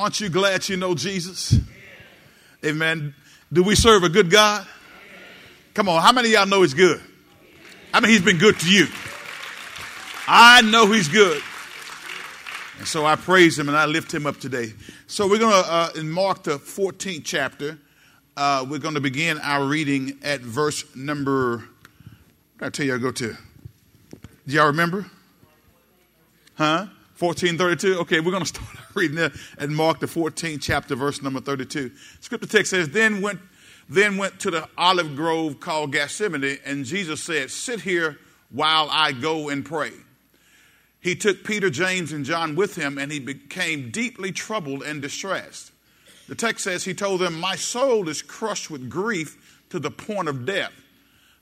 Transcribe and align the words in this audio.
Aren't 0.00 0.18
you 0.18 0.30
glad 0.30 0.66
you 0.66 0.78
know 0.78 0.94
Jesus? 0.94 1.58
Amen. 2.64 3.14
Do 3.52 3.62
we 3.62 3.74
serve 3.74 4.02
a 4.02 4.08
good 4.08 4.30
God? 4.30 4.66
Come 5.74 5.90
on, 5.90 6.00
how 6.00 6.10
many 6.10 6.28
of 6.28 6.32
y'all 6.32 6.46
know 6.46 6.62
He's 6.62 6.72
good? 6.72 7.02
I 7.92 8.00
mean, 8.00 8.10
He's 8.10 8.22
been 8.22 8.38
good 8.38 8.58
to 8.60 8.72
you. 8.72 8.86
I 10.26 10.62
know 10.62 10.90
He's 10.90 11.06
good. 11.06 11.42
And 12.78 12.88
so 12.88 13.04
I 13.04 13.14
praise 13.16 13.58
Him 13.58 13.68
and 13.68 13.76
I 13.76 13.84
lift 13.84 14.14
Him 14.14 14.24
up 14.24 14.40
today. 14.40 14.72
So 15.06 15.28
we're 15.28 15.38
going 15.38 15.52
to, 15.62 15.70
uh, 15.70 15.90
in 15.94 16.10
Mark, 16.10 16.44
the 16.44 16.52
14th 16.52 17.20
chapter, 17.22 17.78
uh, 18.38 18.64
we're 18.66 18.78
going 18.78 18.94
to 18.94 19.02
begin 19.02 19.38
our 19.40 19.66
reading 19.66 20.18
at 20.22 20.40
verse 20.40 20.82
number, 20.96 21.64
I 22.58 22.70
tell 22.70 22.86
you, 22.86 22.94
I 22.94 22.98
go 22.98 23.10
to. 23.10 23.36
Do 24.46 24.54
y'all 24.54 24.68
remember? 24.68 25.04
Huh? 26.54 26.86
1432? 27.20 28.00
Okay, 28.00 28.20
we're 28.20 28.30
going 28.30 28.42
to 28.44 28.48
start 28.48 28.66
reading 28.94 29.16
there 29.16 29.32
at 29.58 29.68
Mark, 29.68 30.00
the 30.00 30.06
14th 30.06 30.62
chapter, 30.62 30.94
verse 30.94 31.20
number 31.20 31.40
32. 31.40 31.90
Scripture 32.20 32.48
text 32.48 32.70
says, 32.70 32.88
Then 32.88 33.20
went, 33.20 33.40
then 33.88 34.16
went 34.16 34.40
to 34.40 34.50
the 34.50 34.66
olive 34.78 35.14
grove 35.14 35.60
called 35.60 35.92
Gethsemane, 35.92 36.58
and 36.64 36.84
Jesus 36.84 37.22
said, 37.22 37.50
Sit 37.50 37.82
here 37.82 38.18
while 38.50 38.88
I 38.90 39.12
go 39.12 39.50
and 39.50 39.64
pray. 39.64 39.92
He 41.00 41.14
took 41.14 41.44
Peter, 41.44 41.70
James, 41.70 42.12
and 42.12 42.24
John 42.24 42.56
with 42.56 42.76
him, 42.76 42.98
and 42.98 43.12
he 43.12 43.20
became 43.20 43.90
deeply 43.90 44.32
troubled 44.32 44.82
and 44.82 45.00
distressed. 45.02 45.72
The 46.28 46.34
text 46.34 46.64
says, 46.64 46.84
He 46.84 46.94
told 46.94 47.20
them, 47.20 47.38
My 47.38 47.56
soul 47.56 48.08
is 48.08 48.22
crushed 48.22 48.70
with 48.70 48.88
grief 48.88 49.62
to 49.70 49.78
the 49.78 49.90
point 49.90 50.28
of 50.28 50.46
death. 50.46 50.72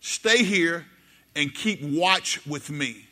Stay 0.00 0.44
here 0.44 0.86
and 1.34 1.54
keep 1.54 1.82
watch 1.82 2.44
with 2.46 2.70
me. 2.70 3.07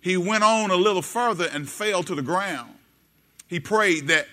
He 0.00 0.16
went 0.16 0.44
on 0.44 0.70
a 0.70 0.76
little 0.76 1.02
further 1.02 1.48
and 1.52 1.68
fell 1.68 2.02
to 2.04 2.14
the 2.14 2.22
ground. 2.22 2.74
He 3.48 3.60
prayed 3.60 4.08
that 4.08 4.26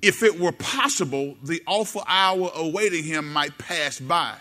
if 0.00 0.22
it 0.22 0.38
were 0.38 0.52
possible, 0.52 1.36
the 1.42 1.62
awful 1.66 2.04
hour 2.06 2.50
awaiting 2.54 3.04
him 3.04 3.32
might 3.32 3.56
pass 3.58 3.98
by. 3.98 4.36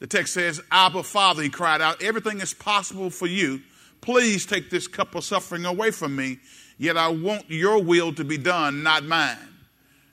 The 0.00 0.06
text 0.06 0.34
says, 0.34 0.60
Abba, 0.70 1.02
Father, 1.02 1.42
he 1.42 1.48
cried 1.48 1.80
out, 1.80 2.02
everything 2.02 2.40
is 2.40 2.52
possible 2.52 3.10
for 3.10 3.26
you. 3.26 3.62
Please 4.00 4.44
take 4.44 4.70
this 4.70 4.86
cup 4.86 5.14
of 5.14 5.24
suffering 5.24 5.64
away 5.64 5.90
from 5.90 6.14
me, 6.14 6.38
yet 6.78 6.96
I 6.96 7.08
want 7.08 7.48
your 7.48 7.82
will 7.82 8.12
to 8.14 8.24
be 8.24 8.36
done, 8.36 8.82
not 8.82 9.04
mine. 9.04 9.38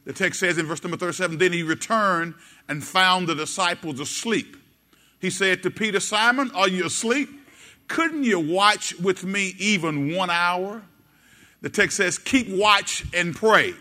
The 0.06 0.14
text 0.14 0.40
says 0.40 0.58
in 0.58 0.66
verse 0.66 0.84
number 0.84 0.98
37 0.98 1.38
Then 1.38 1.52
he 1.52 1.64
returned 1.64 2.36
and 2.70 2.84
found 2.84 3.28
the 3.28 3.36
disciples 3.36 4.00
asleep. 4.00 4.56
He 5.20 5.30
said 5.30 5.62
to 5.64 5.72
Peter, 5.72 6.00
Simon, 6.00 6.52
are 6.52 6.68
you 6.68 6.86
asleep? 6.86 7.30
Couldn't 7.92 8.24
you 8.24 8.40
watch 8.40 8.98
with 9.00 9.26
me 9.26 9.54
even 9.60 10.16
one 10.16 10.30
hour? 10.30 10.82
The 11.60 11.70
text 11.70 11.98
says, 11.98 12.18
Keep 12.18 12.48
watch 12.48 13.04
and 13.14 13.36
pray 13.36 13.74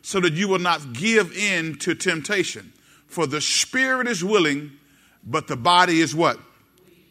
so 0.00 0.20
that 0.20 0.32
you 0.32 0.48
will 0.48 0.58
not 0.58 0.94
give 0.94 1.36
in 1.36 1.76
to 1.80 1.94
temptation. 1.94 2.72
For 3.08 3.26
the 3.26 3.42
spirit 3.42 4.08
is 4.08 4.24
willing, 4.24 4.72
but 5.22 5.48
the 5.48 5.56
body 5.56 6.00
is 6.00 6.14
what? 6.14 6.40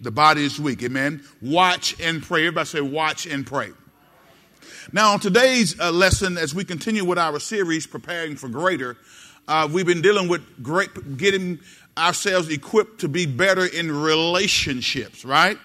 The 0.01 0.09
body 0.09 0.43
is 0.43 0.59
weak. 0.59 0.81
Amen. 0.81 1.23
Watch 1.43 1.95
and 2.01 2.23
pray. 2.23 2.47
Everybody 2.47 2.65
say, 2.67 2.81
Watch 2.81 3.27
and 3.27 3.45
pray. 3.45 3.69
Now, 4.91 5.13
on 5.13 5.19
today's 5.19 5.79
uh, 5.79 5.91
lesson, 5.91 6.39
as 6.39 6.55
we 6.55 6.65
continue 6.65 7.05
with 7.05 7.19
our 7.19 7.39
series, 7.39 7.85
Preparing 7.85 8.35
for 8.35 8.49
Greater, 8.49 8.97
uh, 9.47 9.69
we've 9.71 9.85
been 9.85 10.01
dealing 10.01 10.27
with 10.27 10.41
great, 10.63 11.17
getting 11.17 11.59
ourselves 11.95 12.49
equipped 12.49 13.01
to 13.01 13.07
be 13.07 13.27
better 13.27 13.67
in 13.67 13.91
relationships, 13.91 15.23
right? 15.23 15.59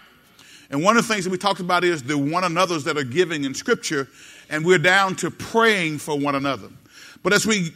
And 0.70 0.83
one 0.83 0.97
of 0.97 1.06
the 1.06 1.12
things 1.12 1.25
that 1.25 1.31
we 1.31 1.39
talked 1.39 1.61
about 1.61 1.84
is 1.84 2.03
the 2.03 2.19
one 2.19 2.45
another's 2.45 2.84
that 2.84 2.97
are 2.97 3.05
giving 3.05 3.45
in 3.45 3.55
Scripture, 3.55 4.09
and 4.50 4.64
we're 4.64 4.78
down 4.78 5.17
to 5.17 5.31
praying 5.31 5.98
for 5.98 6.19
one 6.19 6.34
another. 6.34 6.69
But 7.22 7.33
as 7.33 7.47
we 7.47 7.72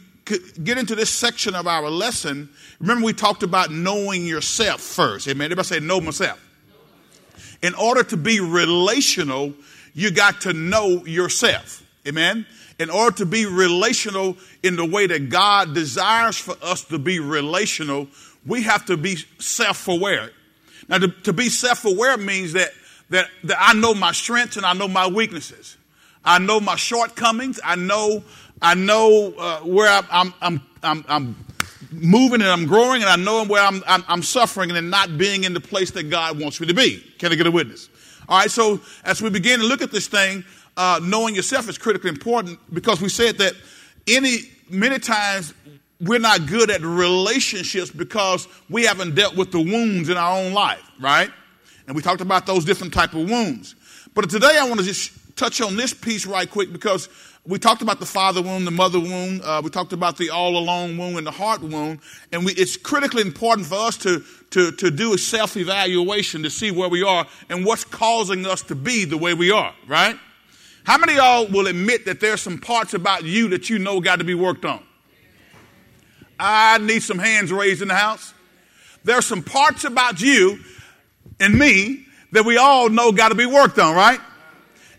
get 0.63 0.77
into 0.77 0.95
this 0.95 1.09
section 1.09 1.55
of 1.55 1.67
our 1.67 1.89
lesson, 1.89 2.49
remember 2.79 3.05
we 3.05 3.13
talked 3.13 3.43
about 3.43 3.71
knowing 3.71 4.25
yourself 4.25 4.81
first. 4.81 5.27
Amen. 5.27 5.45
Everybody 5.45 5.67
say, 5.67 5.79
know 5.79 6.01
myself. 6.01 6.39
In 7.61 7.73
order 7.75 8.03
to 8.03 8.17
be 8.17 8.39
relational, 8.39 9.53
you 9.93 10.11
got 10.11 10.41
to 10.41 10.53
know 10.53 11.05
yourself. 11.05 11.83
Amen. 12.07 12.45
In 12.79 12.89
order 12.89 13.17
to 13.17 13.25
be 13.25 13.45
relational 13.45 14.35
in 14.63 14.75
the 14.75 14.85
way 14.85 15.05
that 15.05 15.29
God 15.29 15.75
desires 15.75 16.37
for 16.37 16.55
us 16.63 16.83
to 16.85 16.97
be 16.97 17.19
relational, 17.19 18.07
we 18.45 18.63
have 18.63 18.85
to 18.87 18.97
be 18.97 19.17
self 19.37 19.87
aware. 19.87 20.31
Now, 20.87 20.97
to, 20.97 21.07
to 21.09 21.33
be 21.33 21.49
self 21.49 21.85
aware 21.85 22.17
means 22.17 22.53
that 22.53 22.71
that, 23.11 23.29
that 23.43 23.57
I 23.59 23.73
know 23.73 23.93
my 23.93 24.11
strengths 24.11 24.57
and 24.57 24.65
I 24.65 24.73
know 24.73 24.87
my 24.87 25.07
weaknesses. 25.07 25.77
I 26.25 26.39
know 26.39 26.59
my 26.59 26.75
shortcomings. 26.75 27.59
I 27.63 27.75
know, 27.75 28.23
I 28.61 28.75
know 28.75 29.33
uh, 29.37 29.59
where 29.59 29.89
I'm, 30.11 30.33
I'm, 30.41 30.61
I'm, 30.83 31.05
I'm, 31.07 31.35
moving 31.91 32.41
and 32.41 32.49
I'm 32.49 32.65
growing, 32.67 33.01
and 33.01 33.09
I 33.09 33.17
know 33.17 33.43
where 33.43 33.61
I'm, 33.61 33.83
I'm, 33.85 34.03
I'm 34.07 34.23
suffering 34.23 34.71
and 34.71 34.89
not 34.89 35.17
being 35.17 35.43
in 35.43 35.53
the 35.53 35.59
place 35.59 35.91
that 35.91 36.09
God 36.09 36.39
wants 36.39 36.61
me 36.61 36.67
to 36.67 36.73
be. 36.73 36.99
Can 37.19 37.31
I 37.31 37.35
get 37.35 37.47
a 37.47 37.51
witness? 37.51 37.89
All 38.29 38.39
right, 38.39 38.49
so 38.49 38.79
as 39.03 39.21
we 39.21 39.29
begin 39.29 39.59
to 39.59 39.65
look 39.65 39.81
at 39.81 39.91
this 39.91 40.07
thing, 40.07 40.45
uh, 40.77 41.01
knowing 41.03 41.35
yourself 41.35 41.67
is 41.67 41.77
critically 41.77 42.09
important 42.09 42.59
because 42.73 43.01
we 43.01 43.09
said 43.09 43.37
that 43.39 43.53
any 44.07 44.37
many 44.69 44.99
times 44.99 45.53
we're 45.99 46.19
not 46.19 46.47
good 46.47 46.71
at 46.71 46.81
relationships 46.81 47.91
because 47.91 48.47
we 48.69 48.85
haven't 48.85 49.13
dealt 49.13 49.35
with 49.35 49.51
the 49.51 49.59
wounds 49.59 50.09
in 50.09 50.17
our 50.17 50.39
own 50.39 50.53
life, 50.53 50.81
right? 50.99 51.29
And 51.87 51.95
we 51.95 52.01
talked 52.01 52.21
about 52.21 52.45
those 52.45 52.65
different 52.65 52.93
type 52.93 53.13
of 53.13 53.29
wounds. 53.29 53.75
But 54.13 54.29
today 54.29 54.57
I 54.59 54.67
want 54.67 54.79
to 54.79 54.85
just 54.85 55.11
touch 55.35 55.61
on 55.61 55.75
this 55.75 55.93
piece 55.93 56.25
right 56.25 56.49
quick 56.49 56.71
because 56.71 57.09
we 57.45 57.57
talked 57.57 57.81
about 57.81 57.99
the 57.99 58.05
father 58.05 58.41
wound, 58.41 58.67
the 58.67 58.71
mother 58.71 58.99
wound. 58.99 59.41
Uh, 59.43 59.61
we 59.63 59.71
talked 59.71 59.93
about 59.93 60.17
the 60.17 60.29
all 60.29 60.57
alone 60.57 60.97
wound 60.97 61.17
and 61.17 61.25
the 61.25 61.31
heart 61.31 61.61
wound. 61.61 61.99
And 62.31 62.45
we, 62.45 62.53
it's 62.53 62.77
critically 62.77 63.23
important 63.23 63.67
for 63.67 63.75
us 63.75 63.97
to, 63.97 64.23
to, 64.51 64.71
to 64.73 64.91
do 64.91 65.13
a 65.13 65.17
self 65.17 65.57
evaluation 65.57 66.43
to 66.43 66.49
see 66.49 66.69
where 66.69 66.89
we 66.89 67.03
are 67.03 67.25
and 67.49 67.65
what's 67.65 67.83
causing 67.83 68.45
us 68.45 68.61
to 68.63 68.75
be 68.75 69.05
the 69.05 69.17
way 69.17 69.33
we 69.33 69.51
are, 69.51 69.73
right? 69.87 70.17
How 70.83 70.97
many 70.97 71.13
of 71.13 71.17
y'all 71.17 71.47
will 71.47 71.67
admit 71.67 72.05
that 72.05 72.19
there's 72.19 72.41
some 72.41 72.59
parts 72.59 72.93
about 72.93 73.23
you 73.23 73.49
that 73.49 73.69
you 73.69 73.79
know 73.79 74.01
got 74.01 74.19
to 74.19 74.25
be 74.25 74.35
worked 74.35 74.65
on? 74.65 74.83
I 76.39 76.79
need 76.79 77.03
some 77.03 77.19
hands 77.19 77.51
raised 77.51 77.81
in 77.81 77.87
the 77.87 77.95
house. 77.95 78.33
There's 79.03 79.25
some 79.25 79.43
parts 79.43 79.83
about 79.83 80.21
you 80.21 80.59
and 81.41 81.57
me 81.57 82.05
that 82.31 82.45
we 82.45 82.57
all 82.57 82.89
know 82.89 83.11
got 83.11 83.29
to 83.29 83.35
be 83.35 83.45
worked 83.45 83.79
on, 83.79 83.95
right? 83.95 84.19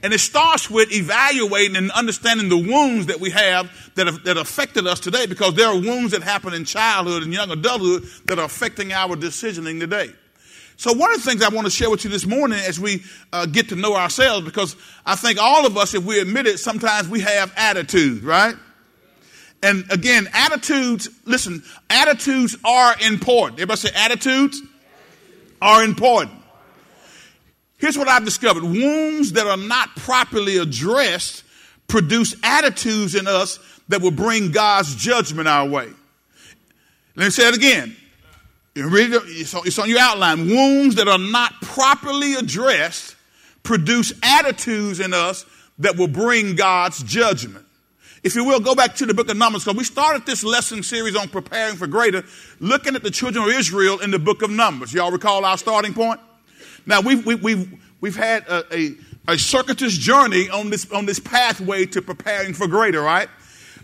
And 0.03 0.13
it 0.13 0.19
starts 0.19 0.69
with 0.69 0.93
evaluating 0.93 1.77
and 1.77 1.91
understanding 1.93 2.49
the 2.49 2.59
wounds 2.59 3.07
that 3.07 3.21
we 3.21 3.31
have 3.31 3.71
that 3.95 4.07
have, 4.07 4.25
that 4.25 4.37
affected 4.37 4.87
us 4.87 4.99
today 4.99 5.27
because 5.27 5.55
there 5.55 5.69
are 5.69 5.77
wounds 5.77 6.11
that 6.11 6.23
happen 6.23 6.53
in 6.53 6.65
childhood 6.65 7.23
and 7.23 7.33
young 7.33 7.51
adulthood 7.51 8.05
that 8.27 8.39
are 8.39 8.47
affecting 8.47 8.93
our 8.93 9.15
decisioning 9.15 9.79
today. 9.79 10.11
So 10.77 10.93
one 10.93 11.13
of 11.13 11.23
the 11.23 11.31
things 11.31 11.43
I 11.43 11.49
want 11.51 11.67
to 11.67 11.71
share 11.71 11.89
with 11.89 12.03
you 12.03 12.11
this 12.11 12.27
morning 12.27 12.59
as 12.59 12.81
we 12.81 13.05
uh, 13.33 13.47
get 13.47 13.69
to 13.69 13.77
know 13.77 13.95
ourselves, 13.95 14.45
because 14.45 14.75
I 15.07 15.15
think 15.15 15.39
all 15.41 15.65
of 15.65 15.77
us, 15.77 15.95
if 15.95 16.05
we 16.05 16.19
admit 16.19 16.49
it, 16.49 16.59
sometimes 16.59 17.09
we 17.09 17.21
have 17.21 17.53
attitude, 17.57 18.25
right? 18.25 18.57
And 19.63 19.85
again, 19.93 20.29
attitudes, 20.33 21.09
listen, 21.25 21.63
attitudes 21.89 22.57
are 22.65 22.97
important. 23.07 23.61
Everybody 23.61 23.79
say 23.79 23.91
attitudes 23.95 24.61
are 25.63 25.85
important. 25.85 26.39
Here's 27.79 27.97
what 27.97 28.09
I've 28.09 28.25
discovered 28.25 28.65
wounds 28.65 29.33
that 29.33 29.47
are 29.47 29.57
not 29.57 29.95
properly 29.97 30.59
addressed 30.59 31.45
produce 31.87 32.35
attitudes 32.43 33.15
in 33.15 33.27
us 33.27 33.59
that 33.89 34.01
will 34.01 34.11
bring 34.11 34.51
God's 34.51 34.95
judgment 34.95 35.49
our 35.49 35.69
way. 35.69 35.89
Let 37.15 37.25
me 37.25 37.31
say 37.31 37.49
it 37.49 37.57
again. 37.57 37.97
It's 38.75 39.79
on 39.79 39.89
your 39.89 39.99
outline. 39.99 40.49
Wounds 40.49 40.97
that 40.97 41.09
are 41.09 41.19
not 41.19 41.53
properly 41.61 42.35
addressed 42.35 43.17
produce 43.63 44.13
attitudes 44.23 44.99
in 44.99 45.13
us 45.13 45.45
that 45.79 45.97
will 45.97 46.09
bring 46.09 46.57
God's 46.57 47.03
judgment. 47.03 47.62
If 48.23 48.37
you 48.37 48.45
will, 48.45 48.61
go 48.61 48.77
back 48.77 48.95
to 48.97 49.07
the 49.07 49.15
book 49.15 49.29
of 49.31 49.37
Numbers. 49.37 49.65
So 49.65 49.73
we 49.73 49.83
started 49.83 50.25
this 50.27 50.45
lesson 50.45 50.85
series 50.85 51.17
on 51.17 51.29
preparing 51.29 51.75
for 51.75 51.89
greater, 51.89 52.23
looking 52.61 52.95
at 52.95 53.03
the 53.03 53.11
children 53.11 53.45
of 53.45 53.51
Israel 53.51 53.99
in 53.99 54.13
the 54.13 54.19
book 54.19 54.43
of 54.43 54.51
Numbers. 54.51 54.95
Y'all 54.95 55.11
recall 55.11 55.45
our 55.45 55.59
starting 55.59 55.93
point? 55.93 56.21
Now 56.87 57.01
we've, 57.01 57.27
we, 57.27 57.35
have 57.35 57.43
we've, 57.43 57.73
we've 58.01 58.17
had 58.17 58.47
a, 58.47 58.65
a, 58.73 58.95
a 59.33 59.39
circuitous 59.39 59.99
journey 59.99 60.49
on 60.49 60.71
this, 60.71 60.89
on 60.93 61.05
this 61.05 61.19
pathway 61.19 61.85
to 61.87 62.01
preparing 62.01 62.55
for 62.55 62.69
greater, 62.69 63.03
right? 63.03 63.29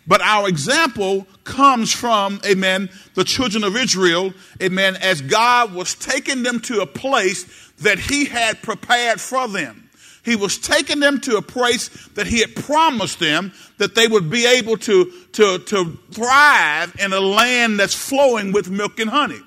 But 0.07 0.21
our 0.21 0.49
example 0.49 1.27
comes 1.43 1.93
from, 1.93 2.41
amen, 2.47 2.91
the 3.15 3.25
children 3.25 3.65
of 3.65 3.77
Israel, 3.77 4.33
amen, 4.63 4.97
as 5.03 5.21
God 5.21 5.75
was 5.75 5.97
taking 5.97 6.45
them 6.45 6.61
to 6.61 6.81
a 6.81 6.87
place 6.87 7.73
that 7.79 7.99
He 7.99 8.25
had 8.27 8.63
prepared 8.63 9.21
for 9.21 9.49
them. 9.49 9.88
He 10.25 10.37
was 10.37 10.59
taking 10.59 11.01
them 11.01 11.21
to 11.21 11.37
a 11.37 11.43
place 11.43 11.89
that 12.15 12.27
he 12.27 12.41
had 12.41 12.55
promised 12.55 13.19
them 13.19 13.53
that 13.79 13.95
they 13.95 14.07
would 14.09 14.31
be 14.31 14.47
able 14.47 14.77
to, 14.79 15.13
to, 15.33 15.59
to 15.59 15.99
thrive 16.11 16.95
in 16.99 17.13
a 17.13 17.21
land 17.21 17.79
that's 17.81 17.95
flowing 17.95 18.53
with 18.53 18.71
milk 18.71 18.99
and 18.99 19.11
honey. 19.11 19.41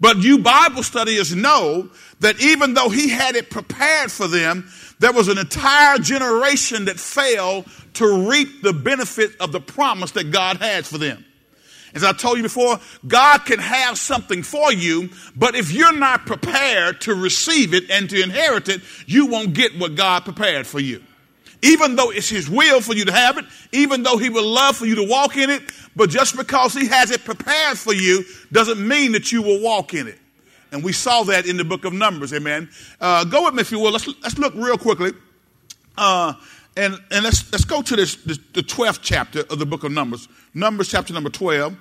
But 0.00 0.18
you 0.18 0.38
Bible 0.38 0.82
studiers 0.82 1.34
know 1.34 1.90
that 2.20 2.40
even 2.40 2.74
though 2.74 2.88
he 2.88 3.08
had 3.08 3.34
it 3.34 3.50
prepared 3.50 4.12
for 4.12 4.28
them, 4.28 4.70
there 4.98 5.12
was 5.12 5.28
an 5.28 5.38
entire 5.38 5.98
generation 5.98 6.86
that 6.86 6.98
failed 6.98 7.66
to 7.94 8.28
reap 8.28 8.62
the 8.62 8.72
benefit 8.72 9.32
of 9.40 9.52
the 9.52 9.60
promise 9.60 10.10
that 10.12 10.30
God 10.30 10.58
had 10.58 10.86
for 10.86 10.98
them. 10.98 11.24
As 11.96 12.04
I 12.04 12.12
told 12.12 12.36
you 12.36 12.42
before, 12.42 12.78
God 13.08 13.38
can 13.46 13.58
have 13.58 13.96
something 13.96 14.42
for 14.42 14.70
you, 14.70 15.08
but 15.34 15.54
if 15.54 15.72
you're 15.72 15.96
not 15.96 16.26
prepared 16.26 17.00
to 17.00 17.14
receive 17.14 17.72
it 17.72 17.90
and 17.90 18.10
to 18.10 18.22
inherit 18.22 18.68
it, 18.68 18.82
you 19.06 19.24
won't 19.24 19.54
get 19.54 19.78
what 19.78 19.94
God 19.94 20.24
prepared 20.24 20.66
for 20.66 20.78
you. 20.78 21.02
Even 21.62 21.96
though 21.96 22.10
it's 22.10 22.28
His 22.28 22.50
will 22.50 22.82
for 22.82 22.94
you 22.94 23.06
to 23.06 23.12
have 23.12 23.38
it, 23.38 23.46
even 23.72 24.02
though 24.02 24.18
He 24.18 24.28
would 24.28 24.44
love 24.44 24.76
for 24.76 24.84
you 24.84 24.96
to 24.96 25.08
walk 25.08 25.38
in 25.38 25.48
it, 25.48 25.62
but 25.96 26.10
just 26.10 26.36
because 26.36 26.74
He 26.74 26.86
has 26.86 27.10
it 27.10 27.24
prepared 27.24 27.78
for 27.78 27.94
you 27.94 28.26
doesn't 28.52 28.86
mean 28.86 29.12
that 29.12 29.32
you 29.32 29.40
will 29.40 29.62
walk 29.62 29.94
in 29.94 30.06
it. 30.06 30.18
And 30.72 30.84
we 30.84 30.92
saw 30.92 31.22
that 31.22 31.46
in 31.46 31.56
the 31.56 31.64
book 31.64 31.86
of 31.86 31.94
Numbers, 31.94 32.34
amen. 32.34 32.68
Uh, 33.00 33.24
go 33.24 33.46
with 33.46 33.54
me 33.54 33.62
if 33.62 33.72
you 33.72 33.80
will. 33.80 33.92
Let's, 33.92 34.06
let's 34.06 34.36
look 34.36 34.52
real 34.54 34.76
quickly. 34.76 35.12
Uh, 35.96 36.34
and, 36.76 37.00
and 37.10 37.24
let's, 37.24 37.50
let's 37.52 37.64
go 37.64 37.82
to 37.82 37.96
this, 37.96 38.16
this, 38.16 38.38
the 38.52 38.62
12th 38.62 38.98
chapter 39.02 39.40
of 39.40 39.58
the 39.58 39.66
book 39.66 39.82
of 39.84 39.92
Numbers. 39.92 40.28
Numbers 40.52 40.88
chapter 40.88 41.14
number 41.14 41.30
12. 41.30 41.76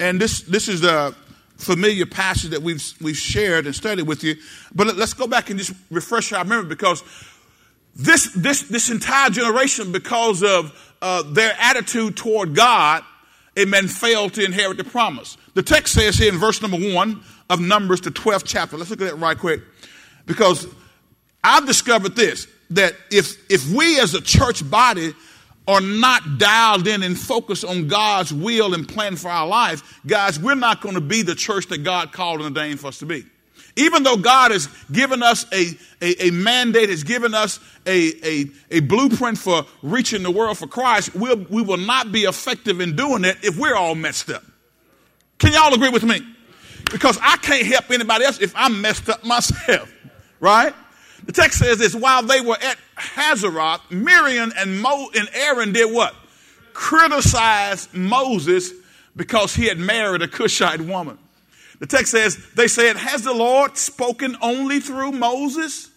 And 0.00 0.20
this, 0.20 0.40
this 0.42 0.68
is 0.68 0.82
a 0.82 1.14
familiar 1.56 2.06
passage 2.06 2.50
that 2.50 2.62
we've, 2.62 2.82
we've 3.00 3.16
shared 3.16 3.66
and 3.66 3.74
studied 3.74 4.06
with 4.06 4.24
you. 4.24 4.34
But 4.74 4.96
let's 4.96 5.14
go 5.14 5.26
back 5.26 5.50
and 5.50 5.58
just 5.58 5.72
refresh 5.90 6.32
our 6.32 6.44
memory 6.44 6.68
because 6.68 7.04
this, 7.94 8.32
this, 8.34 8.62
this 8.62 8.90
entire 8.90 9.30
generation, 9.30 9.92
because 9.92 10.42
of 10.42 10.94
uh, 11.02 11.22
their 11.22 11.54
attitude 11.60 12.16
toward 12.16 12.54
God, 12.54 13.04
amen, 13.58 13.88
failed 13.88 14.34
to 14.34 14.44
inherit 14.44 14.78
the 14.78 14.84
promise. 14.84 15.36
The 15.54 15.62
text 15.62 15.94
says 15.94 16.16
here 16.16 16.32
in 16.32 16.38
verse 16.38 16.62
number 16.62 16.78
one 16.94 17.22
of 17.48 17.60
Numbers, 17.60 18.00
the 18.00 18.10
12th 18.10 18.44
chapter. 18.46 18.76
Let's 18.76 18.90
look 18.90 19.00
at 19.00 19.10
that 19.10 19.16
right 19.16 19.38
quick. 19.38 19.60
Because 20.26 20.66
I've 21.42 21.66
discovered 21.66 22.16
this 22.16 22.46
that 22.70 22.94
if, 23.10 23.50
if 23.50 23.68
we 23.70 23.98
as 24.00 24.14
a 24.14 24.20
church 24.20 24.68
body 24.68 25.12
are 25.68 25.80
not 25.80 26.38
dialed 26.38 26.86
in 26.86 27.02
and 27.02 27.18
focused 27.18 27.64
on 27.64 27.88
God's 27.88 28.32
will 28.32 28.74
and 28.74 28.88
plan 28.88 29.16
for 29.16 29.28
our 29.28 29.46
life, 29.46 30.00
guys, 30.06 30.38
we're 30.38 30.54
not 30.54 30.80
going 30.80 30.94
to 30.94 31.00
be 31.00 31.22
the 31.22 31.34
church 31.34 31.66
that 31.66 31.84
God 31.84 32.12
called 32.12 32.40
and 32.40 32.56
ordained 32.56 32.80
for 32.80 32.88
us 32.88 32.98
to 33.00 33.06
be. 33.06 33.24
Even 33.76 34.02
though 34.02 34.16
God 34.16 34.50
has 34.50 34.68
given 34.90 35.22
us 35.22 35.46
a, 35.52 35.70
a, 36.02 36.28
a 36.28 36.30
mandate, 36.32 36.88
has 36.88 37.04
given 37.04 37.34
us 37.34 37.60
a, 37.86 38.12
a, 38.26 38.44
a, 38.70 38.80
blueprint 38.80 39.38
for 39.38 39.64
reaching 39.82 40.22
the 40.22 40.30
world 40.30 40.58
for 40.58 40.66
Christ, 40.66 41.14
we'll, 41.14 41.36
we 41.48 41.62
will 41.62 41.76
not 41.76 42.10
be 42.10 42.22
effective 42.22 42.80
in 42.80 42.96
doing 42.96 43.24
it 43.24 43.38
if 43.42 43.56
we're 43.56 43.76
all 43.76 43.94
messed 43.94 44.28
up. 44.30 44.42
Can 45.38 45.52
y'all 45.52 45.72
agree 45.72 45.88
with 45.88 46.02
me? 46.02 46.20
Because 46.90 47.16
I 47.22 47.36
can't 47.36 47.64
help 47.66 47.90
anybody 47.90 48.24
else 48.24 48.40
if 48.40 48.52
I'm 48.56 48.80
messed 48.80 49.08
up 49.08 49.24
myself, 49.24 49.92
right? 50.40 50.74
The 51.24 51.32
text 51.32 51.58
says 51.58 51.78
this 51.78 51.94
while 51.94 52.22
they 52.22 52.40
were 52.40 52.56
at 52.60 52.78
Hazeroth, 52.96 53.90
Miriam 53.90 54.52
and, 54.56 54.80
Mo, 54.80 55.10
and 55.14 55.28
Aaron 55.32 55.72
did 55.72 55.92
what? 55.92 56.14
Criticized 56.72 57.92
Moses 57.94 58.72
because 59.16 59.54
he 59.54 59.66
had 59.66 59.78
married 59.78 60.22
a 60.22 60.28
Cushite 60.28 60.80
woman. 60.80 61.18
The 61.78 61.86
text 61.86 62.12
says, 62.12 62.38
they 62.54 62.68
said, 62.68 62.96
Has 62.96 63.22
the 63.22 63.32
Lord 63.32 63.76
spoken 63.76 64.36
only 64.40 64.80
through 64.80 65.12
Moses? 65.12 65.90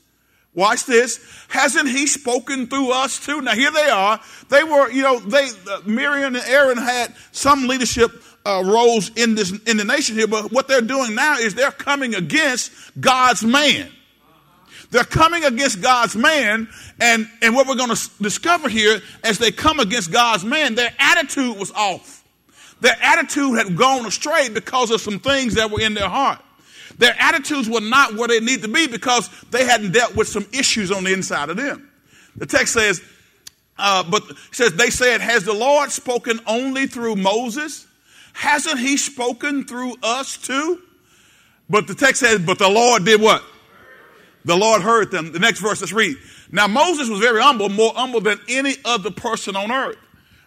Watch 0.55 0.85
this. 0.85 1.19
Hasn't 1.47 1.89
he 1.89 2.05
spoken 2.05 2.67
through 2.67 2.91
us 2.91 3.19
too? 3.19 3.41
Now 3.41 3.55
here 3.55 3.71
they 3.71 3.89
are. 3.89 4.19
They 4.49 4.63
were, 4.63 4.89
you 4.91 5.01
know, 5.01 5.19
they, 5.19 5.49
uh, 5.69 5.81
Miriam 5.85 6.35
and 6.35 6.45
Aaron 6.45 6.77
had 6.77 7.13
some 7.31 7.67
leadership 7.67 8.11
uh, 8.45 8.61
roles 8.63 9.09
in 9.15 9.35
this, 9.35 9.51
in 9.65 9.77
the 9.77 9.83
nation 9.83 10.15
here, 10.15 10.27
but 10.27 10.51
what 10.51 10.67
they're 10.67 10.81
doing 10.81 11.15
now 11.15 11.37
is 11.37 11.55
they're 11.55 11.71
coming 11.71 12.13
against 12.13 12.71
God's 12.99 13.43
man. 13.43 13.89
They're 14.93 15.03
coming 15.03 15.43
against 15.43 15.81
God's 15.81 16.15
man, 16.15 16.69
and, 17.01 17.27
and 17.41 17.55
what 17.55 17.67
we're 17.67 17.75
going 17.75 17.95
to 17.95 18.09
discover 18.21 18.69
here 18.69 19.01
as 19.23 19.39
they 19.39 19.51
come 19.51 19.79
against 19.79 20.11
God's 20.11 20.45
man, 20.45 20.75
their 20.75 20.93
attitude 20.99 21.57
was 21.57 21.71
off. 21.71 22.23
Their 22.79 22.95
attitude 23.01 23.57
had 23.57 23.75
gone 23.75 24.05
astray 24.05 24.49
because 24.49 24.91
of 24.91 25.01
some 25.01 25.17
things 25.17 25.55
that 25.55 25.71
were 25.71 25.81
in 25.81 25.95
their 25.95 26.07
heart. 26.07 26.39
Their 26.99 27.15
attitudes 27.17 27.67
were 27.67 27.81
not 27.81 28.13
where 28.13 28.27
they 28.27 28.39
need 28.39 28.61
to 28.61 28.67
be 28.67 28.85
because 28.85 29.31
they 29.49 29.65
hadn't 29.65 29.93
dealt 29.93 30.15
with 30.15 30.27
some 30.27 30.45
issues 30.53 30.91
on 30.91 31.05
the 31.05 31.11
inside 31.11 31.49
of 31.49 31.57
them. 31.57 31.89
The 32.35 32.45
text 32.45 32.73
says, 32.73 33.01
uh, 33.79 34.03
but 34.03 34.21
says 34.51 34.73
they 34.73 34.91
said, 34.91 35.21
"Has 35.21 35.43
the 35.43 35.53
Lord 35.53 35.89
spoken 35.89 36.39
only 36.45 36.85
through 36.85 37.15
Moses? 37.15 37.87
Hasn't 38.33 38.77
He 38.77 38.97
spoken 38.97 39.65
through 39.65 39.95
us 40.03 40.37
too?" 40.37 40.83
But 41.67 41.87
the 41.87 41.95
text 41.95 42.19
says, 42.19 42.39
"But 42.41 42.59
the 42.59 42.69
Lord 42.69 43.05
did 43.05 43.19
what? 43.19 43.43
The 44.45 44.55
Lord 44.55 44.81
heard 44.81 45.11
them. 45.11 45.31
The 45.31 45.39
next 45.39 45.59
verse, 45.59 45.81
let's 45.81 45.93
read. 45.93 46.17
Now 46.51 46.67
Moses 46.67 47.09
was 47.09 47.19
very 47.19 47.41
humble, 47.41 47.69
more 47.69 47.93
humble 47.95 48.21
than 48.21 48.39
any 48.47 48.75
other 48.85 49.11
person 49.11 49.55
on 49.55 49.71
earth. 49.71 49.97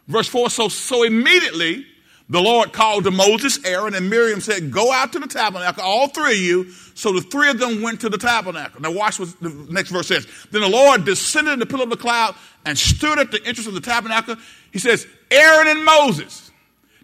Verse 0.06 0.28
4 0.28 0.50
So, 0.50 0.68
so 0.68 1.02
immediately 1.02 1.86
the 2.28 2.40
Lord 2.40 2.72
called 2.72 3.04
to 3.04 3.12
Moses, 3.12 3.64
Aaron, 3.64 3.94
and 3.94 4.10
Miriam 4.10 4.40
said, 4.40 4.72
Go 4.72 4.92
out 4.92 5.12
to 5.12 5.20
the 5.20 5.28
tabernacle, 5.28 5.84
all 5.84 6.08
three 6.08 6.32
of 6.32 6.38
you. 6.38 6.70
So 6.94 7.12
the 7.12 7.20
three 7.20 7.50
of 7.50 7.58
them 7.58 7.82
went 7.82 8.00
to 8.00 8.08
the 8.08 8.18
tabernacle. 8.18 8.80
Now, 8.80 8.90
watch 8.90 9.20
what 9.20 9.28
the 9.40 9.50
next 9.70 9.90
verse 9.90 10.08
says. 10.08 10.26
Then 10.50 10.62
the 10.62 10.68
Lord 10.68 11.04
descended 11.04 11.52
in 11.52 11.58
the 11.60 11.66
pillar 11.66 11.84
of 11.84 11.90
the 11.90 11.96
cloud 11.96 12.34
and 12.64 12.76
stood 12.76 13.18
at 13.18 13.30
the 13.30 13.38
entrance 13.46 13.68
of 13.68 13.74
the 13.74 13.80
tabernacle. 13.80 14.36
He 14.72 14.80
says, 14.80 15.06
Aaron 15.30 15.68
and 15.68 15.84
Moses. 15.84 16.50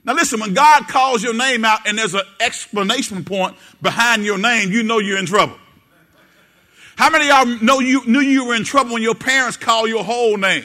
Now, 0.04 0.14
listen, 0.14 0.40
when 0.40 0.54
God 0.54 0.88
calls 0.88 1.22
your 1.22 1.34
name 1.34 1.64
out 1.64 1.86
and 1.86 1.96
there's 1.96 2.14
an 2.14 2.22
explanation 2.40 3.24
point 3.24 3.56
behind 3.80 4.24
your 4.24 4.38
name, 4.38 4.72
you 4.72 4.82
know 4.82 4.98
you're 4.98 5.18
in 5.18 5.26
trouble. 5.26 5.56
How 7.02 7.10
many 7.10 7.28
of 7.28 7.48
y'all 7.48 7.58
know 7.60 7.80
you 7.80 8.06
knew 8.06 8.20
you 8.20 8.44
were 8.44 8.54
in 8.54 8.62
trouble 8.62 8.92
when 8.92 9.02
your 9.02 9.16
parents 9.16 9.56
called 9.56 9.88
your 9.88 10.04
whole 10.04 10.36
name? 10.36 10.62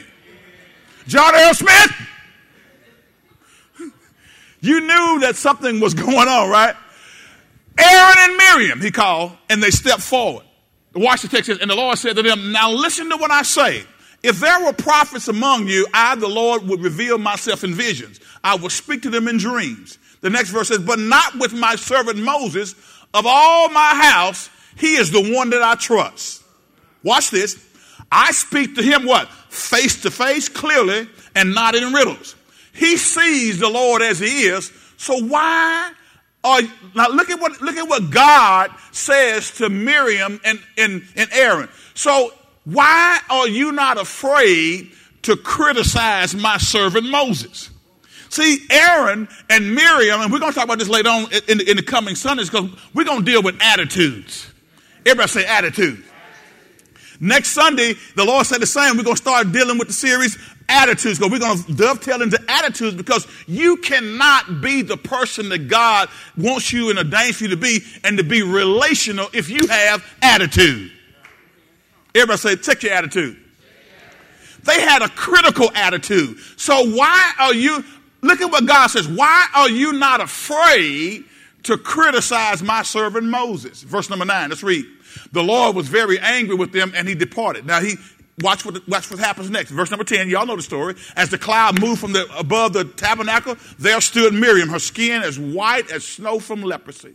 John 1.08 1.34
L. 1.34 1.52
Smith? 1.52 1.90
You 4.60 4.78
knew 4.78 5.18
that 5.22 5.34
something 5.34 5.80
was 5.80 5.94
going 6.06 6.28
on, 6.28 6.48
right? 6.48 6.76
Aaron 7.76 8.16
and 8.20 8.36
Miriam, 8.36 8.80
he 8.80 8.92
called, 8.92 9.32
and 9.50 9.60
they 9.60 9.70
stepped 9.70 10.02
forward. 10.02 10.44
Watch 10.94 11.22
the 11.22 11.28
text, 11.28 11.50
and 11.50 11.68
the 11.68 11.74
Lord 11.74 11.98
said 11.98 12.14
to 12.14 12.22
them, 12.22 12.52
Now 12.52 12.70
listen 12.70 13.10
to 13.10 13.16
what 13.16 13.32
I 13.32 13.42
say. 13.42 13.82
If 14.22 14.38
there 14.38 14.64
were 14.64 14.72
prophets 14.72 15.26
among 15.26 15.66
you, 15.66 15.88
I, 15.92 16.14
the 16.14 16.28
Lord, 16.28 16.68
would 16.68 16.82
reveal 16.82 17.18
myself 17.18 17.64
in 17.64 17.74
visions. 17.74 18.20
I 18.44 18.54
will 18.54 18.70
speak 18.70 19.02
to 19.02 19.10
them 19.10 19.26
in 19.26 19.38
dreams. 19.38 19.98
The 20.20 20.30
next 20.30 20.50
verse 20.50 20.68
says, 20.68 20.78
But 20.78 21.00
not 21.00 21.36
with 21.36 21.52
my 21.52 21.74
servant 21.74 22.20
Moses. 22.20 22.76
Of 23.12 23.24
all 23.26 23.70
my 23.70 23.94
house, 23.96 24.50
he 24.78 24.96
is 24.96 25.10
the 25.10 25.34
one 25.34 25.50
that 25.50 25.62
I 25.62 25.74
trust. 25.74 26.42
Watch 27.02 27.30
this. 27.30 27.64
I 28.10 28.32
speak 28.32 28.76
to 28.76 28.82
him 28.82 29.04
what? 29.04 29.28
Face 29.50 30.02
to 30.02 30.10
face, 30.10 30.48
clearly, 30.48 31.08
and 31.34 31.54
not 31.54 31.74
in 31.74 31.92
riddles. 31.92 32.36
He 32.72 32.96
sees 32.96 33.58
the 33.58 33.68
Lord 33.68 34.02
as 34.02 34.18
he 34.18 34.46
is. 34.46 34.72
So 34.96 35.22
why 35.24 35.92
are 36.44 36.62
now 36.94 37.08
look 37.08 37.30
at 37.30 37.40
what 37.40 37.60
look 37.60 37.76
at 37.76 37.88
what 37.88 38.10
God 38.10 38.70
says 38.92 39.50
to 39.58 39.68
Miriam 39.68 40.40
and, 40.44 40.60
and, 40.76 41.04
and 41.16 41.28
Aaron. 41.32 41.68
So 41.94 42.32
why 42.64 43.18
are 43.28 43.48
you 43.48 43.72
not 43.72 43.98
afraid 43.98 44.92
to 45.22 45.36
criticize 45.36 46.34
my 46.34 46.58
servant 46.58 47.08
Moses? 47.08 47.70
See, 48.30 48.58
Aaron 48.70 49.26
and 49.48 49.74
Miriam, 49.74 50.20
and 50.20 50.30
we're 50.30 50.38
going 50.38 50.52
to 50.52 50.54
talk 50.54 50.66
about 50.66 50.78
this 50.78 50.88
later 50.88 51.08
on 51.08 51.28
in, 51.48 51.60
in 51.66 51.76
the 51.76 51.82
coming 51.82 52.14
Sundays 52.14 52.50
because 52.50 52.70
we're 52.92 53.04
going 53.04 53.20
to 53.20 53.24
deal 53.24 53.42
with 53.42 53.56
attitudes. 53.60 54.52
Everybody 55.08 55.28
say 55.28 55.46
attitude. 55.46 56.04
Next 57.20 57.48
Sunday, 57.48 57.94
the 58.14 58.24
Lord 58.24 58.46
said 58.46 58.60
the 58.60 58.66
same. 58.66 58.96
We're 58.96 59.02
going 59.02 59.16
to 59.16 59.22
start 59.22 59.50
dealing 59.50 59.78
with 59.78 59.88
the 59.88 59.94
series 59.94 60.38
attitudes 60.68 61.18
we're 61.18 61.38
going 61.38 61.62
to 61.62 61.72
dovetail 61.72 62.20
into 62.20 62.38
attitudes 62.48 62.94
because 62.94 63.26
you 63.46 63.78
cannot 63.78 64.60
be 64.60 64.82
the 64.82 64.96
person 64.96 65.48
that 65.48 65.68
God 65.68 66.08
wants 66.36 66.72
you 66.72 66.90
and 66.90 66.98
ordains 66.98 67.40
you 67.40 67.48
to 67.48 67.56
be 67.56 67.80
and 68.04 68.18
to 68.18 68.24
be 68.24 68.42
relational 68.42 69.28
if 69.32 69.48
you 69.48 69.66
have 69.68 70.04
attitude. 70.20 70.92
Everybody 72.14 72.38
say, 72.38 72.56
check 72.56 72.82
your 72.82 72.92
attitude. 72.92 73.38
They 74.64 74.80
had 74.80 75.02
a 75.02 75.08
critical 75.08 75.70
attitude. 75.74 76.38
So 76.56 76.94
why 76.94 77.32
are 77.38 77.54
you, 77.54 77.82
look 78.20 78.40
at 78.40 78.50
what 78.50 78.66
God 78.66 78.88
says, 78.88 79.08
why 79.08 79.46
are 79.54 79.70
you 79.70 79.94
not 79.94 80.20
afraid 80.20 81.24
to 81.62 81.78
criticize 81.78 82.62
my 82.62 82.82
servant 82.82 83.24
Moses? 83.24 83.82
Verse 83.82 84.10
number 84.10 84.26
nine, 84.26 84.50
let's 84.50 84.62
read. 84.62 84.84
The 85.32 85.42
Lord 85.42 85.76
was 85.76 85.88
very 85.88 86.18
angry 86.18 86.54
with 86.54 86.72
them 86.72 86.92
and 86.94 87.08
he 87.08 87.14
departed. 87.14 87.66
Now 87.66 87.80
he, 87.80 87.96
watch 88.40 88.64
what, 88.64 88.86
watch 88.88 89.10
what 89.10 89.18
happens 89.18 89.50
next. 89.50 89.70
Verse 89.70 89.90
number 89.90 90.04
10, 90.04 90.28
y'all 90.28 90.46
know 90.46 90.56
the 90.56 90.62
story. 90.62 90.94
As 91.16 91.30
the 91.30 91.38
cloud 91.38 91.80
moved 91.80 92.00
from 92.00 92.12
the, 92.12 92.26
above 92.36 92.72
the 92.72 92.84
tabernacle, 92.84 93.56
there 93.78 94.00
stood 94.00 94.34
Miriam, 94.34 94.68
her 94.68 94.78
skin 94.78 95.22
as 95.22 95.38
white 95.38 95.90
as 95.90 96.04
snow 96.04 96.38
from 96.38 96.62
leprosy. 96.62 97.14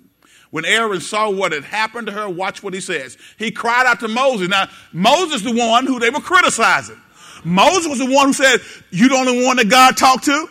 When 0.51 0.65
Aaron 0.65 1.01
saw 1.01 1.31
what 1.31 1.51
had 1.51 1.63
happened 1.63 2.07
to 2.07 2.13
her, 2.13 2.29
watch 2.29 2.61
what 2.61 2.75
he 2.75 2.79
says. 2.79 3.17
He 3.39 3.49
cried 3.49 3.87
out 3.87 3.99
to 4.01 4.07
Moses. 4.07 4.49
Now, 4.49 4.67
Moses 4.91 5.41
the 5.41 5.51
one 5.51 5.87
who 5.87 5.99
they 5.99 6.11
were 6.11 6.19
criticizing. 6.19 7.01
Moses 7.43 7.87
was 7.87 7.97
the 7.97 8.11
one 8.11 8.27
who 8.27 8.33
said, 8.33 8.59
you 8.91 9.09
the 9.09 9.15
only 9.15 9.43
one 9.45 9.57
that 9.57 9.69
God 9.69 9.97
talked 9.97 10.25
to? 10.25 10.47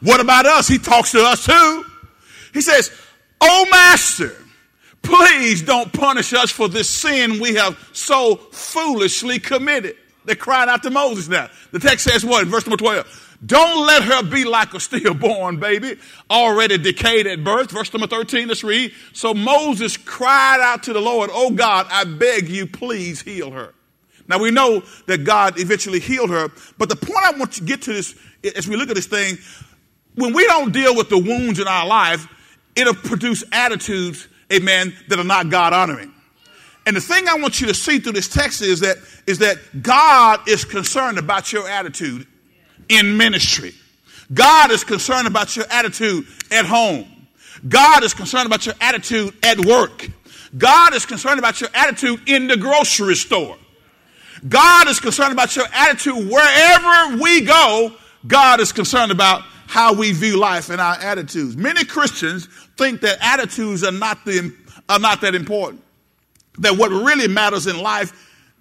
What 0.00 0.20
about 0.20 0.46
us? 0.46 0.68
He 0.68 0.78
talks 0.78 1.12
to 1.12 1.24
us 1.24 1.46
too. 1.46 1.84
He 2.52 2.60
says, 2.60 2.92
Oh 3.40 3.66
master, 3.70 4.36
please 5.04 5.62
don't 5.62 5.92
punish 5.92 6.32
us 6.32 6.50
for 6.50 6.68
this 6.68 6.88
sin 6.88 7.40
we 7.40 7.54
have 7.54 7.78
so 7.92 8.36
foolishly 8.36 9.38
committed. 9.38 9.96
They 10.24 10.34
cried 10.34 10.68
out 10.68 10.82
to 10.84 10.90
Moses 10.90 11.28
now. 11.28 11.48
The 11.70 11.78
text 11.78 12.04
says 12.04 12.24
what 12.24 12.46
verse 12.46 12.66
number 12.66 12.78
12? 12.78 13.36
Don't 13.44 13.86
let 13.86 14.02
her 14.04 14.22
be 14.22 14.44
like 14.44 14.72
a 14.72 14.80
stillborn 14.80 15.58
baby, 15.58 15.98
already 16.30 16.78
decayed 16.78 17.26
at 17.26 17.44
birth. 17.44 17.70
Verse 17.70 17.92
number 17.92 18.06
13, 18.06 18.48
let's 18.48 18.64
read. 18.64 18.92
So 19.12 19.34
Moses 19.34 19.96
cried 19.96 20.60
out 20.60 20.84
to 20.84 20.92
the 20.92 21.00
Lord, 21.00 21.30
Oh 21.32 21.50
God, 21.50 21.86
I 21.90 22.04
beg 22.04 22.48
you, 22.48 22.66
please 22.66 23.20
heal 23.20 23.50
her. 23.50 23.74
Now 24.26 24.38
we 24.38 24.50
know 24.50 24.82
that 25.06 25.24
God 25.24 25.58
eventually 25.58 26.00
healed 26.00 26.30
her, 26.30 26.48
but 26.78 26.88
the 26.88 26.96
point 26.96 27.18
I 27.22 27.38
want 27.38 27.52
to 27.52 27.64
get 27.64 27.82
to 27.82 27.92
this 27.92 28.14
as 28.56 28.66
we 28.66 28.76
look 28.76 28.88
at 28.88 28.94
this 28.94 29.06
thing, 29.06 29.36
when 30.14 30.32
we 30.32 30.46
don't 30.46 30.72
deal 30.72 30.96
with 30.96 31.10
the 31.10 31.18
wounds 31.18 31.58
in 31.58 31.68
our 31.68 31.86
life, 31.86 32.26
it'll 32.76 32.94
produce 32.94 33.44
attitudes, 33.52 34.28
amen, 34.54 34.94
that 35.08 35.18
are 35.18 35.24
not 35.24 35.50
God 35.50 35.72
honoring. 35.72 36.12
And 36.86 36.96
the 36.96 37.00
thing 37.00 37.28
I 37.28 37.34
want 37.38 37.60
you 37.60 37.66
to 37.68 37.74
see 37.74 37.98
through 37.98 38.12
this 38.12 38.28
text 38.28 38.60
is 38.60 38.80
that, 38.80 38.98
is 39.26 39.38
that 39.38 39.58
God 39.82 40.48
is 40.48 40.64
concerned 40.64 41.18
about 41.18 41.52
your 41.52 41.68
attitude 41.68 42.26
in 42.88 43.16
ministry. 43.16 43.74
God 44.32 44.70
is 44.70 44.84
concerned 44.84 45.26
about 45.26 45.56
your 45.56 45.66
attitude 45.70 46.26
at 46.50 46.66
home. 46.66 47.06
God 47.68 48.02
is 48.04 48.12
concerned 48.12 48.46
about 48.46 48.66
your 48.66 48.74
attitude 48.80 49.34
at 49.42 49.64
work. 49.64 50.08
God 50.56 50.94
is 50.94 51.06
concerned 51.06 51.38
about 51.38 51.60
your 51.60 51.70
attitude 51.74 52.20
in 52.28 52.46
the 52.46 52.56
grocery 52.56 53.14
store. 53.14 53.56
God 54.48 54.88
is 54.88 55.00
concerned 55.00 55.32
about 55.32 55.56
your 55.56 55.66
attitude 55.72 56.28
wherever 56.28 57.16
we 57.22 57.40
go. 57.40 57.94
God 58.26 58.60
is 58.60 58.72
concerned 58.72 59.10
about 59.10 59.42
how 59.66 59.94
we 59.94 60.12
view 60.12 60.38
life 60.38 60.68
and 60.70 60.80
our 60.80 60.96
attitudes. 60.96 61.56
Many 61.56 61.84
Christians 61.84 62.48
think 62.76 63.00
that 63.02 63.18
attitudes 63.20 63.84
are 63.84 63.92
not, 63.92 64.24
the, 64.24 64.54
are 64.88 64.98
not 64.98 65.20
that 65.20 65.34
important. 65.34 65.82
That 66.58 66.76
what 66.76 66.90
really 66.90 67.28
matters 67.28 67.66
in 67.66 67.78
life 67.78 68.12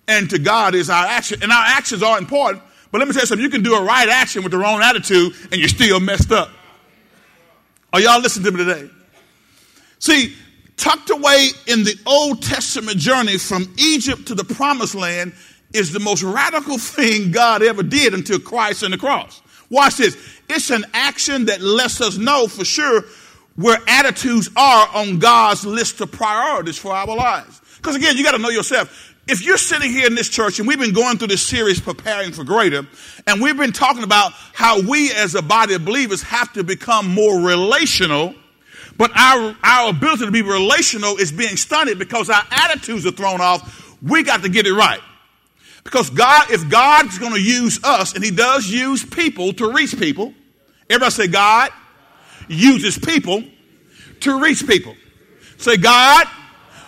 and 0.08 0.30
to 0.30 0.40
God 0.40 0.76
is 0.76 0.90
our 0.90 1.06
action. 1.06 1.42
And 1.42 1.52
our 1.52 1.66
actions 1.66 2.04
are 2.04 2.18
important. 2.18 2.64
But 2.92 3.00
let 3.00 3.08
me 3.08 3.14
tell 3.14 3.24
you 3.24 3.28
something. 3.28 3.44
You 3.44 3.50
can 3.50 3.64
do 3.64 3.76
a 3.76 3.84
right 3.84 4.08
action 4.08 4.44
with 4.44 4.52
the 4.52 4.58
wrong 4.58 4.82
attitude 4.82 5.34
and 5.52 5.60
you're 5.60 5.70
still 5.70 6.00
messed 6.00 6.32
up. 6.32 6.50
Are 7.92 8.00
y'all 8.00 8.22
listening 8.22 8.46
to 8.46 8.52
me 8.52 8.66
today? 8.66 8.90
See, 10.00 10.36
tucked 10.78 11.10
away 11.10 11.50
in 11.68 11.84
the 11.84 11.96
Old 12.06 12.42
Testament 12.42 12.98
journey 12.98 13.38
from 13.38 13.74
Egypt 13.78 14.28
to 14.28 14.36
the 14.36 14.44
promised 14.44 14.96
land 14.96 15.34
is 15.74 15.92
the 15.92 16.00
most 16.00 16.24
radical 16.24 16.78
thing 16.80 17.32
God 17.32 17.64
ever 17.64 17.84
did 17.84 18.14
until 18.14 18.40
Christ 18.40 18.84
and 18.84 18.94
the 18.94 18.98
cross. 18.98 19.42
Watch 19.70 19.98
this. 19.98 20.18
It's 20.50 20.70
an 20.70 20.86
action 20.94 21.46
that 21.46 21.62
lets 21.62 22.02
us 22.02 22.18
know 22.18 22.48
for 22.48 22.66
sure 22.66 23.04
where 23.56 23.78
attitudes 23.88 24.50
are 24.56 24.88
on 24.94 25.20
God's 25.20 25.66
list 25.66 26.02
of 26.02 26.12
priorities 26.12 26.78
for 26.78 26.92
our 26.94 27.16
lives. 27.16 27.62
Because 27.78 27.96
again, 27.96 28.18
you 28.18 28.24
got 28.24 28.32
to 28.32 28.40
know 28.40 28.50
yourself. 28.50 29.12
If 29.28 29.46
you're 29.46 29.58
sitting 29.58 29.92
here 29.92 30.08
in 30.08 30.16
this 30.16 30.28
church 30.28 30.60
and 30.60 30.68
we've 30.68 30.80
been 30.80 30.94
going 30.94 31.18
through 31.18 31.28
this 31.28 31.46
series 31.46 31.80
preparing 31.80 32.34
for 32.34 32.44
greater, 32.44 32.86
and 33.26 33.42
we've 33.42 33.56
been 33.56 33.72
talking 33.72 34.04
about 34.04 34.34
how 34.54 34.82
we 34.82 35.14
as 35.14 35.36
a 35.36 35.42
body 35.42 35.76
of 35.76 35.86
believers 35.86 36.22
have 36.24 36.52
to 36.54 36.64
become 36.64 37.14
more 37.14 37.40
relational, 37.40 38.36
but 38.98 39.12
our, 39.16 39.56
our 39.64 39.90
ability 39.92 40.26
to 40.26 40.32
be 40.32 40.42
relational 40.42 41.18
is 41.18 41.32
being 41.32 41.56
stunted 41.56 42.00
because 42.00 42.30
our 42.30 42.44
attitudes 42.52 43.06
are 43.06 43.12
thrown 43.12 43.40
off. 43.40 43.98
We 44.02 44.24
got 44.24 44.44
to 44.44 44.50
get 44.50 44.68
it 44.68 44.74
right. 44.74 45.00
Because 45.84 46.10
God, 46.10 46.50
if 46.50 46.70
God's 46.70 47.18
going 47.18 47.34
to 47.34 47.42
use 47.42 47.82
us, 47.84 48.14
and 48.16 48.24
He 48.24 48.32
does 48.32 48.70
use 48.70 49.06
people 49.06 49.54
to 49.54 49.72
reach 49.72 49.98
people, 49.98 50.34
everybody 50.90 51.12
say, 51.12 51.28
God 51.28 51.72
uses 52.48 52.98
people 52.98 53.44
to 54.22 54.42
reach 54.42 54.66
people. 54.66 54.96
Say, 55.58 55.78
God 55.78 56.28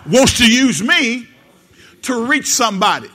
wants 0.09 0.37
to 0.37 0.51
use 0.51 0.81
me 0.81 1.27
to 2.03 2.25
reach 2.25 2.47
somebody. 2.47 3.09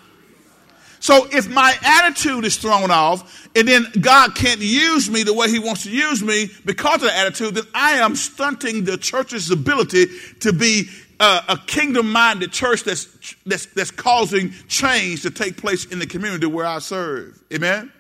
So 1.01 1.27
if 1.33 1.49
my 1.49 1.75
attitude 1.83 2.45
is 2.45 2.57
thrown 2.59 2.91
off, 2.91 3.49
and 3.57 3.67
then 3.67 3.87
God 4.01 4.35
can't 4.35 4.61
use 4.61 5.11
me 5.11 5.23
the 5.23 5.33
way 5.33 5.49
He 5.49 5.59
wants 5.59 5.85
to 5.85 5.91
use 5.91 6.23
me 6.23 6.51
because 6.65 6.97
of 6.97 7.03
the 7.03 7.17
attitude, 7.17 7.55
then 7.55 7.65
I 7.75 7.93
am 7.93 8.15
stunting 8.15 8.85
the 8.85 8.97
church's 8.97 9.51
ability 9.51 10.07
to 10.41 10.53
be 10.53 10.89
a 11.21 11.59
kingdom 11.67 12.11
minded 12.11 12.51
church 12.51 12.85
that's, 12.85 13.07
that's, 13.45 13.67
that's 13.67 13.91
causing 13.91 14.53
change 14.69 15.23
to 15.23 15.31
take 15.31 15.57
place 15.57 15.85
in 15.87 15.99
the 15.99 16.07
community 16.07 16.47
where 16.47 16.67
I 16.67 16.79
serve. 16.79 17.43
Amen? 17.53 17.93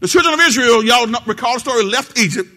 The 0.00 0.08
children 0.08 0.34
of 0.34 0.40
Israel, 0.40 0.84
y'all 0.84 1.06
recall 1.26 1.54
the 1.54 1.60
story, 1.60 1.84
left 1.84 2.18
Egypt 2.18 2.48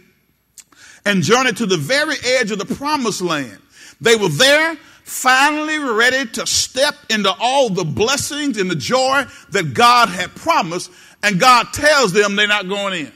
and 1.06 1.24
journeyed 1.24 1.58
to 1.58 1.66
the 1.66 1.78
very 1.78 2.16
edge 2.24 2.52
of 2.52 2.60
the 2.60 2.76
promised 2.76 3.22
land. 3.22 3.60
They 4.00 4.16
were 4.16 4.30
there, 4.30 4.76
finally 5.04 5.78
ready 5.78 6.30
to 6.32 6.48
step 6.48 6.96
into 7.10 7.32
all 7.40 7.70
the 7.70 7.84
blessings 7.84 8.58
and 8.58 8.70
the 8.70 8.76
joy 8.76 9.26
that 9.50 9.74
God 9.74 10.10
had 10.10 10.34
promised, 10.36 10.92
and 11.24 11.40
God 11.40 11.68
tells 11.74 12.14
them 12.14 12.36
they're 12.36 12.48
not 12.48 12.68
going 12.68 13.06
in. 13.06 13.12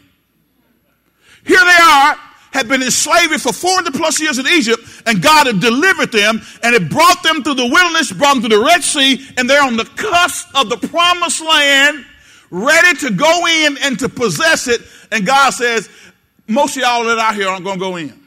Here 1.46 1.60
they 1.60 1.82
are, 1.82 2.16
had 2.52 2.68
been 2.68 2.82
in 2.82 2.92
slavery 2.92 3.38
for 3.38 3.54
400 3.54 3.94
plus 3.94 4.20
years 4.20 4.40
in 4.40 4.48
Egypt, 4.48 4.82
and 5.06 5.22
God 5.22 5.48
had 5.48 5.60
delivered 5.60 6.12
them, 6.12 6.42
and 6.64 6.76
it 6.76 6.90
brought 6.90 7.22
them 7.24 7.44
through 7.44 7.56
the 7.56 7.68
wilderness, 7.68 8.12
brought 8.12 8.36
them 8.36 8.44
through 8.44 8.58
the 8.58 8.64
Red 8.64 8.84
Sea, 8.84 9.26
and 9.38 9.50
they're 9.50 9.64
on 9.64 9.78
the 9.78 9.86
cusp 9.86 10.48
of 10.56 10.70
the 10.70 10.78
promised 10.88 11.42
land, 11.42 12.06
ready 12.50 12.98
to 13.00 13.12
go 13.12 13.46
in 13.48 13.78
and 13.82 14.00
to 14.00 14.10
possess 14.10 14.68
it. 14.68 14.82
And 15.12 15.26
God 15.26 15.52
says, 15.52 15.90
most 16.48 16.76
of 16.78 16.84
y'all 16.84 17.04
that 17.06 17.18
out 17.18 17.36
here 17.36 17.48
aren't 17.48 17.64
going 17.64 17.80
to 17.80 17.86
go 17.86 17.96
in 17.96 18.26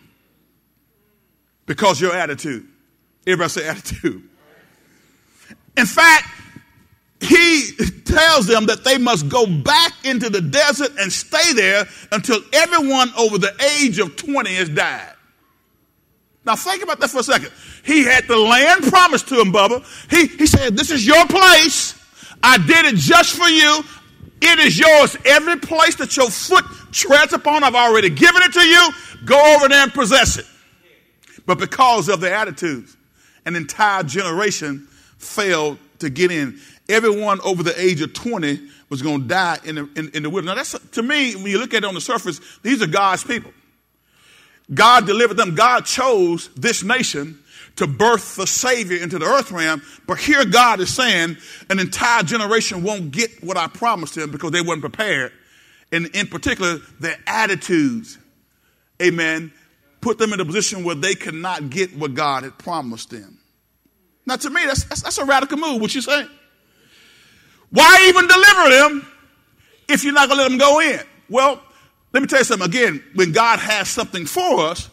because 1.66 2.00
your 2.00 2.14
attitude. 2.14 2.66
Everybody 3.26 3.50
say 3.50 3.68
attitude. 3.68 4.22
In 5.76 5.86
fact, 5.86 6.26
he 7.20 7.70
tells 8.04 8.46
them 8.46 8.66
that 8.66 8.84
they 8.84 8.98
must 8.98 9.28
go 9.28 9.46
back 9.46 9.92
into 10.04 10.30
the 10.30 10.40
desert 10.40 10.90
and 10.98 11.12
stay 11.12 11.52
there 11.52 11.86
until 12.12 12.40
everyone 12.52 13.10
over 13.18 13.38
the 13.38 13.52
age 13.80 13.98
of 13.98 14.16
20 14.16 14.54
has 14.54 14.68
died. 14.68 15.14
Now 16.44 16.56
think 16.56 16.82
about 16.82 17.00
that 17.00 17.10
for 17.10 17.18
a 17.18 17.22
second. 17.22 17.52
He 17.84 18.04
had 18.04 18.26
the 18.26 18.36
land 18.36 18.84
promised 18.84 19.28
to 19.28 19.40
him, 19.40 19.52
Bubba. 19.52 19.84
He, 20.10 20.28
he 20.28 20.46
said, 20.46 20.76
This 20.76 20.90
is 20.90 21.06
your 21.06 21.26
place. 21.26 21.94
I 22.42 22.56
did 22.58 22.86
it 22.86 22.96
just 22.96 23.36
for 23.36 23.48
you. 23.48 23.82
It 24.40 24.58
is 24.60 24.78
yours. 24.78 25.16
Every 25.24 25.56
place 25.56 25.96
that 25.96 26.16
your 26.16 26.30
foot 26.30 26.64
treads 26.92 27.32
upon, 27.32 27.64
I've 27.64 27.74
already 27.74 28.10
given 28.10 28.42
it 28.42 28.52
to 28.52 28.60
you. 28.60 28.90
Go 29.24 29.56
over 29.56 29.68
there 29.68 29.82
and 29.82 29.92
possess 29.92 30.38
it. 30.38 30.46
But 31.46 31.58
because 31.58 32.08
of 32.08 32.20
their 32.20 32.34
attitudes, 32.34 32.96
an 33.44 33.56
entire 33.56 34.02
generation 34.02 34.86
failed 35.18 35.78
to 35.98 36.10
get 36.10 36.30
in 36.30 36.60
everyone 36.88 37.40
over 37.42 37.62
the 37.62 37.78
age 37.80 38.00
of 38.00 38.12
20 38.12 38.60
was 38.88 39.02
going 39.02 39.22
to 39.22 39.28
die 39.28 39.58
in 39.64 39.74
the, 39.74 39.88
in, 39.96 40.10
in 40.10 40.22
the 40.22 40.30
wilderness. 40.30 40.72
Now, 40.72 40.78
that's, 40.78 40.90
to 40.94 41.02
me, 41.02 41.34
when 41.36 41.46
you 41.46 41.58
look 41.58 41.74
at 41.74 41.78
it 41.78 41.84
on 41.84 41.94
the 41.94 42.00
surface, 42.00 42.40
these 42.62 42.82
are 42.82 42.86
God's 42.86 43.24
people. 43.24 43.52
God 44.72 45.06
delivered 45.06 45.36
them. 45.36 45.54
God 45.54 45.84
chose 45.84 46.48
this 46.54 46.82
nation 46.82 47.38
to 47.78 47.86
birth 47.86 48.34
the 48.34 48.46
Savior 48.46 49.00
into 49.02 49.18
the 49.18 49.24
earth 49.24 49.52
realm. 49.52 49.82
But 50.06 50.18
here 50.18 50.44
God 50.44 50.80
is 50.80 50.94
saying 50.94 51.36
an 51.70 51.78
entire 51.78 52.24
generation 52.24 52.82
won't 52.82 53.12
get 53.12 53.42
what 53.42 53.56
I 53.56 53.68
promised 53.68 54.16
them 54.16 54.30
because 54.30 54.50
they 54.50 54.60
weren't 54.60 54.80
prepared. 54.80 55.32
And 55.92 56.06
in 56.06 56.26
particular, 56.26 56.78
their 57.00 57.16
attitudes, 57.26 58.18
amen, 59.00 59.52
put 60.00 60.18
them 60.18 60.32
in 60.32 60.40
a 60.40 60.44
position 60.44 60.82
where 60.82 60.96
they 60.96 61.14
could 61.14 61.34
not 61.34 61.70
get 61.70 61.96
what 61.96 62.14
God 62.14 62.42
had 62.42 62.58
promised 62.58 63.10
them. 63.10 63.38
Now, 64.26 64.36
to 64.36 64.50
me, 64.50 64.66
that's, 64.66 64.84
that's, 64.84 65.02
that's 65.02 65.18
a 65.18 65.24
radical 65.24 65.56
move. 65.56 65.80
What 65.80 65.94
you 65.94 66.02
saying? 66.02 66.28
Why 67.70 68.06
even 68.08 68.26
deliver 68.26 68.70
them 68.70 69.12
if 69.88 70.02
you're 70.02 70.12
not 70.12 70.28
going 70.28 70.38
to 70.38 70.42
let 70.42 70.48
them 70.50 70.58
go 70.58 70.80
in? 70.80 71.00
Well, 71.30 71.62
let 72.12 72.22
me 72.22 72.26
tell 72.26 72.40
you 72.40 72.44
something. 72.44 72.68
Again, 72.68 73.04
when 73.14 73.30
God 73.30 73.60
has 73.60 73.88
something 73.88 74.26
for 74.26 74.60
us 74.60 74.90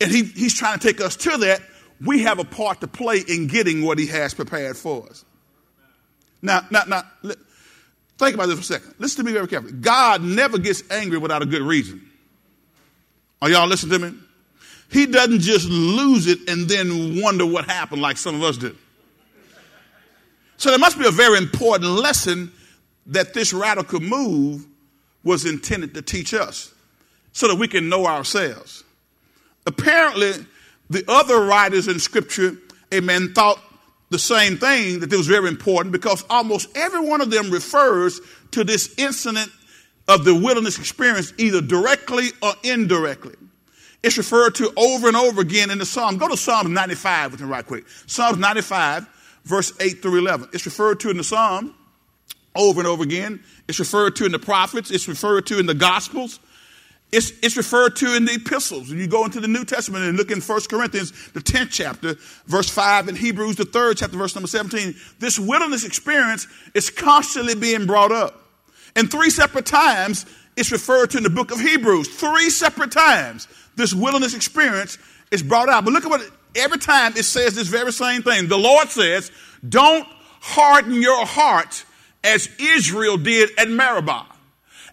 and 0.00 0.10
he, 0.10 0.22
He's 0.22 0.54
trying 0.54 0.78
to 0.78 0.86
take 0.86 1.00
us 1.00 1.16
to 1.16 1.36
that, 1.38 1.60
we 2.04 2.22
have 2.22 2.38
a 2.38 2.44
part 2.44 2.80
to 2.80 2.88
play 2.88 3.22
in 3.26 3.46
getting 3.46 3.84
what 3.84 3.98
He 3.98 4.06
has 4.06 4.34
prepared 4.34 4.76
for 4.76 5.06
us. 5.08 5.24
Now, 6.40 6.66
now, 6.70 6.82
now, 6.86 7.02
think 8.18 8.34
about 8.34 8.46
this 8.46 8.56
for 8.56 8.60
a 8.60 8.78
second. 8.78 8.94
Listen 8.98 9.24
to 9.24 9.30
me 9.30 9.32
very 9.32 9.48
carefully. 9.48 9.72
God 9.72 10.22
never 10.22 10.58
gets 10.58 10.88
angry 10.90 11.18
without 11.18 11.42
a 11.42 11.46
good 11.46 11.62
reason. 11.62 12.08
Are 13.42 13.50
y'all 13.50 13.66
listening 13.66 14.00
to 14.00 14.10
me? 14.10 14.18
He 14.90 15.06
doesn't 15.06 15.40
just 15.40 15.68
lose 15.68 16.26
it 16.26 16.48
and 16.48 16.68
then 16.68 17.20
wonder 17.20 17.44
what 17.44 17.66
happened 17.66 18.00
like 18.00 18.16
some 18.16 18.36
of 18.36 18.42
us 18.42 18.56
do. 18.56 18.76
So 20.56 20.70
there 20.70 20.78
must 20.78 20.98
be 20.98 21.06
a 21.06 21.10
very 21.10 21.38
important 21.38 21.90
lesson 21.90 22.52
that 23.06 23.34
this 23.34 23.52
radical 23.52 24.00
move 24.00 24.66
was 25.22 25.44
intended 25.44 25.94
to 25.94 26.02
teach 26.02 26.34
us 26.34 26.72
so 27.32 27.48
that 27.48 27.56
we 27.56 27.68
can 27.68 27.88
know 27.88 28.06
ourselves. 28.06 28.82
Apparently, 29.66 30.32
the 30.90 31.04
other 31.08 31.44
writers 31.44 31.88
in 31.88 31.98
scripture, 31.98 32.56
amen, 32.92 33.34
thought 33.34 33.60
the 34.10 34.18
same 34.18 34.56
thing 34.56 35.00
that 35.00 35.12
it 35.12 35.16
was 35.16 35.26
very 35.26 35.48
important 35.48 35.92
because 35.92 36.24
almost 36.30 36.74
every 36.76 37.06
one 37.06 37.20
of 37.20 37.30
them 37.30 37.50
refers 37.50 38.20
to 38.52 38.64
this 38.64 38.94
incident 38.98 39.50
of 40.08 40.24
the 40.24 40.34
wilderness 40.34 40.78
experience 40.78 41.32
either 41.36 41.60
directly 41.60 42.28
or 42.42 42.52
indirectly. 42.64 43.34
It's 44.02 44.16
referred 44.16 44.54
to 44.56 44.72
over 44.76 45.08
and 45.08 45.16
over 45.16 45.40
again 45.40 45.70
in 45.70 45.78
the 45.78 45.86
Psalm. 45.86 46.16
Go 46.16 46.28
to 46.28 46.36
Psalm 46.36 46.72
95 46.72 47.32
with 47.32 47.40
me 47.42 47.48
right 47.48 47.66
quick. 47.66 47.84
Psalms 48.06 48.38
95, 48.38 49.06
verse 49.44 49.72
8 49.80 50.00
through 50.00 50.20
11. 50.20 50.50
It's 50.52 50.64
referred 50.64 51.00
to 51.00 51.10
in 51.10 51.16
the 51.16 51.24
Psalm 51.24 51.74
over 52.54 52.80
and 52.80 52.88
over 52.88 53.02
again. 53.02 53.42
It's 53.66 53.78
referred 53.78 54.16
to 54.16 54.24
in 54.24 54.32
the 54.32 54.38
prophets. 54.38 54.90
It's 54.90 55.08
referred 55.08 55.46
to 55.46 55.58
in 55.58 55.66
the 55.66 55.74
Gospels. 55.74 56.40
It's, 57.10 57.32
it's 57.42 57.56
referred 57.56 57.96
to 57.96 58.14
in 58.14 58.26
the 58.26 58.34
epistles. 58.34 58.90
When 58.90 58.98
you 58.98 59.06
go 59.06 59.24
into 59.24 59.40
the 59.40 59.48
New 59.48 59.64
Testament 59.64 60.04
and 60.04 60.18
look 60.18 60.30
in 60.30 60.42
1 60.42 60.60
Corinthians, 60.68 61.10
the 61.30 61.40
10th 61.40 61.70
chapter, 61.70 62.16
verse 62.46 62.68
5, 62.68 63.08
and 63.08 63.16
Hebrews, 63.16 63.56
the 63.56 63.64
3rd 63.64 63.96
chapter, 63.98 64.16
verse 64.18 64.34
number 64.34 64.48
17, 64.48 64.94
this 65.18 65.38
wilderness 65.38 65.84
experience 65.84 66.46
is 66.74 66.90
constantly 66.90 67.54
being 67.54 67.86
brought 67.86 68.12
up. 68.12 68.44
And 68.94 69.10
three 69.10 69.30
separate 69.30 69.64
times, 69.64 70.26
it's 70.56 70.70
referred 70.70 71.10
to 71.10 71.16
in 71.16 71.22
the 71.22 71.30
book 71.30 71.50
of 71.50 71.60
Hebrews. 71.60 72.08
Three 72.08 72.50
separate 72.50 72.92
times, 72.92 73.48
this 73.74 73.94
wilderness 73.94 74.34
experience 74.34 74.98
is 75.30 75.42
brought 75.42 75.70
out. 75.70 75.84
But 75.84 75.94
look 75.94 76.04
at 76.04 76.10
what, 76.10 76.28
every 76.54 76.78
time 76.78 77.12
it 77.16 77.24
says 77.24 77.54
this 77.54 77.68
very 77.68 77.92
same 77.92 78.22
thing. 78.22 78.48
The 78.48 78.58
Lord 78.58 78.88
says, 78.88 79.30
don't 79.66 80.06
harden 80.40 81.00
your 81.00 81.24
heart 81.24 81.84
as 82.22 82.50
Israel 82.58 83.16
did 83.16 83.50
at 83.56 83.70
Meribah 83.70 84.26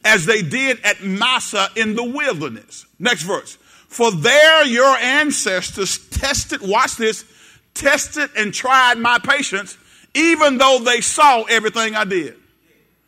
as 0.06 0.26
they 0.26 0.44
did 0.44 0.80
at 0.86 1.04
Massah 1.04 1.70
in 1.76 1.96
the 1.96 2.04
wilderness. 2.04 2.86
Next 3.00 3.24
verse. 3.24 3.58
For 3.88 4.12
there 4.12 4.66
your 4.66 4.96
ancestors 4.98 5.98
tested, 6.10 6.62
watch 6.62 6.96
this, 6.96 7.26
tested 7.74 8.30
and 8.38 8.54
tried 8.54 8.98
my 9.00 9.20
patience, 9.20 9.78
even 10.14 10.58
though 10.58 10.80
they 10.80 11.02
saw 11.02 11.44
everything 11.44 11.96
I 11.96 12.06
did. 12.06 12.36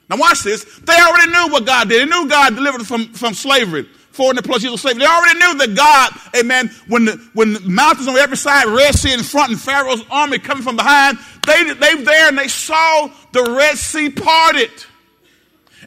Now 0.10 0.18
watch 0.18 0.44
this. 0.44 0.64
They 0.80 0.94
already 0.94 1.32
knew 1.32 1.52
what 1.52 1.66
God 1.66 1.90
did. 1.90 2.02
They 2.02 2.10
knew 2.10 2.28
God 2.28 2.56
delivered 2.56 2.80
them 2.80 2.86
from, 2.86 3.14
from 3.14 3.34
slavery. 3.34 3.88
400 4.12 4.44
plus 4.44 4.64
years 4.64 4.74
of 4.74 4.80
slavery. 4.80 5.02
They 5.02 5.06
already 5.06 5.38
knew 5.38 5.58
that 5.60 5.76
God, 5.76 6.12
amen, 6.36 6.72
when 6.88 7.06
the, 7.06 7.30
when 7.34 7.54
the 7.54 7.60
mountains 7.60 8.08
on 8.08 8.18
every 8.18 8.38
side, 8.38 8.66
Red 8.66 8.96
Sea 8.96 9.14
in 9.14 9.22
front, 9.22 9.52
and 9.52 9.62
Pharaoh's 9.62 10.04
army 10.10 10.40
coming 10.40 10.64
from 10.64 10.76
behind, 10.76 11.20
they, 11.46 11.72
they 11.74 12.02
there 12.02 12.30
and 12.30 12.38
they 12.38 12.48
saw 12.48 13.12
the 13.34 13.44
Red 13.44 13.78
Sea 13.78 14.10
parted 14.10 14.72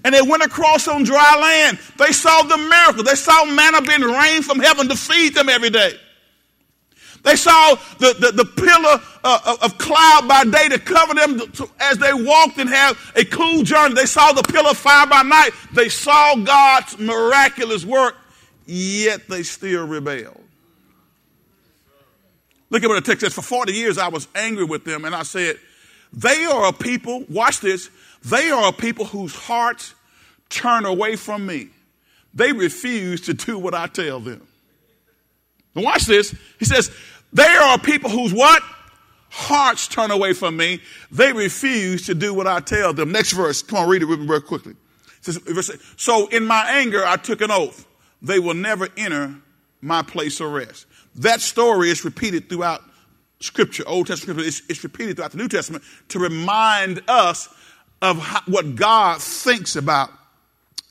and 0.04 0.14
they 0.14 0.22
went 0.22 0.42
across 0.42 0.88
on 0.88 1.04
dry 1.04 1.38
land. 1.40 1.78
They 1.98 2.12
saw 2.12 2.42
the 2.42 2.56
miracle. 2.56 3.02
They 3.02 3.14
saw 3.14 3.44
manna 3.44 3.82
being 3.82 4.02
rained 4.02 4.44
from 4.44 4.60
heaven 4.60 4.88
to 4.88 4.96
feed 4.96 5.34
them 5.34 5.48
every 5.48 5.70
day. 5.70 5.94
They 7.22 7.36
saw 7.36 7.74
the, 7.98 8.14
the, 8.18 8.32
the 8.32 8.44
pillar 8.44 9.00
uh, 9.22 9.56
of 9.60 9.76
cloud 9.76 10.26
by 10.26 10.44
day 10.44 10.68
to 10.70 10.78
cover 10.78 11.14
them 11.14 11.38
to, 11.52 11.68
as 11.78 11.98
they 11.98 12.14
walked 12.14 12.58
and 12.58 12.68
had 12.68 12.94
a 13.14 13.24
cool 13.24 13.62
journey. 13.62 13.94
They 13.94 14.06
saw 14.06 14.32
the 14.32 14.42
pillar 14.42 14.70
of 14.70 14.78
fire 14.78 15.06
by 15.06 15.22
night. 15.22 15.50
They 15.74 15.90
saw 15.90 16.34
God's 16.36 16.98
miraculous 16.98 17.84
work, 17.84 18.16
yet 18.64 19.28
they 19.28 19.42
still 19.42 19.86
rebelled. 19.86 20.40
Look 22.70 22.84
at 22.84 22.88
what 22.88 23.04
the 23.04 23.10
text 23.10 23.22
says. 23.22 23.34
For 23.34 23.42
40 23.42 23.72
years 23.72 23.98
I 23.98 24.08
was 24.08 24.26
angry 24.34 24.64
with 24.64 24.84
them, 24.84 25.04
and 25.04 25.14
I 25.14 25.24
said, 25.24 25.56
They 26.12 26.46
are 26.46 26.68
a 26.68 26.72
people, 26.72 27.24
watch 27.28 27.60
this, 27.60 27.90
they 28.24 28.50
are 28.50 28.72
people 28.72 29.04
whose 29.04 29.34
hearts 29.34 29.94
turn 30.48 30.84
away 30.84 31.16
from 31.16 31.46
me. 31.46 31.68
They 32.34 32.52
refuse 32.52 33.22
to 33.22 33.34
do 33.34 33.58
what 33.58 33.74
I 33.74 33.86
tell 33.86 34.20
them. 34.20 34.46
Now 35.74 35.82
watch 35.82 36.04
this. 36.04 36.34
He 36.58 36.64
says, 36.64 36.90
they 37.32 37.46
are 37.46 37.78
people 37.78 38.10
whose 38.10 38.32
what? 38.32 38.62
Hearts 39.30 39.86
turn 39.88 40.10
away 40.10 40.32
from 40.32 40.56
me. 40.56 40.80
They 41.10 41.32
refuse 41.32 42.06
to 42.06 42.14
do 42.14 42.34
what 42.34 42.46
I 42.46 42.60
tell 42.60 42.92
them. 42.92 43.12
Next 43.12 43.32
verse. 43.32 43.62
Come 43.62 43.78
on, 43.78 43.88
read 43.88 44.02
it 44.02 44.06
with 44.06 44.20
me 44.20 44.40
quickly. 44.40 44.74
Says, 45.20 45.38
so 45.96 46.26
in 46.28 46.46
my 46.46 46.64
anger, 46.68 47.04
I 47.04 47.16
took 47.16 47.40
an 47.40 47.50
oath. 47.50 47.86
They 48.22 48.38
will 48.38 48.54
never 48.54 48.88
enter 48.96 49.34
my 49.80 50.02
place 50.02 50.40
of 50.40 50.52
rest. 50.52 50.86
That 51.16 51.40
story 51.40 51.90
is 51.90 52.04
repeated 52.04 52.48
throughout 52.48 52.82
Scripture, 53.40 53.84
Old 53.86 54.06
Testament 54.06 54.40
Scripture. 54.40 54.48
It's, 54.48 54.62
it's 54.68 54.84
repeated 54.84 55.16
throughout 55.16 55.32
the 55.32 55.38
New 55.38 55.48
Testament 55.48 55.84
to 56.08 56.18
remind 56.18 57.02
us 57.08 57.48
of 58.02 58.24
what 58.46 58.76
God 58.76 59.20
thinks 59.20 59.76
about, 59.76 60.10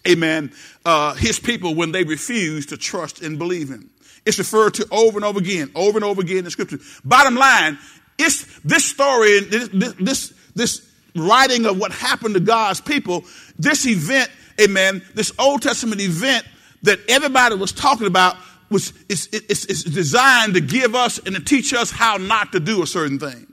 amen, 0.07 0.51
uh, 0.85 1.13
his 1.15 1.39
people 1.39 1.75
when 1.75 1.91
they 1.91 2.03
refuse 2.03 2.67
to 2.67 2.77
trust 2.77 3.21
and 3.21 3.37
believe 3.37 3.69
him. 3.69 3.89
It's 4.25 4.37
referred 4.37 4.75
to 4.75 4.87
over 4.91 5.17
and 5.17 5.25
over 5.25 5.39
again, 5.39 5.71
over 5.75 5.97
and 5.97 6.05
over 6.05 6.21
again 6.21 6.45
in 6.45 6.49
scripture. 6.51 6.79
Bottom 7.03 7.35
line, 7.35 7.77
it's 8.17 8.59
this 8.61 8.85
story, 8.85 9.39
this, 9.39 9.69
this, 10.00 10.33
this 10.55 10.89
writing 11.15 11.65
of 11.65 11.79
what 11.79 11.91
happened 11.91 12.35
to 12.35 12.39
God's 12.39 12.81
people, 12.81 13.24
this 13.57 13.85
event, 13.87 14.29
amen, 14.61 15.01
this 15.15 15.31
Old 15.39 15.61
Testament 15.61 16.01
event 16.01 16.45
that 16.83 17.00
everybody 17.09 17.55
was 17.55 17.72
talking 17.72 18.07
about 18.07 18.35
was 18.69 18.93
it's, 19.09 19.27
it's, 19.31 19.65
it's 19.65 19.83
designed 19.83 20.53
to 20.53 20.61
give 20.61 20.95
us 20.95 21.17
and 21.17 21.35
to 21.35 21.41
teach 21.41 21.74
us 21.74 21.89
how 21.89 22.17
not 22.17 22.51
to 22.51 22.59
do 22.59 22.83
a 22.83 22.87
certain 22.87 23.19
thing. 23.19 23.48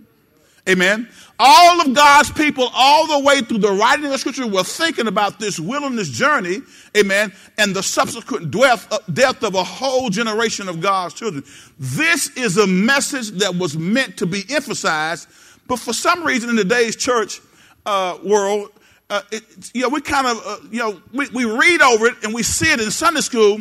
Amen. 0.68 1.08
All 1.38 1.82
of 1.82 1.94
God's 1.94 2.30
people, 2.30 2.70
all 2.72 3.06
the 3.06 3.24
way 3.26 3.40
through 3.42 3.58
the 3.58 3.72
writing 3.72 4.06
of 4.06 4.10
the 4.10 4.18
scripture, 4.18 4.46
were 4.46 4.62
thinking 4.64 5.06
about 5.06 5.38
this 5.38 5.60
wilderness 5.60 6.08
journey, 6.08 6.62
amen, 6.96 7.32
and 7.58 7.76
the 7.76 7.82
subsequent 7.82 8.50
death, 8.50 8.90
uh, 8.90 8.98
death 9.12 9.42
of 9.42 9.54
a 9.54 9.62
whole 9.62 10.08
generation 10.08 10.68
of 10.68 10.80
God's 10.80 11.12
children. 11.12 11.44
This 11.78 12.34
is 12.36 12.56
a 12.56 12.66
message 12.66 13.32
that 13.32 13.54
was 13.54 13.76
meant 13.76 14.16
to 14.18 14.26
be 14.26 14.44
emphasized, 14.48 15.28
but 15.66 15.78
for 15.78 15.92
some 15.92 16.24
reason 16.24 16.48
in 16.48 16.56
today's 16.56 16.96
church 16.96 17.42
uh, 17.84 18.16
world, 18.24 18.70
uh, 19.10 19.20
it, 19.30 19.42
you 19.74 19.82
know, 19.82 19.88
we 19.90 20.00
kind 20.00 20.26
of, 20.26 20.42
uh, 20.46 20.56
you 20.70 20.78
know, 20.78 21.00
we, 21.12 21.28
we 21.30 21.44
read 21.44 21.82
over 21.82 22.06
it 22.06 22.14
and 22.24 22.32
we 22.32 22.42
see 22.42 22.72
it 22.72 22.80
in 22.80 22.90
Sunday 22.90 23.20
school, 23.20 23.60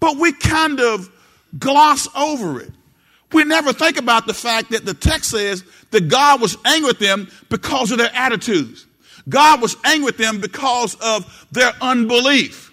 but 0.00 0.16
we 0.16 0.32
kind 0.32 0.80
of 0.80 1.08
gloss 1.58 2.08
over 2.16 2.60
it. 2.60 2.72
We 3.32 3.44
never 3.44 3.72
think 3.72 3.96
about 3.96 4.26
the 4.26 4.34
fact 4.34 4.70
that 4.70 4.84
the 4.84 4.94
text 4.94 5.30
says 5.30 5.64
that 5.90 6.08
God 6.08 6.40
was 6.40 6.56
angry 6.64 6.88
with 6.88 6.98
them 6.98 7.28
because 7.48 7.90
of 7.90 7.98
their 7.98 8.10
attitudes. 8.14 8.86
God 9.28 9.62
was 9.62 9.76
angry 9.84 10.06
with 10.06 10.16
them 10.18 10.40
because 10.40 10.96
of 10.96 11.46
their 11.52 11.72
unbelief. 11.80 12.70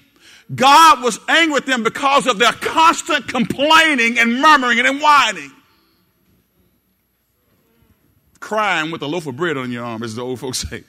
God 0.53 1.03
was 1.03 1.19
angry 1.27 1.53
with 1.53 1.65
them 1.65 1.83
because 1.83 2.25
of 2.25 2.39
their 2.39 2.53
constant 2.53 3.27
complaining 3.27 4.17
and 4.17 4.41
murmuring 4.41 4.79
and 4.79 4.99
whining. 4.99 5.51
Crying 8.39 8.89
with 8.89 9.01
a 9.01 9.07
loaf 9.07 9.27
of 9.27 9.35
bread 9.35 9.57
on 9.57 9.71
your 9.71 9.85
arm, 9.85 10.01
as 10.01 10.15
the 10.15 10.23
old 10.23 10.39
folks 10.39 10.59
say. 10.69 10.83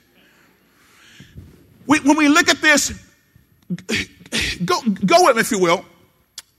We, 1.85 1.99
when 1.99 2.17
we 2.17 2.27
look 2.27 2.49
at 2.49 2.61
this, 2.61 2.91
go, 4.65 4.81
go 5.05 5.25
with 5.25 5.35
me, 5.35 5.41
if 5.41 5.51
you 5.51 5.59
will. 5.59 5.85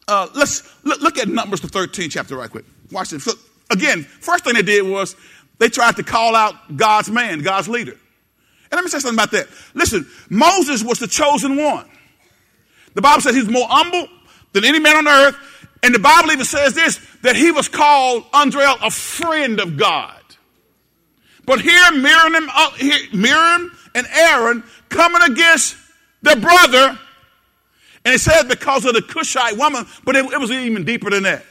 Uh, 0.07 0.29
let's 0.35 0.63
look, 0.85 1.01
look 1.01 1.19
at 1.19 1.29
Numbers, 1.29 1.61
the 1.61 1.69
13th 1.69 2.11
chapter, 2.11 2.37
right 2.37 2.51
quick. 2.51 2.67
Watch 2.93 3.11
this. 3.11 3.25
So, 3.25 3.33
again, 3.71 4.03
first 4.03 4.45
thing 4.45 4.55
they 4.55 4.63
did 4.63 4.87
was 4.87 5.17
they 5.59 5.69
tried 5.69 5.97
to 5.97 6.03
call 6.03 6.37
out 6.37 6.77
God's 6.77 7.11
man, 7.11 7.41
God's 7.41 7.69
leader. 7.69 7.93
And 7.93 8.73
let 8.73 8.85
me 8.85 8.91
say 8.91 8.99
something 8.99 9.17
about 9.17 9.33
that. 9.33 9.49
Listen, 9.75 10.07
Moses 10.31 10.83
was 10.83 10.99
the 10.99 11.07
chosen 11.07 11.57
one. 11.57 11.89
The 12.95 13.03
Bible 13.03 13.21
says 13.21 13.35
he's 13.35 13.49
more 13.49 13.67
humble 13.69 14.09
than 14.53 14.65
any 14.65 14.79
man 14.79 14.97
on 14.97 15.09
earth. 15.09 15.37
And 15.83 15.95
the 15.95 15.99
Bible 15.99 16.31
even 16.31 16.45
says 16.45 16.75
this, 16.75 17.01
that 17.23 17.35
he 17.35 17.51
was 17.51 17.69
called, 17.69 18.25
Andrel, 18.33 18.79
a 18.83 18.91
friend 18.91 19.61
of 19.61 19.77
God. 19.77 20.15
But 21.45 21.61
here, 21.61 21.93
Miriam, 21.93 22.49
uh, 22.55 22.71
here, 22.73 22.99
Miriam 23.13 23.77
and 23.95 24.07
Aaron 24.07 24.63
coming 24.89 25.23
against 25.23 25.77
their 26.23 26.37
brother, 26.37 26.99
and 28.05 28.15
it 28.15 28.21
says 28.21 28.45
because 28.45 28.85
of 28.85 28.95
the 28.95 29.03
Cushite 29.03 29.59
woman, 29.59 29.87
but 30.05 30.15
it, 30.15 30.25
it 30.33 30.39
was 30.39 30.51
even 30.51 30.85
deeper 30.85 31.11
than 31.11 31.25
that. 31.25 31.45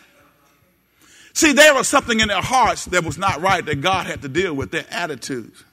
See, 1.34 1.54
there 1.54 1.74
was 1.74 1.88
something 1.88 2.20
in 2.20 2.28
their 2.28 2.42
hearts 2.42 2.86
that 2.86 3.04
was 3.04 3.18
not 3.18 3.42
right 3.42 3.66
that 3.66 3.82
God 3.82 4.06
had 4.06 4.22
to 4.24 4.30
deal 4.30 4.54
with, 4.54 4.72
their 4.72 4.86
attitudes. 4.92 5.64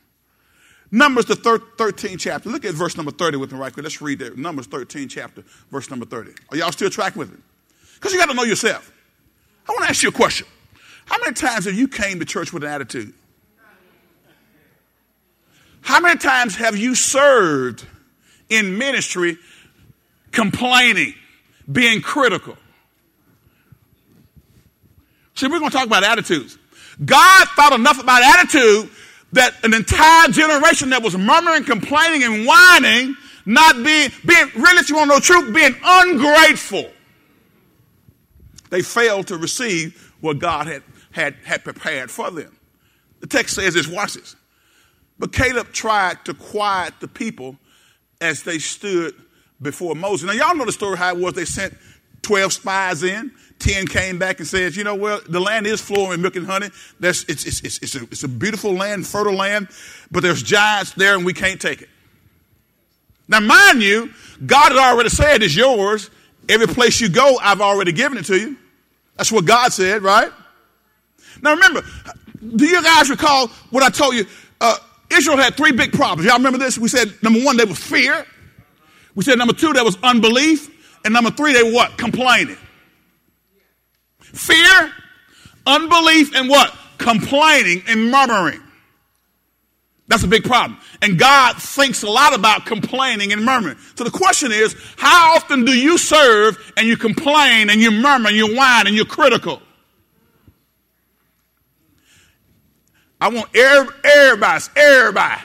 Numbers, 0.90 1.26
the 1.26 1.34
13th 1.34 2.18
chapter. 2.18 2.48
Look 2.48 2.64
at 2.64 2.74
verse 2.74 2.96
number 2.96 3.10
30 3.10 3.36
with 3.36 3.52
me 3.52 3.58
right 3.58 3.72
quick. 3.72 3.82
Let's 3.82 4.00
read 4.00 4.20
that. 4.20 4.38
Numbers 4.38 4.66
13 4.66 5.08
chapter, 5.08 5.42
verse 5.70 5.90
number 5.90 6.06
30. 6.06 6.32
Are 6.50 6.56
y'all 6.56 6.72
still 6.72 6.88
tracking 6.88 7.18
with 7.18 7.30
me? 7.30 7.38
Because 7.94 8.12
you 8.12 8.18
got 8.18 8.28
to 8.28 8.34
know 8.34 8.44
yourself. 8.44 8.90
I 9.68 9.72
want 9.72 9.84
to 9.84 9.90
ask 9.90 10.02
you 10.02 10.08
a 10.08 10.12
question. 10.12 10.46
How 11.04 11.18
many 11.18 11.34
times 11.34 11.66
have 11.66 11.74
you 11.74 11.88
came 11.88 12.20
to 12.20 12.24
church 12.24 12.52
with 12.52 12.62
an 12.62 12.70
attitude? 12.70 13.12
How 15.80 16.00
many 16.00 16.18
times 16.18 16.56
have 16.56 16.76
you 16.76 16.94
served 16.94 17.86
in 18.48 18.78
ministry 18.78 19.38
complaining, 20.32 21.14
being 21.70 22.00
critical? 22.00 22.56
See, 25.38 25.46
we're 25.46 25.60
going 25.60 25.70
to 25.70 25.76
talk 25.76 25.86
about 25.86 26.02
attitudes. 26.02 26.58
God 27.04 27.48
thought 27.50 27.72
enough 27.72 28.02
about 28.02 28.22
attitude 28.22 28.90
that 29.32 29.54
an 29.62 29.72
entire 29.72 30.28
generation 30.30 30.90
that 30.90 31.00
was 31.00 31.16
murmuring, 31.16 31.62
complaining, 31.62 32.24
and 32.24 32.44
whining, 32.44 33.16
not 33.46 33.76
being, 33.76 34.10
being 34.26 34.50
really, 34.56 34.78
if 34.78 34.88
you 34.90 34.96
want 34.96 35.10
to 35.10 35.14
know 35.14 35.20
the 35.20 35.24
truth, 35.24 35.54
being 35.54 35.76
ungrateful. 35.84 36.90
They 38.70 38.82
failed 38.82 39.28
to 39.28 39.36
receive 39.36 40.12
what 40.20 40.40
God 40.40 40.66
had, 40.66 40.82
had, 41.12 41.36
had 41.44 41.62
prepared 41.62 42.10
for 42.10 42.32
them. 42.32 42.58
The 43.20 43.28
text 43.28 43.54
says 43.54 43.74
this, 43.74 43.86
watch 43.86 44.14
this. 44.14 44.34
But 45.20 45.32
Caleb 45.32 45.72
tried 45.72 46.24
to 46.24 46.34
quiet 46.34 46.94
the 46.98 47.06
people 47.06 47.56
as 48.20 48.42
they 48.42 48.58
stood 48.58 49.14
before 49.62 49.94
Moses. 49.94 50.26
Now, 50.26 50.32
y'all 50.32 50.56
know 50.56 50.64
the 50.64 50.72
story 50.72 50.98
how 50.98 51.14
it 51.14 51.20
was. 51.20 51.34
They 51.34 51.44
sent 51.44 51.76
12 52.22 52.52
spies 52.52 53.04
in. 53.04 53.30
10 53.58 53.86
came 53.86 54.18
back 54.18 54.38
and 54.38 54.46
said, 54.46 54.76
you 54.76 54.84
know, 54.84 54.94
well, 54.94 55.20
the 55.28 55.40
land 55.40 55.66
is 55.66 55.80
flowing 55.80 56.10
with 56.10 56.20
milk 56.20 56.36
and 56.36 56.46
honey. 56.46 56.70
That's, 57.00 57.24
it's, 57.24 57.44
it's, 57.44 57.60
it's, 57.60 57.78
it's, 57.78 57.94
a, 57.94 58.02
it's 58.04 58.22
a 58.22 58.28
beautiful 58.28 58.72
land, 58.72 59.06
fertile 59.06 59.34
land, 59.34 59.68
but 60.10 60.22
there's 60.22 60.42
giants 60.42 60.92
there 60.92 61.14
and 61.16 61.24
we 61.24 61.34
can't 61.34 61.60
take 61.60 61.82
it. 61.82 61.88
Now, 63.28 63.40
mind 63.40 63.82
you, 63.82 64.10
God 64.46 64.72
had 64.72 64.78
already 64.78 65.10
said 65.10 65.42
it's 65.42 65.54
yours. 65.54 66.10
Every 66.48 66.66
place 66.66 67.00
you 67.00 67.08
go, 67.08 67.36
I've 67.42 67.60
already 67.60 67.92
given 67.92 68.16
it 68.16 68.24
to 68.26 68.38
you. 68.38 68.56
That's 69.16 69.30
what 69.30 69.44
God 69.44 69.72
said, 69.72 70.02
right? 70.02 70.32
Now, 71.42 71.54
remember, 71.54 71.82
do 72.56 72.64
you 72.64 72.82
guys 72.82 73.10
recall 73.10 73.48
what 73.70 73.82
I 73.82 73.90
told 73.90 74.14
you? 74.14 74.24
Uh, 74.60 74.76
Israel 75.10 75.36
had 75.36 75.56
three 75.56 75.72
big 75.72 75.92
problems. 75.92 76.26
Y'all 76.26 76.36
remember 76.36 76.58
this? 76.58 76.78
We 76.78 76.88
said 76.88 77.12
number 77.22 77.42
one, 77.42 77.56
there 77.56 77.66
was 77.66 77.78
fear. 77.78 78.24
We 79.14 79.24
said 79.24 79.36
number 79.38 79.54
two, 79.54 79.72
there 79.72 79.84
was 79.84 79.98
unbelief. 80.02 80.74
And 81.04 81.12
number 81.12 81.30
three, 81.30 81.52
they 81.52 81.62
were 81.62 81.72
what? 81.72 81.96
Complaining. 81.98 82.56
Fear, 84.32 84.92
unbelief, 85.66 86.34
and 86.34 86.48
what? 86.48 86.76
Complaining 86.98 87.82
and 87.86 88.10
murmuring. 88.10 88.60
That's 90.08 90.22
a 90.22 90.28
big 90.28 90.44
problem. 90.44 90.80
And 91.02 91.18
God 91.18 91.56
thinks 91.56 92.02
a 92.02 92.10
lot 92.10 92.34
about 92.34 92.64
complaining 92.64 93.32
and 93.32 93.44
murmuring. 93.44 93.76
So 93.94 94.04
the 94.04 94.10
question 94.10 94.50
is, 94.52 94.74
how 94.96 95.36
often 95.36 95.66
do 95.66 95.72
you 95.72 95.98
serve 95.98 96.72
and 96.78 96.88
you 96.88 96.96
complain 96.96 97.68
and 97.68 97.80
you 97.80 97.90
murmur 97.90 98.28
and 98.28 98.36
you 98.36 98.56
whine 98.56 98.86
and 98.86 98.96
you're 98.96 99.04
critical? 99.04 99.60
I 103.20 103.28
want 103.28 103.54
everybody, 103.54 104.64
everybody. 104.76 105.42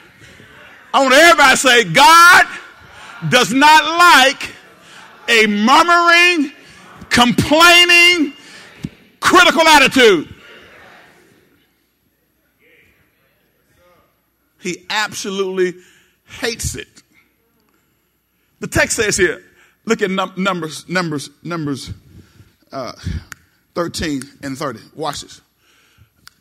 I 0.93 1.01
want 1.01 1.13
everybody 1.13 1.51
to 1.51 1.57
say, 1.57 1.83
God 1.85 2.45
does 3.29 3.51
not 3.51 3.83
like 3.97 4.51
a 5.27 5.47
murmuring, 5.47 6.53
complaining, 7.09 8.33
critical 9.23 9.61
attitude. 9.61 10.33
He 14.59 14.85
absolutely 14.89 15.81
hates 16.25 16.75
it. 16.75 16.87
The 18.59 18.67
text 18.67 18.95
says 18.95 19.17
here, 19.17 19.43
look 19.85 20.01
at 20.01 20.09
num- 20.09 20.33
Numbers, 20.37 20.87
Numbers, 20.87 21.29
Numbers 21.43 21.91
uh, 22.71 22.93
13 23.75 24.21
and 24.41 24.57
30. 24.57 24.79
Watch 24.95 25.21
this. 25.21 25.41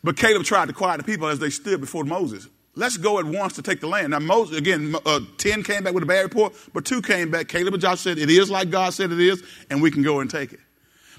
But 0.03 0.17
Caleb 0.17 0.43
tried 0.43 0.67
to 0.67 0.73
quiet 0.73 0.97
the 0.97 1.03
people 1.03 1.27
as 1.27 1.39
they 1.39 1.49
stood 1.49 1.81
before 1.81 2.03
Moses. 2.03 2.47
Let's 2.75 2.97
go 2.97 3.19
at 3.19 3.25
once 3.25 3.53
to 3.53 3.61
take 3.61 3.81
the 3.81 3.87
land. 3.87 4.11
Now, 4.11 4.19
Moses, 4.19 4.57
again, 4.57 4.95
uh, 5.05 5.19
10 5.37 5.63
came 5.63 5.83
back 5.83 5.93
with 5.93 6.03
a 6.03 6.07
bad 6.07 6.21
report, 6.21 6.53
but 6.73 6.85
two 6.85 7.01
came 7.01 7.29
back. 7.29 7.47
Caleb 7.47 7.73
and 7.73 7.81
Joshua 7.81 7.97
said, 7.97 8.17
It 8.17 8.29
is 8.29 8.49
like 8.49 8.69
God 8.69 8.93
said 8.93 9.11
it 9.11 9.19
is, 9.19 9.43
and 9.69 9.81
we 9.81 9.91
can 9.91 10.01
go 10.01 10.21
and 10.21 10.29
take 10.29 10.53
it. 10.53 10.59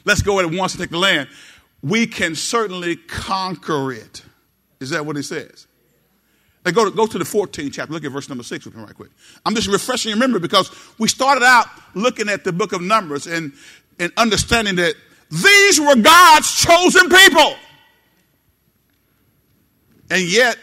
Let's 0.04 0.20
go 0.20 0.40
at 0.40 0.50
once 0.50 0.72
to 0.72 0.78
take 0.78 0.90
the 0.90 0.98
land. 0.98 1.28
We 1.84 2.06
can 2.06 2.34
certainly 2.34 2.96
conquer 2.96 3.92
it. 3.92 4.22
Is 4.80 4.88
that 4.90 5.04
what 5.04 5.16
he 5.16 5.22
says? 5.22 5.66
Now 6.64 6.70
go 6.70 6.86
to, 6.86 6.90
go 6.90 7.06
to 7.06 7.18
the 7.18 7.24
14th 7.24 7.74
chapter. 7.74 7.92
Look 7.92 8.04
at 8.04 8.10
verse 8.10 8.30
number 8.30 8.42
6 8.42 8.64
with 8.64 8.74
me 8.74 8.82
right 8.82 8.94
quick. 8.94 9.10
I'm 9.44 9.54
just 9.54 9.68
refreshing 9.68 10.08
your 10.08 10.18
memory 10.18 10.40
because 10.40 10.70
we 10.98 11.08
started 11.08 11.44
out 11.44 11.66
looking 11.94 12.30
at 12.30 12.42
the 12.42 12.52
book 12.52 12.72
of 12.72 12.80
Numbers 12.80 13.26
and, 13.26 13.52
and 13.98 14.10
understanding 14.16 14.76
that 14.76 14.94
these 15.30 15.78
were 15.78 15.96
God's 15.96 16.50
chosen 16.50 17.10
people. 17.10 17.54
And 20.10 20.22
yet, 20.22 20.56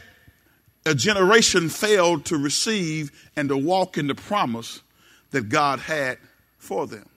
a 0.88 0.96
generation 0.96 1.70
failed 1.70 2.26
to 2.26 2.38
receive 2.38 3.12
and 3.36 3.48
to 3.50 3.58
walk 3.58 4.00
in 4.00 4.08
the 4.08 4.16
promise 4.16 4.82
that 5.30 5.50
God 5.50 5.78
had 5.78 6.18
for 6.58 6.88
them 6.88 7.08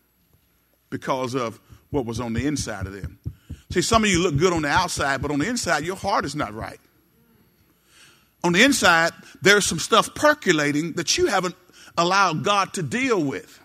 because 0.91 1.35
of 1.35 1.59
what 1.89 2.05
was 2.05 2.21
on 2.21 2.35
the 2.35 2.47
inside 2.47 2.87
of 2.87 2.93
them. 2.93 3.19
See, 3.71 3.83
some 3.83 4.05
of 4.05 4.11
you 4.11 4.23
look 4.23 4.37
good 4.37 4.53
on 4.53 4.63
the 4.63 4.69
outside, 4.69 5.21
but 5.23 5.31
on 5.31 5.39
the 5.39 5.49
inside, 5.49 5.85
your 5.85 5.97
heart 5.97 6.25
is 6.25 6.37
not 6.37 6.55
right. 6.55 6.79
On 8.43 8.53
the 8.53 8.63
inside, 8.63 9.13
there's 9.43 9.65
some 9.65 9.79
stuff 9.79 10.15
percolating 10.15 10.93
that 10.95 11.17
you 11.17 11.27
haven't 11.27 11.55
allowed 11.97 12.45
God 12.45 12.75
to 12.75 12.83
deal 12.83 13.23
with. 13.23 13.61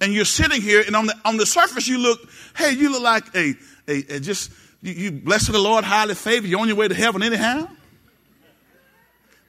And 0.00 0.12
you're 0.12 0.24
sitting 0.24 0.60
here, 0.60 0.82
and 0.86 0.94
on 0.94 1.06
the, 1.06 1.14
on 1.24 1.36
the 1.36 1.46
surface, 1.46 1.88
you 1.88 1.98
look, 1.98 2.20
hey, 2.56 2.72
you 2.72 2.90
look 2.90 3.02
like 3.02 3.34
a, 3.34 3.54
a, 3.88 4.16
a 4.16 4.20
just, 4.20 4.50
you, 4.82 4.92
you 4.92 5.12
blessed 5.12 5.50
the 5.52 5.58
Lord, 5.58 5.84
highly 5.84 6.14
favored, 6.14 6.48
you're 6.48 6.60
on 6.60 6.68
your 6.68 6.76
way 6.76 6.88
to 6.88 6.94
heaven 6.94 7.22
anyhow 7.22 7.68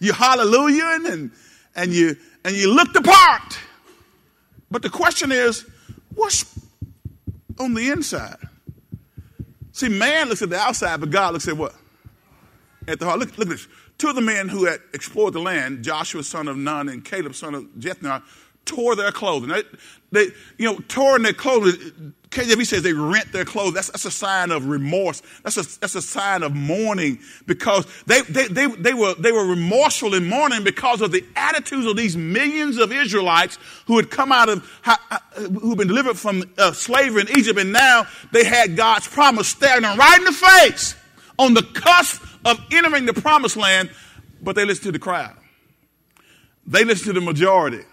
you 0.02 0.14
hallelujah 0.14 1.00
and, 1.06 1.32
and 1.76 1.94
you 1.94 2.18
and 2.44 2.56
you 2.56 2.74
look 2.74 2.92
the 2.92 3.02
part. 3.02 3.60
But 4.72 4.82
the 4.82 4.90
question 4.90 5.32
is, 5.32 5.64
what's 6.16 6.60
on 7.60 7.76
the 7.76 7.90
inside? 7.92 8.38
See, 9.82 9.90
man 9.90 10.30
looks 10.30 10.44
at 10.44 10.52
the 10.52 10.60
outside, 10.60 11.00
but 11.00 11.10
God 11.10 11.34
looks 11.34 11.48
at 11.48 11.58
what? 11.58 11.74
At 12.88 13.00
the 13.00 13.06
heart. 13.06 13.18
Look, 13.18 13.36
look 13.40 13.48
at 13.48 13.54
this. 13.54 13.68
Two 13.98 14.10
of 14.10 14.16
the 14.16 14.22
men 14.22 14.48
who 14.48 14.66
had 14.66 14.80
explored 14.94 15.34
the 15.34 15.40
land, 15.40 15.84
Joshua 15.84 16.24
son 16.24 16.48
of 16.48 16.56
Nun 16.56 16.88
and 16.88 17.04
Caleb 17.04 17.34
son 17.34 17.56
of 17.56 17.64
Jephunneh, 17.80 18.22
tore 18.64 18.96
their 18.96 19.12
clothing. 19.12 19.50
They, 19.50 19.64
they, 20.12 20.32
you 20.60 20.72
know, 20.72 20.78
tore 20.88 21.18
their 21.18 21.34
clothing. 21.34 22.14
KJV 22.32 22.66
says 22.66 22.82
they 22.82 22.94
rent 22.94 23.34
their 23.34 23.44
clothes. 23.44 23.74
That's, 23.74 23.88
that's 23.90 24.06
a 24.06 24.12
sign 24.12 24.52
of 24.52 24.66
remorse. 24.68 25.22
That's 25.44 25.58
a, 25.58 25.80
that's 25.80 25.96
a 25.96 26.02
sign 26.02 26.44
of 26.44 26.56
mourning 26.56 27.20
because 27.46 27.86
they, 28.06 28.22
they, 28.22 28.48
they, 28.48 28.68
they, 28.68 28.94
were, 28.94 29.14
they 29.16 29.34
were 29.34 29.46
remorseful 29.46 30.14
in 30.14 30.30
mourning 30.30 30.64
because 30.64 31.02
of 31.02 31.12
the 31.12 31.26
attitudes 31.36 31.86
of 31.86 31.98
these 31.98 32.16
millions 32.16 32.78
of 32.78 32.94
Israelites 32.94 33.60
who 33.86 33.98
had 33.98 34.10
come 34.10 34.32
out 34.32 34.48
of, 34.48 34.66
who'd 35.36 35.78
been 35.78 35.90
delivered 35.90 36.18
from 36.18 36.44
uh, 36.58 36.72
slavery 36.72 37.24
in 37.24 37.38
Egypt 37.38 37.60
and 37.60 37.74
now 37.74 38.08
they 38.32 38.46
had 38.46 38.78
God's 38.78 39.10
promise 39.10 39.50
staring 39.50 39.82
them 39.82 39.98
right 39.98 40.18
in 40.18 40.24
the 40.24 40.32
face 40.32 40.96
on 41.38 41.54
the 41.54 41.64
cusp 41.64 42.24
of 42.46 42.58
entering 42.72 43.06
the 43.06 43.14
promised 43.14 43.58
land, 43.58 43.92
but 44.42 44.56
they 44.56 44.64
listened 44.64 44.86
to 44.86 44.92
the 44.94 45.00
crowd. 45.00 45.36
They 46.66 46.86
listened 46.86 47.14
to 47.14 47.20
the 47.20 47.26
majority 47.26 47.84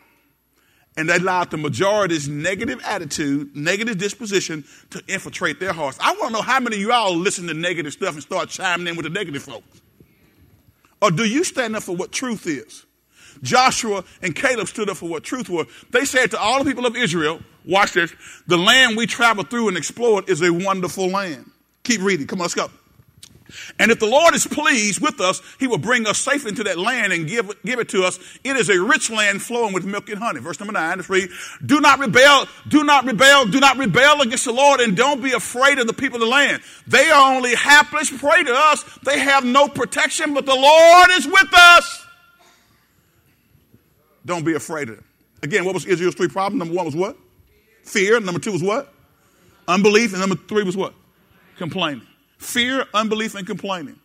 and 0.99 1.09
they 1.09 1.15
allowed 1.15 1.49
the 1.53 1.57
majority's 1.57 2.29
negative 2.29 2.81
attitude, 2.85 3.55
negative 3.55 3.99
disposition 3.99 4.65
to 4.91 5.01
infiltrate 5.07 5.61
their 5.61 5.73
hearts. 5.73 5.97
I 6.01 6.11
want 6.15 6.27
to 6.27 6.33
know 6.33 6.43
how 6.43 6.59
many 6.59 6.75
of 6.75 6.83
you 6.83 6.93
all 6.93 7.15
listen 7.15 7.47
to 7.47 7.55
negative 7.55 7.93
stuff 7.93 8.15
and 8.15 8.23
start 8.23 8.49
chiming 8.49 8.89
in 8.89 8.97
with 8.97 9.05
the 9.05 9.11
negative 9.11 9.45
folks. 9.45 9.81
Or 11.01 11.13
do 11.13 11.25
you 11.25 11.45
stand 11.45 11.77
up 11.77 11.85
for 11.85 11.95
what 11.95 12.11
truth 12.11 12.49
is? 12.49 12.85
Joshua 13.43 14.03
and 14.23 14.35
Caleb 14.35 14.67
stood 14.67 14.91
up 14.91 14.97
for 14.97 15.09
what 15.09 15.23
truth 15.23 15.49
was. 15.49 15.69
They 15.91 16.05
said 16.05 16.33
to 16.33 16.41
all 16.41 16.65
the 16.65 16.69
people 16.69 16.85
of 16.85 16.97
Israel, 16.97 17.41
watch 17.65 17.93
this, 17.93 18.13
the 18.49 18.59
land 18.59 18.97
we 18.97 19.07
traveled 19.07 19.51
through 19.51 19.69
and 19.69 19.77
explored 19.77 20.29
is 20.29 20.43
a 20.43 20.53
wonderful 20.53 21.07
land. 21.07 21.49
Keep 21.85 22.03
reading. 22.03 22.27
Come 22.27 22.41
on, 22.41 22.45
let's 22.45 22.55
go. 22.55 22.69
And 23.79 23.91
if 23.91 23.99
the 23.99 24.07
Lord 24.07 24.35
is 24.35 24.47
pleased 24.47 25.01
with 25.01 25.21
us, 25.21 25.41
he 25.59 25.67
will 25.67 25.79
bring 25.79 26.07
us 26.07 26.19
safe 26.19 26.47
into 26.47 26.65
that 26.65 26.79
land 26.79 27.13
and 27.13 27.27
give, 27.27 27.51
give 27.65 27.79
it 27.79 27.89
to 27.91 28.05
us. 28.05 28.19
It 28.45 28.57
is 28.57 28.69
a 28.69 28.81
rich 28.81 29.11
land 29.11 29.43
flowing 29.43 29.73
with 29.73 29.85
milk 29.85 30.09
and 30.09 30.19
honey. 30.19 30.41
Verse 30.41 30.61
number 30.61 30.73
nine, 30.73 30.99
let's 30.99 31.09
read. 31.09 31.31
Do 31.65 31.81
not 31.81 31.99
rebel, 31.99 32.47
do 32.69 32.85
not 32.85 33.05
rebel, 33.05 33.47
do 33.47 33.61
not 33.61 33.77
rebel 33.79 34.23
against 34.23 34.45
the 34.45 34.53
Lord 34.53 34.81
and 34.81 34.97
don't 34.97 35.23
be 35.23 35.33
afraid 35.33 35.79
of 35.79 35.87
the 35.87 35.93
people 35.93 36.17
of 36.17 36.21
the 36.21 36.27
land. 36.27 36.63
They 36.87 37.09
are 37.11 37.37
only 37.37 37.55
hapless 37.55 38.11
prey 38.11 38.45
to 38.45 38.55
us. 38.55 38.85
They 39.05 39.19
have 39.19 39.45
no 39.45 39.69
protection, 39.69 40.35
but 40.35 40.47
the 40.47 40.55
Lord 40.55 41.11
is 41.13 41.27
with 41.27 41.55
us. 41.55 42.07
Don't 44.25 44.45
be 44.45 44.55
afraid 44.55 44.91
of 44.91 44.97
them. 44.97 45.05
Again, 45.43 45.65
what 45.65 45.75
was 45.75 45.87
Israel's 45.87 46.15
three 46.15 46.29
problems? 46.29 46.59
Number 46.59 46.75
one 46.75 46.85
was 46.85 46.97
what? 46.97 47.17
Fear. 47.85 48.21
Number 48.21 48.41
two 48.41 48.53
was 48.53 48.63
what? 48.63 48.93
Unbelief. 49.67 50.13
And 50.13 50.21
number 50.21 50.37
three 50.37 50.65
was 50.65 50.77
what? 50.77 50.93
Complaining. 51.57 52.07
Fear, 52.39 52.87
unbelief, 52.95 53.35
and 53.35 53.47
complaining. 53.47 53.99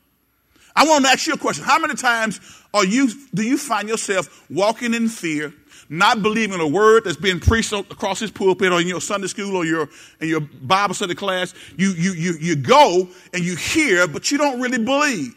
I 0.75 0.85
want 0.87 1.05
to 1.05 1.11
ask 1.11 1.27
you 1.27 1.33
a 1.33 1.37
question. 1.37 1.63
How 1.63 1.79
many 1.79 1.93
times 1.93 2.39
are 2.73 2.83
you, 2.83 3.09
do 3.33 3.43
you 3.43 3.57
find 3.57 3.87
yourself 3.87 4.43
walking 4.49 4.93
in 4.93 5.07
fear, 5.07 5.53
not 5.87 6.23
believing 6.23 6.59
a 6.59 6.67
word 6.67 7.03
that's 7.03 7.17
being 7.17 7.39
preached 7.39 7.71
across 7.73 8.19
this 8.19 8.31
pulpit 8.31 8.71
or 8.71 8.81
in 8.81 8.87
your 8.87 9.01
Sunday 9.01 9.27
school 9.27 9.55
or 9.55 9.65
your, 9.65 9.87
in 10.19 10.29
your 10.29 10.39
Bible 10.39 10.95
study 10.95 11.13
class? 11.13 11.53
You, 11.77 11.89
you, 11.91 12.13
you, 12.13 12.33
you 12.39 12.55
go 12.55 13.07
and 13.33 13.43
you 13.43 13.55
hear, 13.55 14.07
but 14.07 14.31
you 14.31 14.39
don't 14.39 14.59
really 14.59 14.83
believe. 14.83 15.35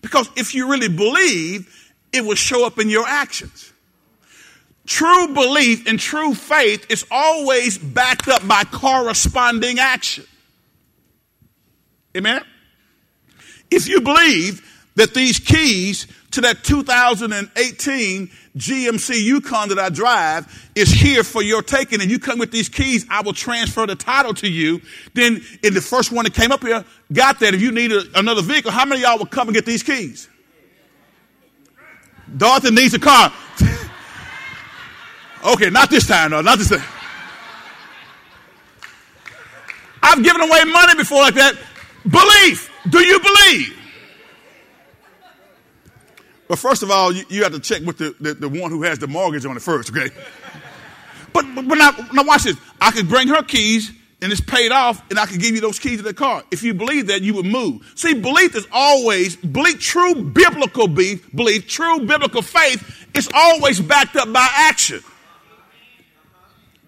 Because 0.00 0.30
if 0.36 0.54
you 0.54 0.70
really 0.70 0.88
believe, 0.88 1.92
it 2.12 2.24
will 2.24 2.36
show 2.36 2.64
up 2.64 2.78
in 2.78 2.88
your 2.88 3.06
actions. 3.06 3.72
True 4.86 5.34
belief 5.34 5.86
and 5.88 5.98
true 5.98 6.32
faith 6.32 6.86
is 6.90 7.04
always 7.10 7.76
backed 7.76 8.28
up 8.28 8.46
by 8.46 8.62
corresponding 8.64 9.80
action. 9.80 10.24
Amen? 12.18 12.44
If 13.70 13.88
you 13.88 14.00
believe 14.00 14.64
that 14.96 15.14
these 15.14 15.38
keys 15.38 16.08
to 16.32 16.40
that 16.42 16.64
2018 16.64 18.30
GMC 18.56 19.22
Yukon 19.22 19.68
that 19.68 19.78
I 19.78 19.88
drive 19.88 20.70
is 20.74 20.90
here 20.90 21.22
for 21.22 21.42
your 21.42 21.62
taking 21.62 22.00
and 22.00 22.10
you 22.10 22.18
come 22.18 22.40
with 22.40 22.50
these 22.50 22.68
keys, 22.68 23.06
I 23.08 23.22
will 23.22 23.32
transfer 23.32 23.86
the 23.86 23.94
title 23.94 24.34
to 24.34 24.48
you. 24.48 24.82
Then 25.14 25.40
in 25.62 25.74
the 25.74 25.80
first 25.80 26.10
one 26.10 26.24
that 26.24 26.34
came 26.34 26.50
up 26.50 26.62
here, 26.62 26.84
got 27.12 27.38
that. 27.40 27.54
If 27.54 27.62
you 27.62 27.70
need 27.70 27.92
a, 27.92 28.02
another 28.16 28.42
vehicle, 28.42 28.72
how 28.72 28.84
many 28.84 29.02
y'all 29.02 29.18
will 29.18 29.26
come 29.26 29.46
and 29.48 29.54
get 29.54 29.64
these 29.64 29.84
keys? 29.84 30.28
Dorothy 32.36 32.72
needs 32.72 32.94
a 32.94 32.98
car. 32.98 33.32
okay, 35.46 35.70
not 35.70 35.88
this 35.88 36.08
time 36.08 36.32
though, 36.32 36.40
not 36.40 36.58
this 36.58 36.70
time. 36.70 36.82
I've 40.02 40.22
given 40.22 40.40
away 40.40 40.64
money 40.64 40.96
before 40.96 41.20
like 41.20 41.34
that. 41.34 41.56
Belief. 42.04 42.70
Do 42.88 43.00
you 43.00 43.20
believe? 43.20 43.76
But 46.48 46.58
first 46.58 46.82
of 46.82 46.90
all, 46.90 47.12
you, 47.12 47.24
you 47.28 47.42
have 47.42 47.52
to 47.52 47.60
check 47.60 47.82
with 47.82 47.98
the, 47.98 48.14
the, 48.20 48.34
the, 48.34 48.48
one 48.48 48.70
who 48.70 48.82
has 48.82 48.98
the 48.98 49.06
mortgage 49.06 49.44
on 49.44 49.56
it 49.56 49.60
first, 49.60 49.90
okay? 49.90 50.08
But, 51.34 51.44
but, 51.54 51.68
but 51.68 51.74
now, 51.76 51.90
now 52.12 52.24
watch 52.24 52.44
this. 52.44 52.56
I 52.80 52.90
could 52.90 53.08
bring 53.08 53.28
her 53.28 53.42
keys 53.42 53.92
and 54.20 54.32
it's 54.32 54.40
paid 54.40 54.72
off, 54.72 55.00
and 55.10 55.18
I 55.18 55.26
could 55.26 55.40
give 55.40 55.54
you 55.54 55.60
those 55.60 55.78
keys 55.78 55.98
to 55.98 56.02
the 56.02 56.14
car. 56.14 56.42
If 56.50 56.64
you 56.64 56.74
believe 56.74 57.06
that, 57.06 57.22
you 57.22 57.34
would 57.34 57.46
move. 57.46 57.92
See, 57.94 58.14
belief 58.14 58.56
is 58.56 58.66
always, 58.72 59.36
belief, 59.36 59.80
true 59.80 60.14
biblical 60.24 60.88
belief, 60.88 61.30
belief, 61.36 61.68
true 61.68 62.00
biblical 62.00 62.42
faith 62.42 63.06
is 63.14 63.28
always 63.32 63.80
backed 63.80 64.16
up 64.16 64.32
by 64.32 64.48
action. 64.52 65.00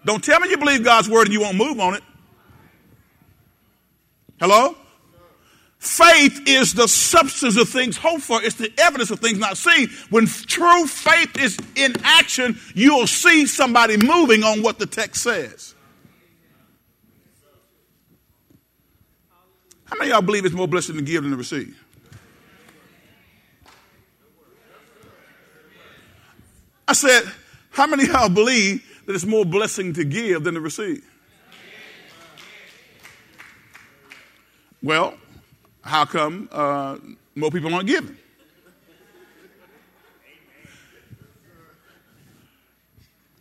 Don't 0.03 0.21
tell 0.21 0.41
me 0.41 0.49
you 0.49 0.57
believe 0.57 0.83
God's 0.83 1.09
word 1.09 1.27
and 1.27 1.33
you 1.33 1.39
won't 1.39 1.55
move 1.55 1.79
on 1.79 1.93
it. 1.93 2.03
Hello? 4.41 4.75
Faith 5.81 6.47
is 6.47 6.75
the 6.75 6.87
substance 6.87 7.57
of 7.57 7.67
things 7.67 7.97
hoped 7.97 8.21
for. 8.21 8.39
It's 8.43 8.55
the 8.55 8.71
evidence 8.77 9.09
of 9.09 9.19
things 9.19 9.39
not 9.39 9.57
seen. 9.57 9.89
When 10.11 10.27
true 10.27 10.85
faith 10.85 11.35
is 11.39 11.57
in 11.75 11.95
action, 12.03 12.59
you'll 12.75 13.07
see 13.07 13.47
somebody 13.47 13.97
moving 13.97 14.43
on 14.43 14.61
what 14.61 14.77
the 14.77 14.85
text 14.85 15.23
says. 15.23 15.73
How 19.85 19.97
many 19.97 20.11
of 20.11 20.17
y'all 20.17 20.21
believe 20.21 20.45
it's 20.45 20.53
more 20.53 20.67
blessed 20.67 20.93
to 20.93 21.01
give 21.01 21.23
than 21.23 21.31
to 21.31 21.37
receive? 21.37 21.83
I 26.87 26.93
said, 26.93 27.23
how 27.71 27.87
many 27.87 28.03
of 28.03 28.09
y'all 28.09 28.29
believe 28.29 29.01
that 29.07 29.15
it's 29.15 29.25
more 29.25 29.45
blessing 29.45 29.93
to 29.93 30.03
give 30.03 30.43
than 30.43 30.53
to 30.53 30.61
receive? 30.61 31.03
Well, 34.83 35.15
how 35.91 36.05
come 36.05 36.47
uh, 36.53 36.97
more 37.35 37.51
people 37.51 37.73
aren't 37.73 37.85
giving? 37.85 38.17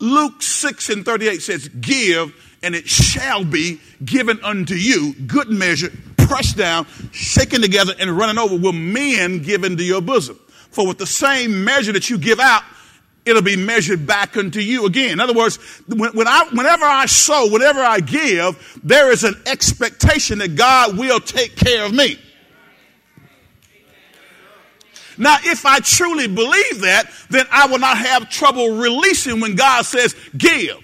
Luke 0.01 0.43
6 0.43 0.91
and 0.91 1.05
38 1.05 1.43
says, 1.43 1.69
Give, 1.69 2.35
and 2.65 2.75
it 2.75 2.89
shall 2.89 3.45
be 3.45 3.81
given 4.05 4.43
unto 4.43 4.75
you, 4.75 5.15
good 5.29 5.49
measure, 5.49 5.93
pressed 6.17 6.57
down, 6.57 6.89
shaken 7.13 7.63
together, 7.63 7.93
and 8.01 8.11
running 8.11 8.39
over, 8.39 8.57
will 8.57 8.73
men 8.73 9.43
give 9.43 9.63
into 9.63 9.85
your 9.85 10.01
bosom. 10.01 10.37
For 10.73 10.89
with 10.89 10.99
the 10.99 11.07
same 11.07 11.63
measure 11.63 11.93
that 11.93 12.11
you 12.11 12.19
give 12.19 12.41
out, 12.41 12.65
it'll 13.25 13.43
be 13.43 13.57
measured 13.57 14.09
back 14.09 14.37
unto 14.37 14.59
you 14.59 14.87
again. 14.87 15.13
In 15.13 15.21
other 15.21 15.35
words, 15.35 15.57
when, 15.87 16.11
when 16.15 16.27
I, 16.27 16.49
whenever 16.53 16.85
I 16.85 17.07
sow, 17.07 17.49
whenever 17.53 17.81
I 17.81 18.01
give, 18.01 18.81
there 18.83 19.13
is 19.13 19.23
an 19.23 19.35
expectation 19.47 20.39
that 20.39 20.57
God 20.57 20.99
will 20.99 21.21
take 21.21 21.55
care 21.55 21.85
of 21.85 21.95
me. 21.95 22.19
Now, 25.21 25.37
if 25.45 25.67
I 25.67 25.81
truly 25.81 26.29
believe 26.29 26.81
that, 26.81 27.05
then 27.29 27.45
I 27.53 27.67
will 27.67 27.79
not 27.79 27.99
have 27.99 28.31
trouble 28.31 28.79
releasing 28.79 29.39
when 29.39 29.55
God 29.55 29.83
says, 29.85 30.17
give. 30.37 30.79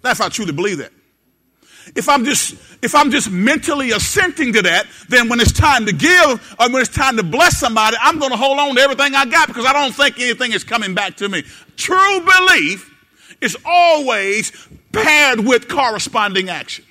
That's 0.00 0.20
if 0.20 0.26
I 0.26 0.30
truly 0.30 0.52
believe 0.52 0.78
that. 0.78 0.90
If 1.94 2.08
I'm 2.08 2.24
just 2.24 2.54
if 2.82 2.94
I'm 2.94 3.10
just 3.10 3.30
mentally 3.30 3.90
assenting 3.90 4.54
to 4.54 4.62
that, 4.62 4.86
then 5.10 5.28
when 5.28 5.38
it's 5.38 5.52
time 5.52 5.84
to 5.84 5.92
give 5.92 6.56
or 6.58 6.70
when 6.70 6.80
it's 6.80 6.88
time 6.88 7.18
to 7.18 7.22
bless 7.22 7.58
somebody, 7.58 7.96
I'm 8.00 8.18
going 8.18 8.30
to 8.30 8.38
hold 8.38 8.58
on 8.58 8.74
to 8.74 8.80
everything 8.80 9.14
I 9.14 9.26
got 9.26 9.48
because 9.48 9.66
I 9.66 9.74
don't 9.74 9.92
think 9.92 10.18
anything 10.18 10.52
is 10.52 10.64
coming 10.64 10.94
back 10.94 11.18
to 11.18 11.28
me. 11.28 11.42
True 11.76 12.20
belief 12.20 12.90
is 13.42 13.54
always 13.66 14.50
paired 14.92 15.40
with 15.40 15.68
corresponding 15.68 16.48
action. 16.48 16.86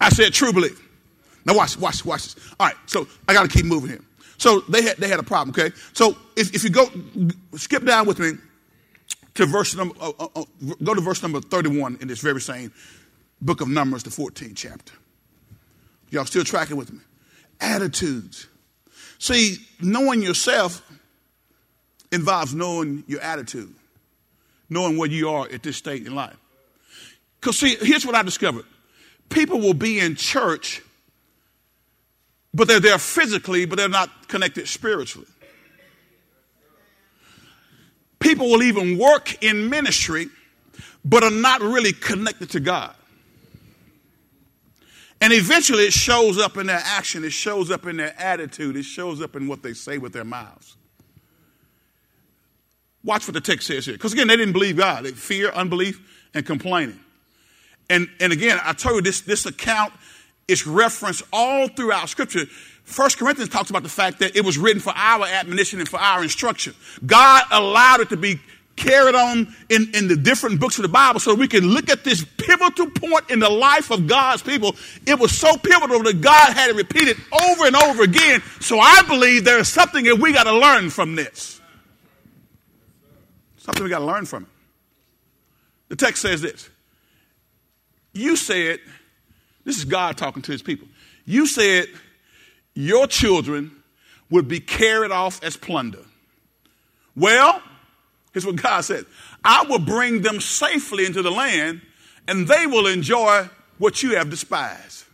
I 0.00 0.08
said 0.08 0.32
true 0.32 0.52
belief. 0.52 0.89
Now 1.44 1.54
watch, 1.54 1.78
watch, 1.78 2.04
watch 2.04 2.34
this. 2.34 2.54
All 2.58 2.66
right, 2.66 2.76
so 2.86 3.06
I 3.28 3.32
got 3.32 3.42
to 3.42 3.48
keep 3.48 3.66
moving 3.66 3.90
here. 3.90 4.04
So 4.38 4.60
they 4.60 4.82
had 4.82 4.96
they 4.96 5.08
had 5.08 5.20
a 5.20 5.22
problem. 5.22 5.50
Okay, 5.50 5.74
so 5.92 6.16
if, 6.36 6.54
if 6.54 6.64
you 6.64 6.70
go 6.70 6.86
skip 7.56 7.84
down 7.84 8.06
with 8.06 8.18
me 8.18 8.32
to 9.34 9.46
verse 9.46 9.74
number 9.74 9.94
uh, 10.00 10.12
uh, 10.18 10.28
uh 10.34 10.44
go 10.82 10.94
to 10.94 11.00
verse 11.00 11.22
number 11.22 11.40
thirty 11.40 11.68
one 11.78 11.98
in 12.00 12.08
this 12.08 12.20
very 12.20 12.40
same 12.40 12.72
book 13.40 13.60
of 13.60 13.68
Numbers, 13.68 14.02
the 14.02 14.10
14th 14.10 14.56
chapter. 14.56 14.92
Y'all 16.10 16.24
still 16.24 16.44
tracking 16.44 16.76
with 16.76 16.92
me? 16.92 17.00
Attitudes. 17.60 18.46
See, 19.18 19.56
knowing 19.80 20.22
yourself 20.22 20.82
involves 22.12 22.54
knowing 22.54 23.04
your 23.06 23.20
attitude, 23.20 23.74
knowing 24.68 24.96
where 24.96 25.08
you 25.08 25.28
are 25.30 25.48
at 25.50 25.62
this 25.62 25.76
state 25.76 26.06
in 26.06 26.14
life. 26.14 26.36
Because, 27.40 27.58
see, 27.58 27.76
here's 27.80 28.04
what 28.04 28.14
I 28.14 28.22
discovered 28.22 28.64
people 29.28 29.60
will 29.60 29.74
be 29.74 30.00
in 30.00 30.16
church 30.16 30.82
but 32.52 32.68
they're 32.68 32.80
there 32.80 32.98
physically, 32.98 33.64
but 33.64 33.76
they're 33.76 33.88
not 33.88 34.28
connected 34.28 34.66
spiritually. 34.68 35.28
People 38.18 38.50
will 38.50 38.62
even 38.62 38.98
work 38.98 39.42
in 39.42 39.70
ministry, 39.70 40.28
but 41.04 41.22
are 41.22 41.30
not 41.30 41.60
really 41.60 41.92
connected 41.92 42.50
to 42.50 42.60
God. 42.60 42.94
And 45.22 45.32
eventually 45.32 45.84
it 45.84 45.92
shows 45.92 46.38
up 46.38 46.56
in 46.56 46.66
their 46.66 46.82
action, 46.82 47.24
it 47.24 47.32
shows 47.32 47.70
up 47.70 47.86
in 47.86 47.96
their 47.96 48.14
attitude, 48.18 48.76
it 48.76 48.84
shows 48.84 49.20
up 49.20 49.36
in 49.36 49.48
what 49.48 49.62
they 49.62 49.74
say 49.74 49.98
with 49.98 50.12
their 50.12 50.24
mouths. 50.24 50.76
Watch 53.02 53.26
what 53.26 53.34
the 53.34 53.40
text 53.40 53.66
says 53.66 53.86
here. 53.86 53.94
Because 53.94 54.12
again, 54.12 54.28
they 54.28 54.36
didn't 54.36 54.52
believe 54.52 54.76
God. 54.76 55.04
They 55.04 55.12
fear, 55.12 55.50
unbelief, 55.50 56.28
and 56.34 56.44
complaining. 56.44 57.00
And, 57.88 58.08
and 58.20 58.32
again, 58.32 58.58
I 58.62 58.72
told 58.72 58.96
you 58.96 59.02
this, 59.02 59.22
this 59.22 59.46
account 59.46 59.92
it's 60.50 60.66
referenced 60.66 61.22
all 61.32 61.68
throughout 61.68 62.08
Scripture. 62.08 62.46
First 62.84 63.18
Corinthians 63.18 63.50
talks 63.50 63.70
about 63.70 63.82
the 63.82 63.88
fact 63.88 64.18
that 64.18 64.34
it 64.34 64.44
was 64.44 64.58
written 64.58 64.80
for 64.80 64.92
our 64.96 65.24
admonition 65.24 65.78
and 65.78 65.88
for 65.88 66.00
our 66.00 66.22
instruction. 66.22 66.74
God 67.06 67.44
allowed 67.50 68.00
it 68.00 68.08
to 68.08 68.16
be 68.16 68.40
carried 68.76 69.14
on 69.14 69.54
in, 69.68 69.90
in 69.94 70.08
the 70.08 70.16
different 70.16 70.58
books 70.58 70.78
of 70.78 70.82
the 70.82 70.88
Bible 70.88 71.20
so 71.20 71.34
we 71.34 71.46
can 71.46 71.64
look 71.64 71.90
at 71.90 72.02
this 72.02 72.24
pivotal 72.38 72.90
point 72.90 73.30
in 73.30 73.38
the 73.38 73.48
life 73.48 73.90
of 73.90 74.06
God's 74.06 74.42
people. 74.42 74.74
It 75.06 75.18
was 75.18 75.36
so 75.36 75.56
pivotal 75.56 76.02
that 76.02 76.20
God 76.20 76.52
had 76.52 76.70
it 76.70 76.76
repeated 76.76 77.16
over 77.32 77.66
and 77.66 77.76
over 77.76 78.02
again. 78.02 78.42
So 78.60 78.80
I 78.80 79.02
believe 79.06 79.44
there 79.44 79.58
is 79.58 79.68
something 79.68 80.04
that 80.06 80.16
we 80.16 80.32
got 80.32 80.44
to 80.44 80.58
learn 80.58 80.90
from 80.90 81.14
this. 81.14 81.60
Something 83.58 83.84
we 83.84 83.90
got 83.90 84.00
to 84.00 84.06
learn 84.06 84.24
from 84.24 84.44
it. 84.44 84.48
The 85.88 85.96
text 85.96 86.22
says 86.22 86.40
this 86.40 86.70
You 88.12 88.36
said, 88.36 88.80
this 89.64 89.76
is 89.76 89.84
God 89.84 90.16
talking 90.16 90.42
to 90.42 90.52
his 90.52 90.62
people. 90.62 90.88
You 91.24 91.46
said 91.46 91.86
your 92.74 93.06
children 93.06 93.82
would 94.30 94.48
be 94.48 94.60
carried 94.60 95.10
off 95.10 95.42
as 95.42 95.56
plunder. 95.56 96.04
Well, 97.16 97.62
here's 98.32 98.46
what 98.46 98.56
God 98.56 98.82
said 98.82 99.04
I 99.44 99.64
will 99.64 99.78
bring 99.78 100.22
them 100.22 100.40
safely 100.40 101.06
into 101.06 101.22
the 101.22 101.30
land, 101.30 101.82
and 102.28 102.46
they 102.46 102.66
will 102.66 102.86
enjoy 102.86 103.48
what 103.78 104.02
you 104.02 104.16
have 104.16 104.30
despised. 104.30 105.04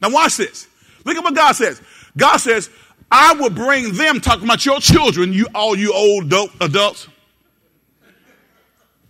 Now, 0.00 0.10
watch 0.10 0.36
this. 0.36 0.68
Look 1.04 1.16
at 1.16 1.24
what 1.24 1.34
God 1.34 1.52
says. 1.52 1.80
God 2.16 2.36
says, 2.36 2.70
I 3.10 3.34
will 3.34 3.50
bring 3.50 3.92
them, 3.94 4.20
talking 4.20 4.44
about 4.44 4.64
your 4.64 4.80
children, 4.80 5.32
you 5.32 5.46
all 5.54 5.76
you 5.76 5.92
old 5.94 6.32
adults, 6.60 7.08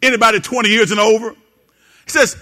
anybody 0.02 0.40
20 0.40 0.68
years 0.68 0.90
and 0.90 1.00
over. 1.00 1.30
He 1.30 2.10
says, 2.10 2.36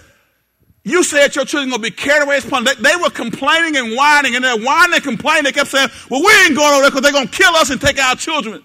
you 0.83 1.03
said 1.03 1.35
your 1.35 1.45
children 1.45 1.69
going 1.69 1.81
to 1.81 1.89
be 1.89 1.95
carried 1.95 2.23
away 2.23 2.37
as 2.37 2.45
plunder. 2.45 2.73
They, 2.73 2.91
they, 2.91 2.95
were 2.95 3.11
complaining 3.11 3.77
and 3.77 3.95
whining, 3.95 4.35
and 4.35 4.43
they're 4.43 4.57
whining 4.57 4.95
and 4.95 5.03
complaining. 5.03 5.43
They 5.43 5.51
kept 5.51 5.69
saying, 5.69 5.89
Well, 6.09 6.21
we 6.21 6.31
ain't 6.45 6.55
going 6.55 6.73
over 6.73 6.81
there 6.81 6.89
because 6.89 7.01
they're 7.03 7.11
going 7.11 7.27
to 7.27 7.37
kill 7.37 7.53
us 7.55 7.69
and 7.69 7.79
take 7.79 7.99
our 7.99 8.15
children. 8.15 8.63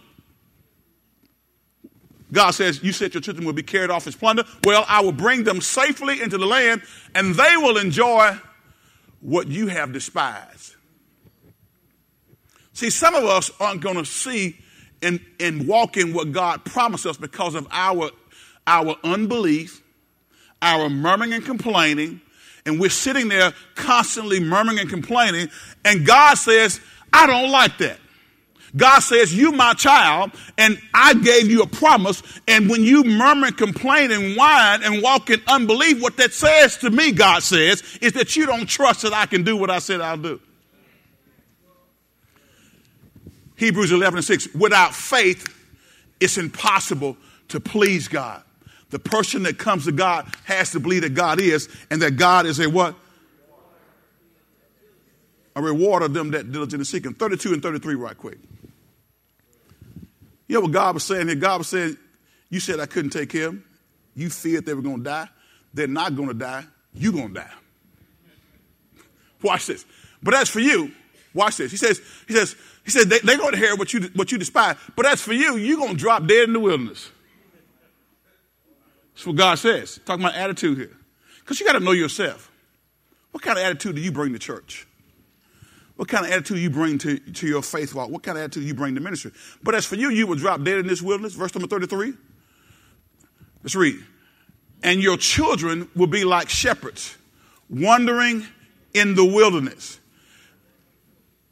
God 2.32 2.52
says, 2.52 2.82
You 2.82 2.92
said 2.92 3.12
your 3.12 3.20
children 3.20 3.46
will 3.46 3.52
be 3.52 3.62
carried 3.62 3.90
off 3.90 4.06
as 4.06 4.16
plunder. 4.16 4.44
Well, 4.64 4.84
I 4.88 5.02
will 5.02 5.12
bring 5.12 5.44
them 5.44 5.60
safely 5.60 6.22
into 6.22 6.38
the 6.38 6.46
land, 6.46 6.82
and 7.14 7.34
they 7.34 7.56
will 7.56 7.76
enjoy 7.76 8.38
what 9.20 9.48
you 9.48 9.66
have 9.66 9.92
despised. 9.92 10.74
See, 12.72 12.90
some 12.90 13.14
of 13.14 13.24
us 13.24 13.50
aren't 13.60 13.80
going 13.80 13.96
to 13.96 14.04
see 14.04 14.58
and, 15.02 15.20
and 15.40 15.66
walk 15.66 15.96
in 15.96 16.12
what 16.12 16.32
God 16.32 16.64
promised 16.64 17.06
us 17.06 17.16
because 17.16 17.54
of 17.54 17.66
our, 17.70 18.10
our 18.66 18.96
unbelief 19.04 19.82
our 20.66 20.88
murmuring 20.88 21.32
and 21.32 21.44
complaining, 21.44 22.20
and 22.64 22.80
we're 22.80 22.90
sitting 22.90 23.28
there 23.28 23.52
constantly 23.74 24.40
murmuring 24.40 24.78
and 24.78 24.90
complaining, 24.90 25.48
and 25.84 26.04
God 26.04 26.34
says, 26.34 26.80
I 27.12 27.26
don't 27.26 27.50
like 27.50 27.78
that. 27.78 27.98
God 28.76 29.00
says, 29.00 29.34
You, 29.34 29.52
my 29.52 29.72
child, 29.74 30.32
and 30.58 30.78
I 30.92 31.14
gave 31.14 31.48
you 31.50 31.62
a 31.62 31.66
promise. 31.66 32.22
And 32.46 32.68
when 32.68 32.82
you 32.82 33.04
murmur 33.04 33.46
and 33.48 33.56
complain 33.56 34.10
and 34.10 34.36
whine 34.36 34.82
and 34.82 35.02
walk 35.02 35.30
in 35.30 35.40
unbelief, 35.48 36.02
what 36.02 36.16
that 36.18 36.32
says 36.32 36.76
to 36.78 36.90
me, 36.90 37.12
God 37.12 37.42
says, 37.42 37.82
is 38.02 38.12
that 38.12 38.36
you 38.36 38.44
don't 38.46 38.66
trust 38.66 39.02
that 39.02 39.12
I 39.12 39.26
can 39.26 39.44
do 39.44 39.56
what 39.56 39.70
I 39.70 39.78
said 39.78 40.00
I'll 40.00 40.16
do. 40.16 40.40
Hebrews 43.56 43.92
11 43.92 44.18
and 44.18 44.24
6 44.24 44.54
without 44.54 44.94
faith, 44.94 45.54
it's 46.20 46.36
impossible 46.36 47.16
to 47.48 47.60
please 47.60 48.08
God. 48.08 48.42
The 48.90 48.98
person 48.98 49.42
that 49.44 49.58
comes 49.58 49.84
to 49.86 49.92
God 49.92 50.32
has 50.44 50.70
to 50.72 50.80
believe 50.80 51.02
that 51.02 51.14
God 51.14 51.40
is 51.40 51.68
and 51.90 52.00
that 52.02 52.12
God 52.12 52.46
is 52.46 52.60
a 52.60 52.68
what? 52.68 52.94
A 55.56 55.62
reward 55.62 56.02
of 56.02 56.14
them 56.14 56.30
that 56.32 56.52
diligently 56.52 56.84
seek 56.84 57.04
him. 57.04 57.14
32 57.14 57.52
and 57.52 57.62
33 57.62 57.94
right 57.94 58.16
quick. 58.16 58.38
You 60.46 60.54
know 60.54 60.60
what 60.60 60.72
God 60.72 60.94
was 60.94 61.04
saying 61.04 61.26
here? 61.26 61.36
God 61.36 61.58
was 61.58 61.68
saying, 61.68 61.96
you 62.50 62.60
said 62.60 62.78
I 62.78 62.86
couldn't 62.86 63.10
take 63.10 63.30
care 63.30 63.48
of 63.48 63.54
them. 63.54 63.64
You 64.14 64.30
feared 64.30 64.66
they 64.66 64.74
were 64.74 64.82
going 64.82 64.98
to 64.98 65.04
die. 65.04 65.28
They're 65.74 65.86
not 65.86 66.14
going 66.14 66.28
to 66.28 66.34
die. 66.34 66.64
You're 66.94 67.12
going 67.12 67.28
to 67.28 67.40
die. 67.40 67.50
Watch 69.42 69.66
this. 69.66 69.84
But 70.22 70.34
as 70.34 70.48
for 70.48 70.60
you, 70.60 70.92
watch 71.34 71.58
this. 71.58 71.70
He 71.70 71.76
says, 71.76 72.00
he 72.26 72.34
says, 72.34 72.56
he 72.84 72.90
says 72.90 73.06
they, 73.06 73.18
they're 73.20 73.36
going 73.36 73.52
to 73.52 73.58
hear 73.58 73.76
what 73.76 73.92
you, 73.92 74.10
what 74.14 74.32
you 74.32 74.38
despise. 74.38 74.76
But 74.96 75.06
as 75.06 75.20
for 75.20 75.32
you, 75.32 75.56
you're 75.56 75.76
going 75.76 75.92
to 75.92 75.96
drop 75.96 76.26
dead 76.26 76.44
in 76.44 76.52
the 76.52 76.60
wilderness. 76.60 77.10
That's 79.16 79.26
what 79.26 79.36
God 79.36 79.54
says. 79.54 79.98
Talking 80.04 80.26
about 80.26 80.36
attitude 80.36 80.76
here. 80.76 80.94
Because 81.40 81.58
you 81.58 81.64
got 81.64 81.72
to 81.72 81.80
know 81.80 81.92
yourself. 81.92 82.52
What 83.30 83.42
kind 83.42 83.58
of 83.58 83.64
attitude 83.64 83.96
do 83.96 84.02
you 84.02 84.12
bring 84.12 84.34
to 84.34 84.38
church? 84.38 84.86
What 85.96 86.08
kind 86.08 86.26
of 86.26 86.32
attitude 86.32 86.58
you 86.58 86.68
bring 86.68 86.98
to, 86.98 87.18
to 87.18 87.46
your 87.46 87.62
faith 87.62 87.94
walk? 87.94 88.10
What 88.10 88.22
kind 88.22 88.36
of 88.36 88.44
attitude 88.44 88.64
you 88.64 88.74
bring 88.74 88.94
to 88.94 89.00
ministry? 89.00 89.32
But 89.62 89.74
as 89.74 89.86
for 89.86 89.94
you, 89.94 90.10
you 90.10 90.26
will 90.26 90.36
drop 90.36 90.62
dead 90.62 90.76
in 90.76 90.86
this 90.86 91.00
wilderness. 91.00 91.32
Verse 91.32 91.54
number 91.54 91.66
33. 91.66 92.12
Let's 93.62 93.74
read. 93.74 94.04
And 94.82 95.02
your 95.02 95.16
children 95.16 95.88
will 95.96 96.08
be 96.08 96.24
like 96.24 96.50
shepherds, 96.50 97.16
wandering 97.70 98.46
in 98.92 99.14
the 99.14 99.24
wilderness. 99.24 99.98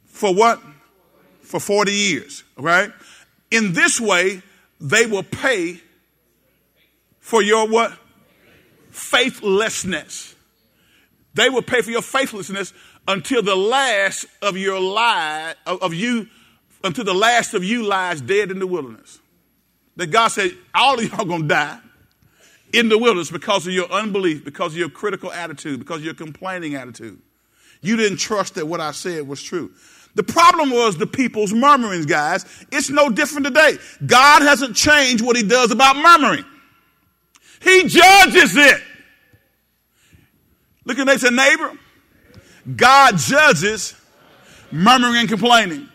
For 0.05 0.33
what? 0.33 0.61
For 1.41 1.59
40 1.59 1.91
years, 1.91 2.43
right? 2.57 2.91
In 3.49 3.73
this 3.73 3.99
way, 3.99 4.43
they 4.79 5.07
will 5.07 5.23
pay 5.23 5.81
for 7.25 7.41
your 7.41 7.67
what? 7.67 7.91
Faithlessness. 8.91 10.35
They 11.33 11.49
will 11.49 11.63
pay 11.63 11.81
for 11.81 11.89
your 11.89 12.03
faithlessness 12.03 12.71
until 13.07 13.41
the 13.41 13.55
last 13.55 14.27
of 14.43 14.57
your 14.57 14.79
lie 14.79 15.55
of, 15.65 15.81
of 15.81 15.93
you, 15.95 16.27
until 16.83 17.03
the 17.03 17.15
last 17.15 17.55
of 17.55 17.63
you 17.63 17.83
lies 17.83 18.21
dead 18.21 18.51
in 18.51 18.59
the 18.59 18.67
wilderness. 18.67 19.17
That 19.95 20.11
God 20.11 20.27
said, 20.27 20.51
all 20.75 20.99
of 20.99 21.11
y'all 21.11 21.25
gonna 21.25 21.47
die 21.47 21.79
in 22.73 22.89
the 22.89 22.97
wilderness 22.99 23.31
because 23.31 23.65
of 23.65 23.73
your 23.73 23.89
unbelief, 23.91 24.45
because 24.45 24.73
of 24.73 24.77
your 24.77 24.89
critical 24.89 25.31
attitude, 25.31 25.79
because 25.79 25.97
of 25.97 26.05
your 26.05 26.13
complaining 26.13 26.75
attitude. 26.75 27.19
You 27.81 27.95
didn't 27.95 28.19
trust 28.19 28.53
that 28.55 28.67
what 28.67 28.81
I 28.81 28.91
said 28.91 29.27
was 29.27 29.41
true. 29.41 29.71
The 30.13 30.23
problem 30.23 30.69
was 30.69 30.95
the 30.95 31.07
people's 31.07 31.53
murmurings, 31.53 32.05
guys. 32.05 32.45
It's 32.71 32.91
no 32.91 33.09
different 33.09 33.47
today. 33.47 33.79
God 34.05 34.43
hasn't 34.43 34.75
changed 34.75 35.25
what 35.25 35.35
he 35.35 35.41
does 35.41 35.71
about 35.71 35.95
murmuring. 35.95 36.45
He 37.61 37.83
judges 37.87 38.55
it. 38.55 38.81
Look 40.85 40.99
at 40.99 41.05
next 41.05 41.23
neighbor. 41.29 41.71
God 42.75 43.17
judges 43.17 43.95
murmuring 44.71 45.17
and 45.17 45.29
complaining. 45.29 45.89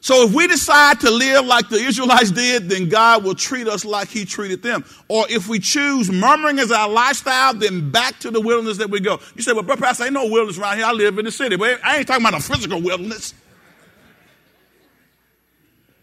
So 0.00 0.26
if 0.26 0.34
we 0.34 0.48
decide 0.48 0.98
to 1.00 1.10
live 1.12 1.46
like 1.46 1.68
the 1.68 1.76
Israelites 1.76 2.32
did, 2.32 2.68
then 2.68 2.88
God 2.88 3.22
will 3.22 3.36
treat 3.36 3.68
us 3.68 3.84
like 3.84 4.08
he 4.08 4.24
treated 4.24 4.60
them. 4.60 4.84
Or 5.06 5.26
if 5.30 5.46
we 5.46 5.60
choose 5.60 6.10
murmuring 6.10 6.58
as 6.58 6.72
our 6.72 6.88
lifestyle, 6.88 7.54
then 7.54 7.92
back 7.92 8.18
to 8.20 8.32
the 8.32 8.40
wilderness 8.40 8.78
that 8.78 8.90
we 8.90 8.98
go. 8.98 9.20
You 9.36 9.42
say, 9.42 9.52
well, 9.52 9.62
brother 9.62 9.80
pastor, 9.80 10.04
ain't 10.04 10.14
no 10.14 10.26
wilderness 10.26 10.58
around 10.58 10.78
here. 10.78 10.86
I 10.86 10.92
live 10.92 11.18
in 11.18 11.24
the 11.24 11.30
city. 11.30 11.54
But 11.54 11.78
I 11.84 11.98
ain't 11.98 12.08
talking 12.08 12.26
about 12.26 12.40
a 12.40 12.42
physical 12.42 12.82
wilderness. 12.82 13.32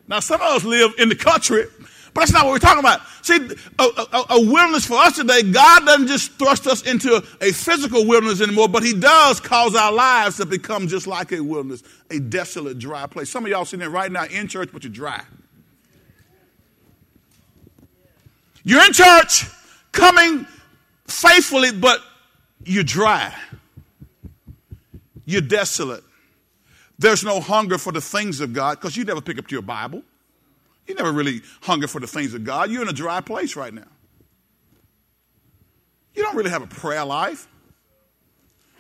Now, 0.08 0.22
some 0.22 0.40
of 0.40 0.48
us 0.48 0.64
live 0.64 0.94
in 0.98 1.10
the 1.10 1.16
country 1.16 1.66
but 2.14 2.22
that's 2.22 2.34
not 2.34 2.46
what 2.46 2.52
we're 2.52 2.60
talking 2.60 2.80
about. 2.80 3.02
See, 3.22 3.38
a, 3.78 3.84
a, 3.84 4.26
a, 4.32 4.42
wilderness 4.42 4.86
for 4.86 4.96
us 4.96 5.16
today, 5.16 5.44
God 5.44 5.86
doesn't 5.86 6.08
just 6.08 6.32
thrust 6.34 6.68
us 6.68 6.86
into 6.86 7.24
a 7.42 7.52
physical 7.52 8.06
wilderness 8.06 8.42
anymore, 8.42 8.68
but 8.68 8.84
He 8.84 8.94
does 8.94 9.40
cause 9.40 9.76
our 9.76 9.92
lives 9.92 10.38
to 10.38 10.46
become 10.46 10.88
just 10.88 11.08
like 11.08 11.32
a 11.32 11.40
wilderness, 11.42 11.84
a 12.10 12.20
desolate, 12.20 12.80
dry 12.80 13.06
place. 13.06 13.30
Some 13.30 13.46
of 13.46 13.52
y'all 13.52 13.66
sitting 13.66 13.80
there 13.80 13.90
right 13.90 14.12
now 14.12 14.26
in 14.26 14.48
church, 14.48 14.70
but 14.74 14.84
you're 14.84 14.94
dry. 14.94 15.24
You're 18.64 18.84
in 18.86 18.94
church, 18.94 19.46
coming 19.92 20.46
faithfully, 21.08 21.72
but 21.72 22.02
you're 22.66 22.84
dry. 22.84 23.34
You're 25.26 25.42
desolate. 25.42 26.04
There's 26.98 27.24
no 27.24 27.40
hunger 27.40 27.78
for 27.78 27.94
the 27.94 28.02
things 28.02 28.42
of 28.42 28.52
God 28.52 28.80
because 28.80 28.98
you 28.98 29.06
never 29.06 29.22
pick 29.22 29.40
up 29.40 29.50
your 29.52 29.62
Bible. 29.62 30.04
You 30.90 30.96
never 30.96 31.12
really 31.12 31.44
hunger 31.62 31.88
for 31.88 32.02
the 32.02 32.08
things 32.08 32.34
of 32.34 32.44
God. 32.44 32.72
You're 32.72 32.82
in 32.82 32.88
a 32.88 32.94
dry 32.94 33.22
place 33.22 33.56
right 33.56 33.72
now. 33.72 33.88
You 36.16 36.24
don't 36.24 36.36
really 36.36 36.50
have 36.50 36.64
a 36.64 36.68
prayer 36.68 37.06
life. 37.06 37.48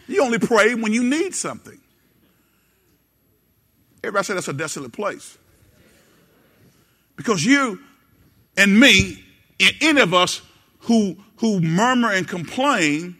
You 0.07 0.23
only 0.23 0.39
pray 0.39 0.73
when 0.73 0.91
you 0.91 1.03
need 1.03 1.35
something. 1.35 1.79
Everybody 4.03 4.25
say 4.25 4.33
that's 4.33 4.47
a 4.47 4.53
desolate 4.53 4.91
place. 4.91 5.37
Because 7.15 7.45
you 7.45 7.79
and 8.57 8.79
me, 8.79 9.23
and 9.59 9.75
any 9.79 10.01
of 10.01 10.15
us 10.15 10.41
who, 10.79 11.15
who 11.37 11.61
murmur 11.61 12.11
and 12.11 12.27
complain, 12.27 13.17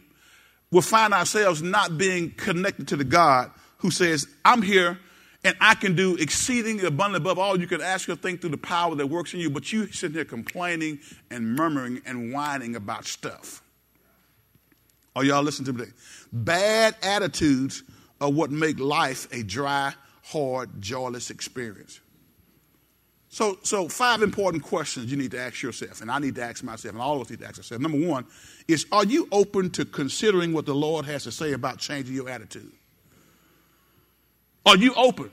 will 0.72 0.82
find 0.82 1.14
ourselves 1.14 1.62
not 1.62 1.96
being 1.96 2.32
connected 2.32 2.88
to 2.88 2.96
the 2.96 3.04
God 3.04 3.52
who 3.78 3.92
says, 3.92 4.28
I'm 4.44 4.64
here 4.64 5.00
and 5.44 5.56
I 5.62 5.76
can 5.76 5.96
do 5.96 6.16
exceeding 6.16 6.84
abundantly 6.86 7.18
above 7.18 7.40
all 7.40 7.60
you 7.60 7.68
can 7.68 7.82
ask 7.82 8.10
or 8.10 8.16
think 8.16 8.42
through 8.42 8.50
the 8.50 8.58
power 8.58 8.96
that 8.96 9.08
works 9.08 9.34
in 9.34 9.40
you, 9.40 9.50
but 9.50 9.72
you 9.72 9.88
sitting 9.92 10.16
here 10.16 10.26
complaining 10.26 11.00
and 11.32 11.56
murmuring 11.56 12.02
and 12.06 12.34
whining 12.34 12.76
about 12.76 13.06
stuff. 13.06 13.62
Are 15.16 15.24
y'all 15.24 15.44
listening 15.44 15.74
to 15.78 15.84
me? 15.84 15.92
Bad 16.32 16.96
attitudes 17.02 17.84
are 18.22 18.30
what 18.30 18.52
make 18.52 18.80
life 18.80 19.28
a 19.34 19.44
dry, 19.44 19.94
hard, 20.24 20.82
joyless 20.82 21.30
experience. 21.30 22.02
So, 23.30 23.60
so 23.62 23.88
five 23.88 24.24
important 24.24 24.64
questions 24.64 25.12
you 25.12 25.18
need 25.18 25.32
to 25.32 25.40
ask 25.40 25.62
yourself, 25.62 26.02
and 26.02 26.10
I 26.10 26.20
need 26.20 26.36
to 26.36 26.44
ask 26.44 26.64
myself, 26.64 26.94
and 26.94 27.02
all 27.02 27.16
of 27.16 27.22
us 27.22 27.30
need 27.30 27.40
to 27.40 27.48
ask 27.48 27.60
ourselves. 27.60 27.82
Number 27.82 28.06
one 28.06 28.26
is, 28.68 28.86
are 28.92 29.06
you 29.06 29.28
open 29.32 29.70
to 29.72 29.86
considering 29.86 30.52
what 30.52 30.66
the 30.66 30.74
Lord 30.74 31.06
has 31.06 31.24
to 31.24 31.32
say 31.32 31.54
about 31.54 31.78
changing 31.78 32.16
your 32.16 32.28
attitude? 32.28 32.72
Are 34.70 34.78
you 34.78 34.94
open? 34.94 35.32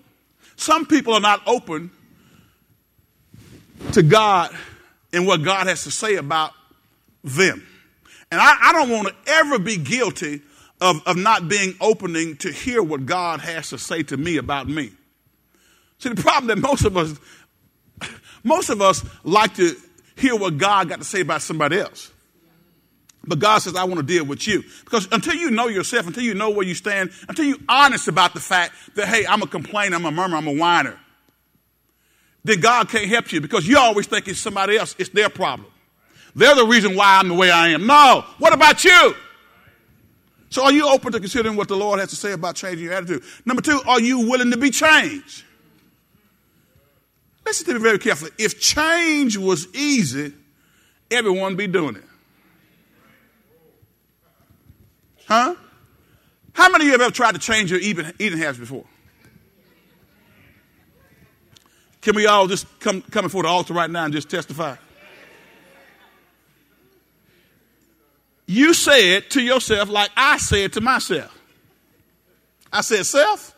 Some 0.56 0.86
people 0.86 1.12
are 1.12 1.20
not 1.20 1.42
open 1.46 1.90
to 3.92 4.02
God 4.02 4.56
and 5.12 5.26
what 5.26 5.42
God 5.42 5.66
has 5.66 5.84
to 5.84 5.90
say 5.90 6.16
about 6.16 6.52
them. 7.22 7.66
And 8.30 8.40
I, 8.40 8.56
I 8.62 8.72
don't 8.72 8.88
want 8.88 9.08
to 9.08 9.14
ever 9.26 9.58
be 9.58 9.76
guilty 9.76 10.40
of, 10.80 11.06
of 11.06 11.18
not 11.18 11.48
being 11.48 11.74
opening 11.82 12.36
to 12.38 12.50
hear 12.50 12.82
what 12.82 13.04
God 13.04 13.40
has 13.40 13.68
to 13.70 13.78
say 13.78 14.02
to 14.04 14.16
me 14.16 14.38
about 14.38 14.68
me. 14.68 14.90
See, 15.98 16.08
the 16.08 16.22
problem 16.22 16.46
that 16.46 16.56
most 16.56 16.86
of 16.86 16.96
us, 16.96 17.20
most 18.42 18.70
of 18.70 18.80
us 18.80 19.04
like 19.22 19.54
to 19.56 19.76
hear 20.16 20.34
what 20.34 20.56
God 20.56 20.88
got 20.88 20.98
to 20.98 21.04
say 21.04 21.20
about 21.20 21.42
somebody 21.42 21.78
else. 21.78 22.10
But 23.26 23.38
God 23.38 23.58
says, 23.58 23.74
I 23.74 23.84
want 23.84 23.98
to 23.98 24.06
deal 24.06 24.24
with 24.24 24.46
you. 24.46 24.62
Because 24.84 25.08
until 25.10 25.34
you 25.34 25.50
know 25.50 25.68
yourself, 25.68 26.06
until 26.06 26.22
you 26.22 26.34
know 26.34 26.50
where 26.50 26.66
you 26.66 26.74
stand, 26.74 27.10
until 27.28 27.44
you're 27.44 27.58
honest 27.68 28.08
about 28.08 28.34
the 28.34 28.40
fact 28.40 28.72
that, 28.94 29.08
hey, 29.08 29.26
I'm 29.26 29.42
a 29.42 29.46
complainer, 29.46 29.96
I'm 29.96 30.04
a 30.04 30.10
murmur, 30.10 30.36
I'm 30.36 30.46
a 30.46 30.52
whiner, 30.52 30.98
then 32.44 32.60
God 32.60 32.88
can't 32.88 33.08
help 33.08 33.32
you 33.32 33.40
because 33.40 33.66
you 33.66 33.76
always 33.76 34.06
think 34.06 34.28
it's 34.28 34.38
somebody 34.38 34.76
else, 34.76 34.94
it's 34.98 35.10
their 35.10 35.28
problem. 35.28 35.70
They're 36.36 36.54
the 36.54 36.66
reason 36.66 36.94
why 36.94 37.18
I'm 37.18 37.28
the 37.28 37.34
way 37.34 37.50
I 37.50 37.68
am. 37.68 37.86
No, 37.86 38.24
what 38.38 38.52
about 38.52 38.84
you? 38.84 39.14
So 40.50 40.62
are 40.64 40.72
you 40.72 40.88
open 40.88 41.12
to 41.12 41.18
considering 41.18 41.56
what 41.56 41.66
the 41.66 41.76
Lord 41.76 41.98
has 41.98 42.10
to 42.10 42.16
say 42.16 42.32
about 42.32 42.54
changing 42.54 42.84
your 42.84 42.94
attitude? 42.94 43.24
Number 43.44 43.62
two, 43.62 43.80
are 43.86 44.00
you 44.00 44.28
willing 44.28 44.52
to 44.52 44.56
be 44.56 44.70
changed? 44.70 45.44
Listen 47.44 47.66
to 47.66 47.74
me 47.74 47.80
very 47.80 47.98
carefully. 47.98 48.30
If 48.38 48.60
change 48.60 49.36
was 49.36 49.66
easy, 49.74 50.32
everyone 51.10 51.52
would 51.52 51.58
be 51.58 51.66
doing 51.66 51.96
it. 51.96 52.04
Huh? 55.26 55.54
How 56.52 56.70
many 56.70 56.84
of 56.84 56.86
you 56.86 56.92
have 56.92 57.00
ever 57.00 57.10
tried 57.10 57.32
to 57.32 57.40
change 57.40 57.70
your 57.70 57.80
eating, 57.80 58.10
eating 58.18 58.38
habits 58.38 58.58
before? 58.58 58.84
Can 62.00 62.14
we 62.14 62.26
all 62.26 62.46
just 62.46 62.66
come, 62.78 63.02
come 63.02 63.24
before 63.24 63.42
the 63.42 63.48
altar 63.48 63.74
right 63.74 63.90
now 63.90 64.04
and 64.04 64.14
just 64.14 64.30
testify? 64.30 64.76
You 68.46 68.74
said 68.74 69.28
to 69.30 69.42
yourself 69.42 69.88
like 69.88 70.10
I 70.16 70.38
said 70.38 70.72
to 70.74 70.80
myself. 70.80 71.36
I 72.72 72.82
said, 72.82 73.04
Self, 73.06 73.56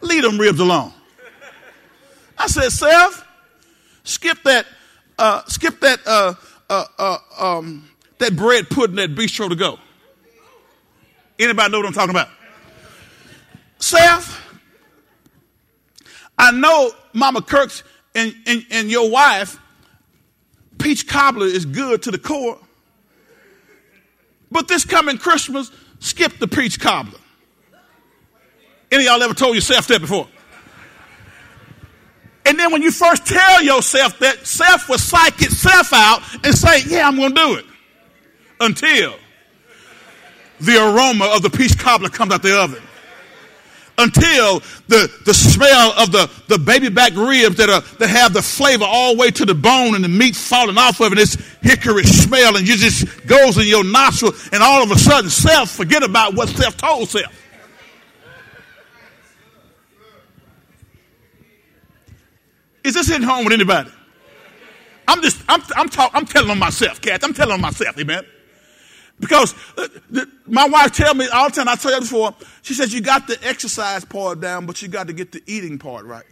leave 0.00 0.22
them 0.22 0.38
ribs 0.38 0.60
alone. 0.60 0.92
I 2.38 2.46
said, 2.46 2.70
Self, 2.70 3.26
skip 4.04 4.40
that, 4.44 4.66
uh, 5.18 5.42
skip 5.46 5.80
that, 5.80 5.98
uh, 6.06 6.34
uh, 6.70 6.84
uh 6.96 7.18
um, 7.38 7.88
that 8.18 8.36
bread 8.36 8.70
pudding, 8.70 8.96
that 8.96 9.16
bistro 9.16 9.48
to 9.48 9.56
go. 9.56 9.80
Anybody 11.38 11.70
know 11.70 11.78
what 11.78 11.86
I'm 11.86 11.92
talking 11.92 12.10
about? 12.10 12.28
Self, 13.78 14.44
I 16.36 16.50
know 16.52 16.90
Mama 17.12 17.42
Kirks 17.42 17.84
and, 18.14 18.34
and, 18.46 18.64
and 18.70 18.90
your 18.90 19.10
wife 19.10 19.58
peach 20.78 21.06
cobbler 21.06 21.46
is 21.46 21.64
good 21.64 22.02
to 22.02 22.10
the 22.10 22.18
core. 22.18 22.58
But 24.50 24.68
this 24.68 24.84
coming 24.84 25.18
Christmas, 25.18 25.70
skip 25.98 26.38
the 26.38 26.48
peach 26.48 26.80
cobbler. 26.80 27.18
Any 28.90 29.06
of 29.06 29.12
y'all 29.12 29.22
ever 29.22 29.34
told 29.34 29.54
yourself 29.54 29.86
that 29.88 30.00
before? 30.00 30.26
And 32.46 32.58
then 32.58 32.72
when 32.72 32.80
you 32.80 32.90
first 32.90 33.26
tell 33.26 33.62
yourself 33.62 34.18
that, 34.20 34.46
self 34.46 34.88
will 34.88 34.96
psych 34.96 35.42
itself 35.42 35.92
out 35.92 36.22
and 36.44 36.54
say, 36.54 36.82
yeah, 36.86 37.06
I'm 37.06 37.16
going 37.16 37.34
to 37.34 37.40
do 37.40 37.54
it. 37.56 37.64
Until 38.60 39.14
the 40.60 40.76
aroma 40.76 41.26
of 41.34 41.42
the 41.42 41.50
peach 41.50 41.78
cobbler 41.78 42.08
comes 42.08 42.32
out 42.32 42.42
the 42.42 42.58
oven. 42.58 42.82
Until 44.00 44.60
the, 44.86 45.10
the 45.24 45.34
smell 45.34 45.92
of 45.98 46.12
the, 46.12 46.30
the 46.46 46.56
baby 46.56 46.88
back 46.88 47.14
ribs 47.16 47.56
that, 47.56 47.68
are, 47.68 47.80
that 47.98 48.08
have 48.08 48.32
the 48.32 48.42
flavor 48.42 48.84
all 48.86 49.14
the 49.14 49.18
way 49.18 49.30
to 49.32 49.44
the 49.44 49.54
bone 49.54 49.96
and 49.96 50.04
the 50.04 50.08
meat 50.08 50.36
falling 50.36 50.78
off 50.78 51.00
of 51.00 51.10
it, 51.12 51.16
this 51.16 51.34
hickory 51.62 52.04
smell, 52.04 52.56
and 52.56 52.68
you 52.68 52.76
just 52.76 53.26
goes 53.26 53.58
in 53.58 53.66
your 53.66 53.82
nostril, 53.82 54.32
and 54.52 54.62
all 54.62 54.84
of 54.84 54.90
a 54.92 54.98
sudden, 54.98 55.28
self 55.28 55.70
forget 55.70 56.04
about 56.04 56.34
what 56.34 56.48
self 56.48 56.76
told 56.76 57.08
self. 57.08 57.34
Is 62.84 62.94
this 62.94 63.08
hitting 63.08 63.26
home 63.26 63.44
with 63.44 63.52
anybody? 63.52 63.90
I'm 65.08 65.22
just, 65.22 65.42
I'm, 65.48 65.60
I'm, 65.74 65.88
talk, 65.88 66.10
I'm 66.14 66.24
telling 66.24 66.50
on 66.50 66.58
myself, 66.58 67.00
Cat. 67.00 67.24
I'm 67.24 67.34
telling 67.34 67.54
on 67.54 67.60
myself, 67.60 67.98
amen. 67.98 68.24
Because 69.20 69.54
uh, 69.76 69.88
my 70.46 70.68
wife 70.68 70.92
tell 70.92 71.14
me 71.14 71.26
all 71.28 71.48
the 71.48 71.56
time, 71.56 71.68
I 71.68 71.74
tell 71.74 71.92
you 71.92 72.00
before, 72.00 72.34
she 72.62 72.74
says, 72.74 72.94
you 72.94 73.00
got 73.00 73.26
the 73.26 73.38
exercise 73.42 74.04
part 74.04 74.40
down, 74.40 74.66
but 74.66 74.80
you 74.80 74.88
got 74.88 75.08
to 75.08 75.12
get 75.12 75.32
the 75.32 75.42
eating 75.46 75.78
part 75.78 76.06
right. 76.06 76.24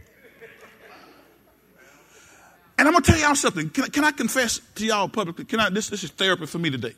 And 2.78 2.86
I'm 2.86 2.92
going 2.92 3.02
to 3.02 3.12
tell 3.12 3.20
y'all 3.20 3.34
something. 3.34 3.70
Can, 3.70 3.84
can 3.86 4.04
I 4.04 4.12
confess 4.12 4.60
to 4.76 4.84
y'all 4.84 5.08
publicly? 5.08 5.46
Can 5.46 5.60
I, 5.60 5.70
this, 5.70 5.88
this 5.88 6.04
is 6.04 6.10
therapy 6.10 6.46
for 6.46 6.58
me 6.58 6.70
today. 6.70 6.94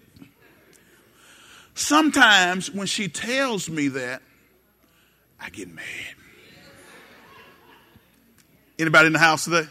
Sometimes 1.74 2.70
when 2.72 2.88
she 2.88 3.08
tells 3.08 3.70
me 3.70 3.88
that, 3.88 4.20
I 5.40 5.50
get 5.50 5.72
mad. 5.72 5.84
Anybody 8.78 9.06
in 9.06 9.12
the 9.12 9.18
house 9.20 9.44
today? 9.44 9.68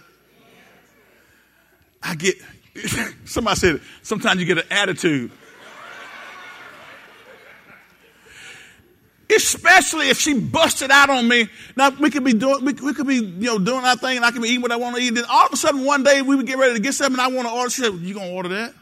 I 2.01 2.15
get, 2.15 2.35
somebody 3.25 3.59
said, 3.59 3.81
sometimes 4.01 4.39
you 4.39 4.45
get 4.45 4.59
an 4.59 4.71
attitude. 4.71 5.31
Especially 9.37 10.09
if 10.09 10.19
she 10.19 10.33
busted 10.33 10.89
out 10.89 11.11
on 11.11 11.27
me. 11.27 11.47
Now 11.75 11.91
we 11.91 12.09
could 12.09 12.23
be 12.23 12.33
doing, 12.33 12.65
we, 12.65 12.73
we, 12.73 12.93
could 12.93 13.05
be, 13.05 13.17
you 13.17 13.45
know, 13.45 13.59
doing 13.59 13.85
our 13.85 13.95
thing, 13.95 14.17
and 14.17 14.25
I 14.25 14.31
could 14.31 14.41
be 14.41 14.49
eating 14.49 14.61
what 14.61 14.71
I 14.71 14.77
want 14.77 14.95
to 14.95 15.01
eat. 15.01 15.11
Then 15.11 15.25
all 15.29 15.45
of 15.45 15.53
a 15.53 15.57
sudden, 15.57 15.85
one 15.85 16.03
day 16.03 16.23
we 16.23 16.35
would 16.35 16.47
get 16.47 16.57
ready 16.57 16.73
to 16.73 16.79
get 16.79 16.95
something, 16.95 17.19
I 17.19 17.27
want 17.27 17.47
to 17.47 17.53
order. 17.53 17.69
She 17.69 17.83
said, 17.83 17.93
"You 17.93 18.15
gonna 18.15 18.31
order 18.31 18.49
that?" 18.49 18.73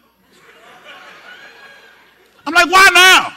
I'm 2.48 2.54
like, 2.54 2.72
"Why 2.72 2.90
now? 2.94 3.34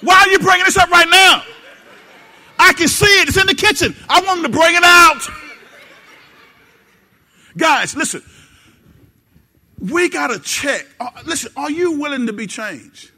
Why 0.00 0.20
are 0.20 0.28
you 0.28 0.38
bringing 0.38 0.64
this 0.64 0.78
up 0.78 0.88
right 0.90 1.08
now? 1.08 1.44
I 2.58 2.72
can 2.72 2.88
see 2.88 3.20
it. 3.20 3.28
It's 3.28 3.36
in 3.36 3.46
the 3.46 3.54
kitchen. 3.54 3.94
I 4.08 4.22
want 4.22 4.42
them 4.42 4.50
to 4.50 4.58
bring 4.58 4.74
it 4.74 4.84
out." 4.84 5.28
Guys, 7.58 7.94
listen. 7.94 8.22
We 9.78 10.08
got 10.08 10.28
to 10.28 10.38
check. 10.38 10.86
Uh, 10.98 11.10
listen, 11.26 11.52
are 11.56 11.70
you 11.70 11.92
willing 11.92 12.26
to 12.26 12.32
be 12.32 12.46
changed? 12.46 13.10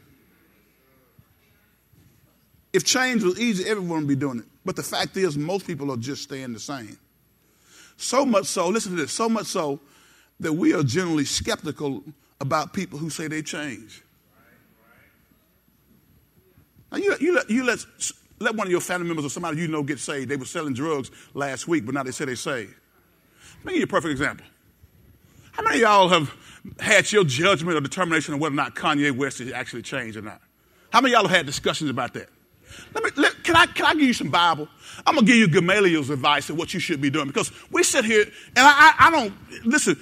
If 2.73 2.83
change 2.83 3.23
was 3.23 3.39
easy, 3.39 3.69
everyone 3.69 3.99
would 3.99 4.07
be 4.07 4.15
doing 4.15 4.39
it. 4.39 4.45
But 4.65 4.75
the 4.75 4.83
fact 4.83 5.15
is, 5.15 5.37
most 5.37 5.67
people 5.67 5.91
are 5.91 5.97
just 5.97 6.23
staying 6.23 6.53
the 6.53 6.59
same. 6.59 6.97
So 7.97 8.25
much 8.25 8.45
so, 8.45 8.67
listen 8.67 8.95
to 8.95 9.01
this, 9.01 9.11
so 9.11 9.29
much 9.29 9.45
so 9.45 9.79
that 10.39 10.53
we 10.53 10.73
are 10.73 10.83
generally 10.83 11.25
skeptical 11.25 12.03
about 12.41 12.73
people 12.73 12.97
who 12.97 13.09
say 13.09 13.27
they 13.27 13.41
change. 13.43 14.01
Now, 16.91 16.97
you, 16.97 17.15
you, 17.19 17.35
let, 17.35 17.49
you 17.49 17.63
let, 17.63 17.85
let 18.39 18.55
one 18.55 18.67
of 18.67 18.71
your 18.71 18.81
family 18.81 19.07
members 19.07 19.25
or 19.25 19.29
somebody 19.29 19.57
you 19.57 19.67
know 19.67 19.83
get 19.83 19.99
saved. 19.99 20.29
They 20.29 20.35
were 20.35 20.45
selling 20.45 20.73
drugs 20.73 21.11
last 21.33 21.67
week, 21.67 21.85
but 21.85 21.93
now 21.93 22.03
they 22.03 22.11
say 22.11 22.25
they 22.25 22.35
saved. 22.35 22.73
Let 23.59 23.65
me 23.65 23.73
give 23.73 23.79
you 23.79 23.85
a 23.85 23.87
perfect 23.87 24.11
example. 24.11 24.45
How 25.53 25.63
many 25.63 25.77
of 25.77 25.81
y'all 25.81 26.09
have 26.09 26.35
had 26.79 27.11
your 27.11 27.23
judgment 27.23 27.77
or 27.77 27.81
determination 27.81 28.33
on 28.33 28.39
whether 28.39 28.53
or 28.53 28.57
not 28.57 28.75
Kanye 28.75 29.15
West 29.15 29.39
has 29.39 29.51
actually 29.51 29.83
changed 29.83 30.17
or 30.17 30.21
not? 30.21 30.41
How 30.91 31.01
many 31.01 31.13
of 31.13 31.21
y'all 31.21 31.27
have 31.27 31.37
had 31.37 31.45
discussions 31.45 31.89
about 31.89 32.13
that? 32.15 32.29
Let 32.93 33.03
me, 33.03 33.09
let, 33.15 33.43
can, 33.43 33.55
I, 33.55 33.65
can 33.67 33.85
I 33.85 33.93
give 33.93 34.03
you 34.03 34.13
some 34.13 34.29
Bible? 34.29 34.67
I'm 35.05 35.15
going 35.15 35.25
to 35.25 35.31
give 35.31 35.39
you 35.39 35.47
Gamaliel's 35.47 36.09
advice 36.09 36.49
of 36.49 36.57
what 36.57 36.73
you 36.73 36.79
should 36.79 37.01
be 37.01 37.09
doing 37.09 37.27
because 37.27 37.51
we 37.71 37.83
sit 37.83 38.05
here 38.05 38.23
and 38.23 38.57
I, 38.57 38.71
I, 38.71 39.07
I 39.07 39.11
don't, 39.11 39.33
listen, 39.65 39.97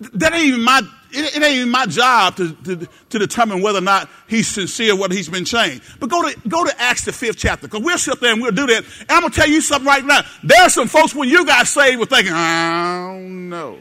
that 0.00 0.32
ain't 0.32 0.44
even 0.44 0.62
my, 0.62 0.80
it, 1.12 1.36
it 1.36 1.42
ain't 1.42 1.56
even 1.56 1.70
my 1.70 1.86
job 1.86 2.36
to, 2.36 2.52
to, 2.52 2.88
to, 3.10 3.18
determine 3.18 3.62
whether 3.62 3.78
or 3.78 3.82
not 3.82 4.08
he's 4.28 4.48
sincere, 4.48 4.96
whether 4.96 5.14
he's 5.14 5.28
been 5.28 5.44
changed. 5.44 5.82
But 6.00 6.10
go 6.10 6.28
to, 6.28 6.48
go 6.48 6.64
to 6.64 6.80
Acts 6.80 7.04
the 7.04 7.12
fifth 7.12 7.38
chapter 7.38 7.68
because 7.68 7.82
we'll 7.82 7.98
sit 7.98 8.20
there 8.20 8.32
and 8.32 8.42
we'll 8.42 8.52
do 8.52 8.66
that. 8.66 8.84
And 9.00 9.10
I'm 9.10 9.20
going 9.20 9.32
to 9.32 9.40
tell 9.40 9.48
you 9.48 9.60
something 9.60 9.86
right 9.86 10.04
now. 10.04 10.22
There 10.42 10.60
are 10.62 10.68
some 10.68 10.88
folks 10.88 11.14
when 11.14 11.28
you 11.28 11.46
got 11.46 11.66
saved 11.66 12.00
were 12.00 12.06
thinking, 12.06 12.32
I 12.32 13.06
don't 13.06 13.48
know. 13.48 13.78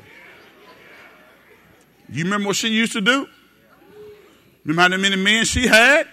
You 2.09 2.25
remember 2.25 2.47
what 2.47 2.55
she 2.55 2.67
used 2.69 2.93
to 2.93 3.01
do? 3.01 3.27
Remember 4.65 4.95
how 4.95 5.01
many 5.01 5.15
men 5.15 5.45
she 5.45 5.67
had? 5.67 6.07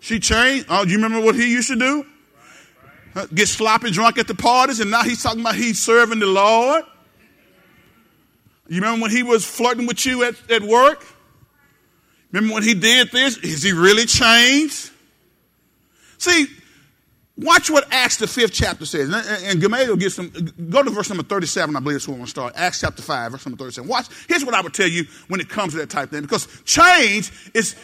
She 0.00 0.20
changed. 0.20 0.66
Oh, 0.68 0.84
do 0.84 0.90
you 0.90 0.96
remember 0.96 1.24
what 1.24 1.34
he 1.34 1.50
used 1.50 1.68
to 1.68 1.76
do? 1.76 2.06
Get 3.34 3.48
sloppy 3.48 3.90
drunk 3.90 4.18
at 4.18 4.28
the 4.28 4.34
parties, 4.34 4.80
and 4.80 4.90
now 4.90 5.02
he's 5.02 5.22
talking 5.22 5.40
about 5.40 5.56
he's 5.56 5.80
serving 5.80 6.20
the 6.20 6.26
Lord. 6.26 6.84
You 8.68 8.76
remember 8.76 9.02
when 9.02 9.10
he 9.10 9.22
was 9.22 9.44
flirting 9.44 9.86
with 9.86 10.04
you 10.06 10.24
at, 10.24 10.34
at 10.50 10.62
work? 10.62 11.04
Remember 12.30 12.54
when 12.54 12.62
he 12.62 12.74
did 12.74 13.10
this? 13.10 13.38
Is 13.38 13.62
he 13.62 13.72
really 13.72 14.04
changed? 14.04 14.90
See, 16.18 16.46
Watch 17.40 17.70
what 17.70 17.86
Acts 17.92 18.16
the 18.16 18.26
fifth 18.26 18.52
chapter 18.52 18.84
says. 18.84 19.14
And 19.44 19.60
Gamaliel 19.60 19.96
gets 19.96 20.16
some, 20.16 20.32
go 20.70 20.82
to 20.82 20.90
verse 20.90 21.08
number 21.08 21.22
37, 21.22 21.76
I 21.76 21.78
believe 21.78 21.94
that's 21.94 22.08
where 22.08 22.18
I 22.18 22.20
to 22.20 22.26
start. 22.26 22.54
Acts 22.56 22.80
chapter 22.80 23.00
5, 23.00 23.30
verse 23.30 23.46
number 23.46 23.56
37. 23.62 23.88
Watch, 23.88 24.06
here's 24.26 24.44
what 24.44 24.56
I 24.56 24.60
would 24.60 24.74
tell 24.74 24.88
you 24.88 25.04
when 25.28 25.38
it 25.40 25.48
comes 25.48 25.72
to 25.74 25.78
that 25.78 25.88
type 25.88 26.06
of 26.06 26.10
thing. 26.10 26.22
Because 26.22 26.48
change 26.64 27.30
is, 27.54 27.76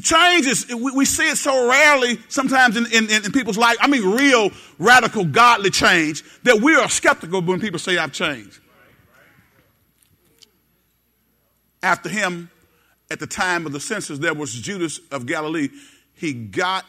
change 0.00 0.46
is, 0.46 0.68
we, 0.68 0.92
we 0.92 1.04
see 1.04 1.28
it 1.28 1.36
so 1.36 1.68
rarely 1.68 2.20
sometimes 2.28 2.76
in, 2.76 2.86
in, 2.92 3.10
in 3.10 3.32
people's 3.32 3.58
life. 3.58 3.76
I 3.80 3.88
mean, 3.88 4.08
real, 4.08 4.52
radical, 4.78 5.24
godly 5.24 5.70
change 5.70 6.22
that 6.44 6.60
we 6.60 6.76
are 6.76 6.88
skeptical 6.88 7.42
when 7.42 7.60
people 7.60 7.80
say, 7.80 7.98
I've 7.98 8.12
changed. 8.12 8.60
After 11.82 12.08
him, 12.08 12.48
at 13.10 13.18
the 13.18 13.26
time 13.26 13.66
of 13.66 13.72
the 13.72 13.80
census, 13.80 14.20
there 14.20 14.34
was 14.34 14.52
Judas 14.52 15.00
of 15.10 15.26
Galilee. 15.26 15.70
He 16.14 16.32
got 16.32 16.84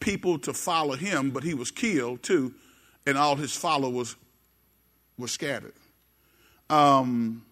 people 0.00 0.38
to 0.40 0.52
follow 0.52 0.94
him, 0.94 1.30
but 1.30 1.44
he 1.44 1.54
was 1.54 1.70
killed 1.70 2.22
too, 2.22 2.54
and 3.06 3.16
all 3.16 3.36
his 3.36 3.54
followers 3.54 4.16
were 5.18 5.28
scattered. 5.28 5.74
Um, 6.68 7.44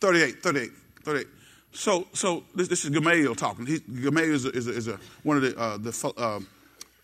38, 0.00 0.42
38, 0.42 0.70
38. 1.04 1.26
So, 1.72 2.06
so 2.12 2.44
this, 2.54 2.68
this 2.68 2.84
is 2.84 2.90
Gamaliel 2.90 3.34
talking. 3.34 3.66
He, 3.66 3.78
Gamaliel 3.78 4.34
is, 4.34 4.44
a, 4.44 4.50
is, 4.50 4.66
a, 4.66 4.70
is 4.70 4.88
a, 4.88 4.98
one 5.22 5.36
of 5.36 5.42
the, 5.42 5.56
uh, 5.56 5.76
the 5.76 6.12
uh, 6.16 6.40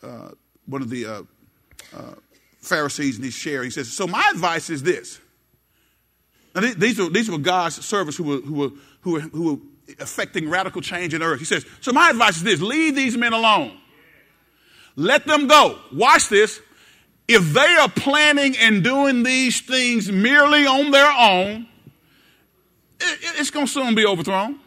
uh, 0.02 0.30
one 0.66 0.82
of 0.82 0.90
the 0.90 1.06
uh, 1.06 1.22
uh, 1.94 2.14
Pharisees, 2.60 3.16
and 3.16 3.24
he's 3.24 3.34
sharing. 3.34 3.66
He 3.66 3.70
says, 3.70 3.92
"So 3.92 4.06
my 4.06 4.28
advice 4.32 4.70
is 4.70 4.82
this." 4.82 5.20
Now 6.54 6.62
these 6.76 6.98
were 6.98 7.08
these 7.08 7.30
were 7.30 7.38
God's 7.38 7.84
servants 7.84 8.16
who 8.16 8.24
were 8.24 8.38
who 8.38 8.54
were 8.54 8.70
who 9.02 9.12
were, 9.12 9.20
who 9.20 9.52
were 9.52 9.60
affecting 9.98 10.48
radical 10.48 10.80
change 10.82 11.14
in 11.14 11.22
earth. 11.22 11.38
He 11.38 11.44
says, 11.44 11.64
So 11.80 11.92
my 11.92 12.10
advice 12.10 12.36
is 12.36 12.42
this 12.42 12.60
leave 12.60 12.94
these 12.94 13.16
men 13.16 13.32
alone. 13.32 13.76
Let 14.96 15.26
them 15.26 15.46
go. 15.46 15.78
Watch 15.92 16.28
this. 16.28 16.60
If 17.28 17.52
they 17.52 17.76
are 17.80 17.88
planning 17.88 18.56
and 18.56 18.82
doing 18.84 19.22
these 19.22 19.60
things 19.60 20.10
merely 20.10 20.66
on 20.66 20.90
their 20.90 21.10
own, 21.10 21.66
it, 23.00 23.18
it's 23.38 23.50
going 23.50 23.66
to 23.66 23.72
soon 23.72 23.94
be 23.94 24.06
overthrown. 24.06 24.58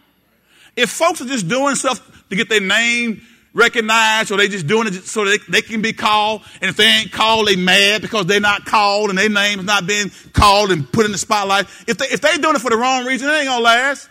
If 0.75 0.89
folks 0.91 1.21
are 1.21 1.25
just 1.25 1.47
doing 1.47 1.75
stuff 1.75 1.99
to 2.29 2.35
get 2.35 2.49
their 2.49 2.61
name 2.61 3.21
recognized 3.53 4.31
or 4.31 4.37
they 4.37 4.47
just 4.47 4.67
doing 4.67 4.87
it 4.87 4.93
so 4.93 5.25
they, 5.25 5.37
they 5.49 5.61
can 5.61 5.81
be 5.81 5.93
called, 5.93 6.43
and 6.61 6.69
if 6.69 6.75
they 6.75 6.85
ain't 6.85 7.11
called, 7.11 7.47
they 7.47 7.55
mad 7.55 8.01
because 8.01 8.25
they're 8.25 8.39
not 8.39 8.65
called 8.65 9.09
and 9.09 9.17
their 9.17 9.29
name 9.29 9.59
is 9.59 9.65
not 9.65 9.87
being 9.87 10.11
called 10.33 10.71
and 10.71 10.89
put 10.91 11.05
in 11.05 11.11
the 11.11 11.17
spotlight. 11.17 11.65
If 11.87 11.97
they 11.97 12.05
if 12.07 12.21
they 12.21 12.37
doing 12.37 12.55
it 12.55 12.61
for 12.61 12.69
the 12.69 12.77
wrong 12.77 13.05
reason, 13.05 13.29
it 13.29 13.33
ain't 13.33 13.47
gonna 13.47 13.63
last. 13.63 14.09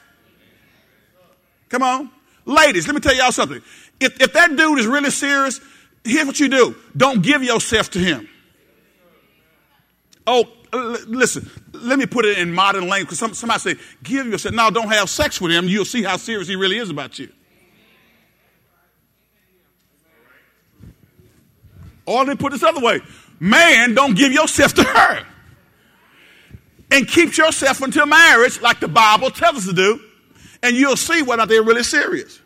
Come 1.69 1.83
on. 1.83 2.11
Ladies, 2.45 2.87
let 2.87 2.95
me 2.95 3.01
tell 3.01 3.15
y'all 3.15 3.33
something. 3.33 3.61
If, 4.01 4.21
if 4.21 4.33
that 4.33 4.57
dude 4.57 4.79
is 4.79 4.87
really 4.87 5.11
serious, 5.11 5.61
here's 6.05 6.27
what 6.27 6.41
you 6.41 6.49
do 6.49 6.75
don't 6.97 7.23
give 7.23 7.43
yourself 7.43 7.91
to 7.91 7.99
him. 7.99 8.29
Oh, 10.27 10.45
listen, 11.07 11.51
let 11.73 11.99
me 11.99 12.07
put 12.07 12.25
it 12.25 12.39
in 12.39 12.53
modern 12.53 12.89
language 12.89 13.07
because 13.07 13.19
some, 13.19 13.35
somebody 13.35 13.61
say, 13.61 13.75
give 14.03 14.27
yourself. 14.27 14.55
No, 14.55 14.71
don't 14.71 14.89
have 14.89 15.09
sex 15.09 15.41
with 15.41 15.53
him. 15.53 15.69
You'll 15.69 15.85
see 15.85 16.03
how 16.03 16.17
serious 16.17 16.49
he 16.49 16.57
really 16.57 16.77
is 16.77 16.91
about 16.91 17.19
you. 17.19 17.31
Or 22.07 22.25
let 22.25 22.29
me 22.29 22.35
put 22.37 22.53
this 22.53 22.63
other 22.63 22.81
way 22.81 23.01
man, 23.41 23.95
don't 23.95 24.17
give 24.17 24.33
yourself 24.33 24.75
to 24.75 24.83
her. 24.83 25.27
and 26.91 27.07
keep 27.07 27.37
yourself 27.37 27.83
until 27.83 28.07
marriage, 28.07 28.61
like 28.61 28.81
the 28.81 28.89
Bible 28.89 29.31
tells 29.31 29.59
us 29.59 29.67
to 29.67 29.73
do, 29.73 30.01
and 30.63 30.77
you'll 30.77 30.97
see 30.97 31.23
whether 31.23 31.47
they're 31.47 31.63
really 31.63 31.83
serious. 31.83 32.41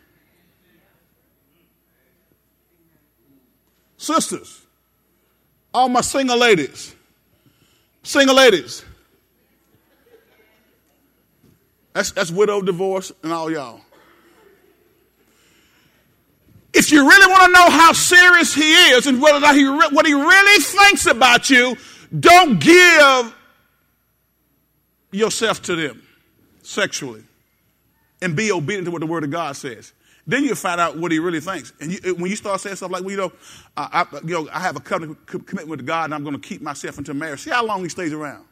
Sisters, 3.97 4.65
all 5.73 5.89
my 5.89 6.01
single 6.01 6.37
ladies, 6.37 6.95
single 8.03 8.35
ladies, 8.35 8.83
that's, 11.93 12.11
that's 12.11 12.31
widow, 12.31 12.61
divorce, 12.61 13.11
and 13.23 13.31
all 13.31 13.51
y'all. 13.51 13.81
If 16.73 16.91
you 16.91 17.07
really 17.07 17.31
want 17.31 17.45
to 17.45 17.51
know 17.51 17.69
how 17.69 17.93
serious 17.93 18.53
he 18.53 18.73
is 18.91 19.05
and 19.05 19.21
whether 19.21 19.53
he, 19.53 19.63
what 19.65 20.05
he 20.05 20.13
really 20.13 20.61
thinks 20.63 21.05
about 21.05 21.49
you, 21.49 21.77
don't 22.19 22.59
give 22.59 23.35
yourself 25.11 25.61
to 25.63 25.75
them 25.75 26.01
sexually 26.63 27.23
and 28.23 28.35
be 28.35 28.51
obedient 28.51 28.85
to 28.85 28.91
what 28.91 29.01
the 29.01 29.07
Word 29.07 29.23
of 29.23 29.29
God 29.29 29.55
says. 29.55 29.93
Then 30.25 30.43
you 30.45 30.55
find 30.55 30.79
out 30.79 30.97
what 30.97 31.11
he 31.11 31.19
really 31.19 31.41
thinks. 31.41 31.73
And 31.81 31.91
you, 31.91 32.15
when 32.15 32.29
you 32.29 32.37
start 32.37 32.61
saying 32.61 32.77
stuff 32.77 32.89
like, 32.89 33.01
well, 33.01 33.11
you 33.11 33.17
know, 33.17 33.33
I, 33.75 34.05
I, 34.09 34.17
you 34.25 34.33
know, 34.33 34.49
I 34.51 34.59
have 34.61 34.77
a 34.77 34.79
covenant 34.79 35.25
commitment 35.27 35.67
with 35.67 35.85
God 35.85 36.05
and 36.05 36.15
I'm 36.15 36.23
going 36.23 36.39
to 36.39 36.41
keep 36.41 36.61
myself 36.61 36.97
until 36.97 37.13
marriage. 37.13 37.41
See 37.41 37.49
how 37.51 37.65
long 37.65 37.83
he 37.83 37.89
stays 37.89 38.13
around. 38.13 38.45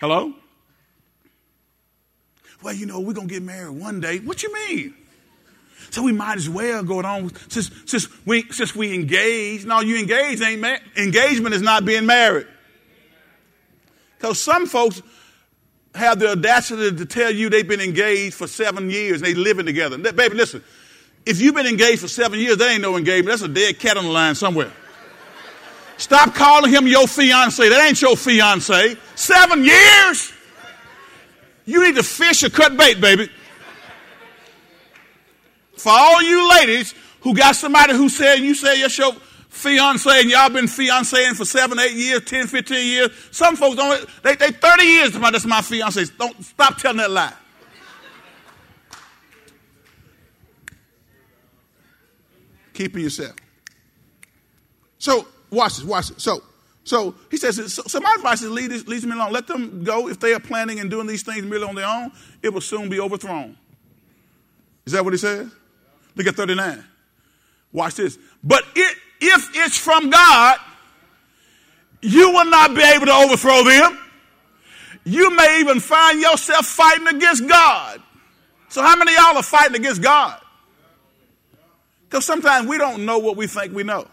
Hello? 0.00 0.32
Well, 2.62 2.74
you 2.74 2.86
know, 2.86 3.00
we're 3.00 3.12
going 3.12 3.28
to 3.28 3.34
get 3.34 3.42
married 3.42 3.78
one 3.78 4.00
day. 4.00 4.18
What 4.18 4.42
you 4.42 4.52
mean? 4.52 4.94
So 5.90 6.02
we 6.02 6.12
might 6.12 6.38
as 6.38 6.48
well 6.48 6.82
go 6.82 7.02
on 7.02 7.30
since 7.48 7.70
since 7.86 8.08
we 8.26 8.50
since 8.50 8.74
we 8.74 8.94
engage. 8.94 9.64
No, 9.64 9.80
you 9.80 9.98
engage 9.98 10.40
ain't 10.40 10.60
ma- 10.60 10.78
engagement 10.96 11.54
is 11.54 11.62
not 11.62 11.84
being 11.84 12.06
married. 12.06 12.46
Because 14.16 14.40
some 14.40 14.66
folks 14.66 15.02
have 15.94 16.18
the 16.18 16.30
audacity 16.30 16.96
to 16.96 17.06
tell 17.06 17.30
you 17.30 17.48
they've 17.48 17.66
been 17.66 17.80
engaged 17.80 18.34
for 18.34 18.46
seven 18.46 18.90
years 18.90 19.22
and 19.22 19.26
they 19.26 19.34
living 19.34 19.66
together. 19.66 19.96
Baby, 19.98 20.34
listen, 20.34 20.62
if 21.24 21.40
you've 21.40 21.54
been 21.54 21.66
engaged 21.66 22.00
for 22.00 22.08
seven 22.08 22.38
years, 22.38 22.56
that 22.58 22.70
ain't 22.70 22.82
no 22.82 22.96
engagement. 22.96 23.28
That's 23.28 23.42
a 23.42 23.48
dead 23.48 23.78
cat 23.78 23.96
on 23.96 24.04
the 24.04 24.10
line 24.10 24.34
somewhere. 24.34 24.72
Stop 25.96 26.34
calling 26.34 26.72
him 26.72 26.88
your 26.88 27.06
fiance. 27.06 27.68
That 27.68 27.86
ain't 27.86 28.02
your 28.02 28.16
fiance. 28.16 28.96
Seven 29.14 29.64
years? 29.64 30.32
You 31.64 31.84
need 31.84 31.94
to 31.94 32.02
fish 32.02 32.42
or 32.42 32.50
cut 32.50 32.76
bait, 32.76 33.00
baby. 33.00 33.30
For 35.76 35.90
all 35.92 36.22
you 36.22 36.50
ladies 36.50 36.94
who 37.20 37.34
got 37.34 37.54
somebody 37.56 37.94
who 37.94 38.08
said 38.08 38.36
you 38.36 38.54
say 38.54 38.80
your 38.80 38.88
fiance 38.88 39.14
and 39.64 40.30
y'all 40.30 40.50
been 40.50 40.66
fianceing 40.66 41.34
for 41.34 41.44
seven, 41.44 41.78
eight 41.78 41.92
years, 41.92 42.24
10, 42.24 42.46
15 42.46 42.86
years. 42.86 43.10
Some 43.30 43.56
folks 43.56 43.76
don't, 43.76 44.06
they, 44.22 44.34
they 44.34 44.50
30 44.50 44.84
years, 44.84 45.12
that's 45.12 45.46
my 45.46 45.62
fiance. 45.62 46.04
Don't 46.18 46.44
stop 46.44 46.76
telling 46.78 46.98
that 46.98 47.10
lie. 47.10 47.32
Keeping 52.72 53.02
yourself. 53.04 53.36
So, 54.98 55.26
watch 55.50 55.76
this, 55.76 55.84
watch 55.84 56.08
this. 56.08 56.22
So, 56.22 56.42
so 56.82 57.14
he 57.30 57.36
says, 57.36 57.72
so, 57.72 57.82
so 57.86 58.00
my 58.00 58.14
advice 58.16 58.42
is 58.42 58.50
lead, 58.50 58.70
leads 58.88 59.06
me 59.06 59.12
along. 59.12 59.32
Let 59.32 59.46
them 59.46 59.84
go. 59.84 60.08
If 60.08 60.20
they 60.20 60.34
are 60.34 60.40
planning 60.40 60.80
and 60.80 60.90
doing 60.90 61.06
these 61.06 61.22
things 61.22 61.44
merely 61.44 61.66
on 61.66 61.74
their 61.74 61.86
own, 61.86 62.10
it 62.42 62.52
will 62.52 62.60
soon 62.60 62.88
be 62.88 63.00
overthrown. 63.00 63.56
Is 64.84 64.92
that 64.92 65.04
what 65.04 65.14
he 65.14 65.18
says? 65.18 65.50
Look 66.14 66.26
at 66.26 66.34
39. 66.34 66.84
Watch 67.72 67.94
this. 67.94 68.18
But 68.42 68.64
it, 68.76 68.98
if 69.24 69.50
it's 69.54 69.78
from 69.78 70.10
God, 70.10 70.58
you 72.00 72.30
will 72.30 72.44
not 72.44 72.74
be 72.74 72.82
able 72.82 73.06
to 73.06 73.12
overthrow 73.12 73.64
them. 73.64 73.98
You 75.04 75.34
may 75.34 75.60
even 75.60 75.80
find 75.80 76.20
yourself 76.20 76.66
fighting 76.66 77.08
against 77.08 77.46
God. 77.48 78.02
So, 78.68 78.82
how 78.82 78.96
many 78.96 79.12
y'all 79.14 79.36
are 79.36 79.42
fighting 79.42 79.76
against 79.76 80.02
God? 80.02 80.40
Because 82.08 82.24
sometimes 82.24 82.68
we 82.68 82.78
don't 82.78 83.04
know 83.04 83.18
what 83.18 83.36
we 83.36 83.46
think 83.46 83.74
we 83.74 83.82
know. 83.82 84.06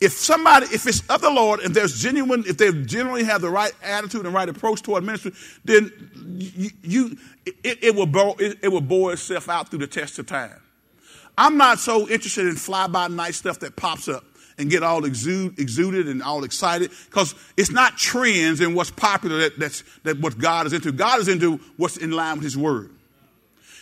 If 0.00 0.12
somebody, 0.12 0.66
if 0.66 0.86
it's 0.86 1.08
of 1.08 1.20
the 1.20 1.30
Lord, 1.30 1.60
and 1.60 1.74
there's 1.74 2.00
genuine, 2.00 2.42
if 2.46 2.58
they 2.58 2.72
genuinely 2.72 3.24
have 3.24 3.40
the 3.40 3.50
right 3.50 3.72
attitude 3.82 4.26
and 4.26 4.34
right 4.34 4.48
approach 4.48 4.82
toward 4.82 5.04
ministry, 5.04 5.32
then 5.64 5.92
you, 6.38 6.70
you 6.82 7.18
it, 7.46 7.78
it, 7.82 7.94
will 7.94 8.06
bore, 8.06 8.34
it, 8.40 8.58
it 8.62 8.68
will 8.68 8.80
bore 8.80 9.12
itself 9.12 9.48
out 9.48 9.68
through 9.68 9.78
the 9.80 9.86
test 9.86 10.18
of 10.18 10.26
time. 10.26 10.60
I'm 11.42 11.56
not 11.56 11.80
so 11.80 12.08
interested 12.08 12.46
in 12.46 12.54
fly 12.54 12.86
by 12.86 13.08
night 13.08 13.34
stuff 13.34 13.58
that 13.60 13.74
pops 13.74 14.06
up 14.06 14.22
and 14.58 14.70
get 14.70 14.84
all 14.84 15.04
exude, 15.04 15.58
exuded 15.58 16.06
and 16.06 16.22
all 16.22 16.44
excited 16.44 16.92
because 17.06 17.34
it's 17.56 17.72
not 17.72 17.98
trends 17.98 18.60
and 18.60 18.76
what's 18.76 18.92
popular 18.92 19.38
that, 19.38 19.58
that's 19.58 19.82
that 20.04 20.20
what 20.20 20.38
God 20.38 20.68
is 20.68 20.72
into. 20.72 20.92
God 20.92 21.18
is 21.18 21.26
into 21.26 21.56
what's 21.78 21.96
in 21.96 22.12
line 22.12 22.36
with 22.36 22.44
His 22.44 22.56
Word. 22.56 22.92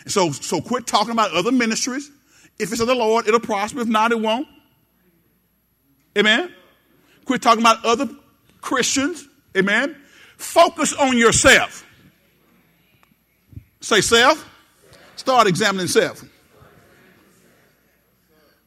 So, 0.06 0.32
so 0.32 0.62
quit 0.62 0.86
talking 0.86 1.10
about 1.12 1.32
other 1.32 1.52
ministries. 1.52 2.10
If 2.58 2.72
it's 2.72 2.80
of 2.80 2.86
the 2.86 2.94
Lord, 2.94 3.28
it'll 3.28 3.40
prosper. 3.40 3.80
If 3.80 3.88
not, 3.88 4.10
it 4.10 4.18
won't. 4.18 4.48
Amen. 6.16 6.54
Quit 7.26 7.42
talking 7.42 7.60
about 7.60 7.84
other 7.84 8.08
Christians. 8.62 9.28
Amen. 9.54 10.00
Focus 10.38 10.94
on 10.94 11.18
yourself. 11.18 11.84
Say 13.82 14.00
self. 14.00 14.48
Start 15.16 15.46
examining 15.46 15.88
self. 15.88 16.24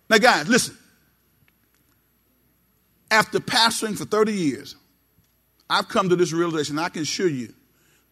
Now, 0.10 0.18
guys, 0.18 0.48
listen. 0.48 0.78
After 3.10 3.40
pastoring 3.40 3.98
for 3.98 4.06
30 4.06 4.34
years, 4.34 4.76
I've 5.70 5.88
come 5.88 6.10
to 6.10 6.16
this 6.16 6.34
realization. 6.34 6.80
I 6.80 6.90
can 6.90 7.04
assure 7.04 7.28
you 7.28 7.54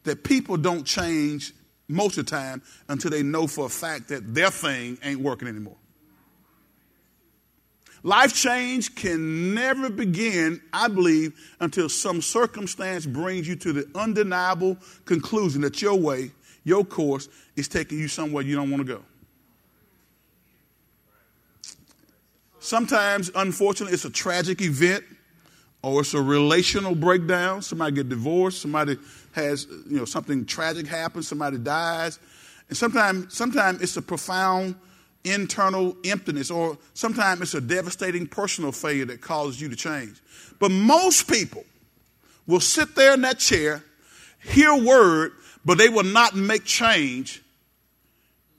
that 0.03 0.23
people 0.23 0.57
don't 0.57 0.85
change 0.85 1.53
most 1.87 2.17
of 2.17 2.25
the 2.25 2.31
time 2.31 2.61
until 2.87 3.11
they 3.11 3.23
know 3.23 3.47
for 3.47 3.65
a 3.65 3.69
fact 3.69 4.09
that 4.09 4.33
their 4.33 4.49
thing 4.49 4.97
ain't 5.03 5.19
working 5.19 5.47
anymore. 5.47 5.77
Life 8.03 8.33
change 8.33 8.95
can 8.95 9.53
never 9.53 9.89
begin, 9.89 10.59
I 10.73 10.87
believe, 10.87 11.33
until 11.59 11.87
some 11.87 12.21
circumstance 12.21 13.05
brings 13.05 13.47
you 13.47 13.55
to 13.57 13.73
the 13.73 13.91
undeniable 13.93 14.77
conclusion 15.05 15.61
that 15.61 15.81
your 15.81 15.95
way, 15.95 16.31
your 16.63 16.83
course, 16.83 17.29
is 17.55 17.67
taking 17.67 17.99
you 17.99 18.07
somewhere 18.07 18.43
you 18.43 18.55
don't 18.55 18.71
want 18.71 18.85
to 18.85 18.91
go. 18.91 19.03
Sometimes, 22.61 23.31
unfortunately, 23.33 23.95
it's 23.95 24.05
a 24.05 24.09
tragic 24.11 24.61
event 24.61 25.03
or 25.81 26.01
it's 26.01 26.13
a 26.13 26.21
relational 26.21 26.93
breakdown. 26.93 27.63
Somebody 27.63 27.95
get 27.95 28.07
divorced, 28.07 28.61
somebody 28.61 28.97
has, 29.31 29.65
you 29.89 29.97
know, 29.97 30.05
something 30.05 30.45
tragic 30.45 30.85
happens, 30.85 31.27
somebody 31.27 31.57
dies. 31.57 32.19
And 32.69 32.77
sometimes, 32.77 33.35
sometimes 33.35 33.81
it's 33.81 33.97
a 33.97 34.01
profound 34.01 34.75
internal 35.23 35.97
emptiness, 36.05 36.51
or 36.51 36.77
sometimes 36.93 37.41
it's 37.41 37.55
a 37.55 37.61
devastating 37.61 38.27
personal 38.27 38.71
failure 38.71 39.05
that 39.05 39.21
causes 39.21 39.59
you 39.59 39.67
to 39.67 39.75
change. 39.75 40.21
But 40.59 40.69
most 40.69 41.27
people 41.27 41.63
will 42.45 42.59
sit 42.59 42.93
there 42.95 43.15
in 43.15 43.21
that 43.21 43.39
chair, 43.39 43.83
hear 44.39 44.75
word, 44.75 45.31
but 45.65 45.79
they 45.79 45.89
will 45.89 46.03
not 46.03 46.35
make 46.35 46.63
change 46.63 47.41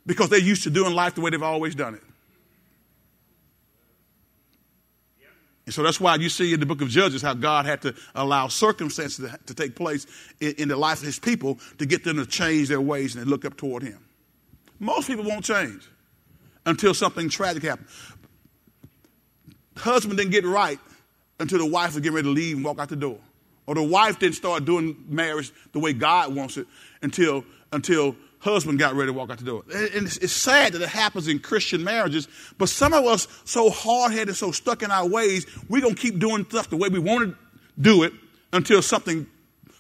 because 0.06 0.28
they're 0.28 0.40
used 0.40 0.64
to 0.64 0.70
doing 0.70 0.92
life 0.92 1.14
the 1.14 1.20
way 1.20 1.30
they've 1.30 1.40
always 1.40 1.76
done 1.76 1.94
it. 1.94 2.02
And 5.72 5.76
so 5.76 5.82
that's 5.84 5.98
why 5.98 6.16
you 6.16 6.28
see 6.28 6.52
in 6.52 6.60
the 6.60 6.66
book 6.66 6.82
of 6.82 6.90
Judges 6.90 7.22
how 7.22 7.32
God 7.32 7.64
had 7.64 7.80
to 7.80 7.94
allow 8.14 8.48
circumstances 8.48 9.26
to, 9.26 9.38
to 9.46 9.54
take 9.54 9.74
place 9.74 10.06
in, 10.38 10.52
in, 10.58 10.68
the 10.68 10.76
life 10.76 10.98
of 10.98 11.06
his 11.06 11.18
people 11.18 11.58
to 11.78 11.86
get 11.86 12.04
them 12.04 12.18
to 12.18 12.26
change 12.26 12.68
their 12.68 12.82
ways 12.82 13.16
and 13.16 13.26
look 13.26 13.46
up 13.46 13.56
toward 13.56 13.82
him. 13.82 13.98
Most 14.78 15.06
people 15.06 15.24
won't 15.24 15.46
change 15.46 15.88
until 16.66 16.92
something 16.92 17.30
tragic 17.30 17.62
happens. 17.62 17.88
Husband 19.78 20.18
didn't 20.18 20.32
get 20.32 20.44
right 20.44 20.78
until 21.40 21.58
the 21.60 21.64
wife 21.64 21.94
was 21.94 22.02
getting 22.02 22.16
ready 22.16 22.28
to 22.28 22.32
leave 22.32 22.56
and 22.56 22.64
walk 22.66 22.78
out 22.78 22.90
the 22.90 22.96
door. 22.96 23.18
Or 23.66 23.74
the 23.74 23.82
wife 23.82 24.18
didn't 24.18 24.34
start 24.34 24.66
doing 24.66 25.02
marriage 25.08 25.52
the 25.72 25.78
way 25.78 25.94
God 25.94 26.34
wants 26.34 26.58
it 26.58 26.66
until, 27.00 27.46
until 27.72 28.14
husband 28.42 28.78
got 28.78 28.94
ready 28.94 29.06
to 29.06 29.12
walk 29.12 29.30
out 29.30 29.38
the 29.38 29.44
door. 29.44 29.62
And 29.72 30.06
it's, 30.06 30.16
it's 30.18 30.32
sad 30.32 30.72
that 30.72 30.82
it 30.82 30.88
happens 30.88 31.28
in 31.28 31.38
Christian 31.38 31.84
marriages, 31.84 32.26
but 32.58 32.68
some 32.68 32.92
of 32.92 33.04
us 33.04 33.28
so 33.44 33.70
hard 33.70 34.12
headed, 34.12 34.34
so 34.36 34.50
stuck 34.50 34.82
in 34.82 34.90
our 34.90 35.08
ways, 35.08 35.46
we're 35.68 35.80
going 35.80 35.94
to 35.94 36.00
keep 36.00 36.18
doing 36.18 36.44
stuff 36.44 36.68
the 36.68 36.76
way 36.76 36.88
we 36.88 36.98
want 36.98 37.30
to 37.30 37.36
do 37.80 38.02
it 38.02 38.12
until 38.52 38.82
something, 38.82 39.26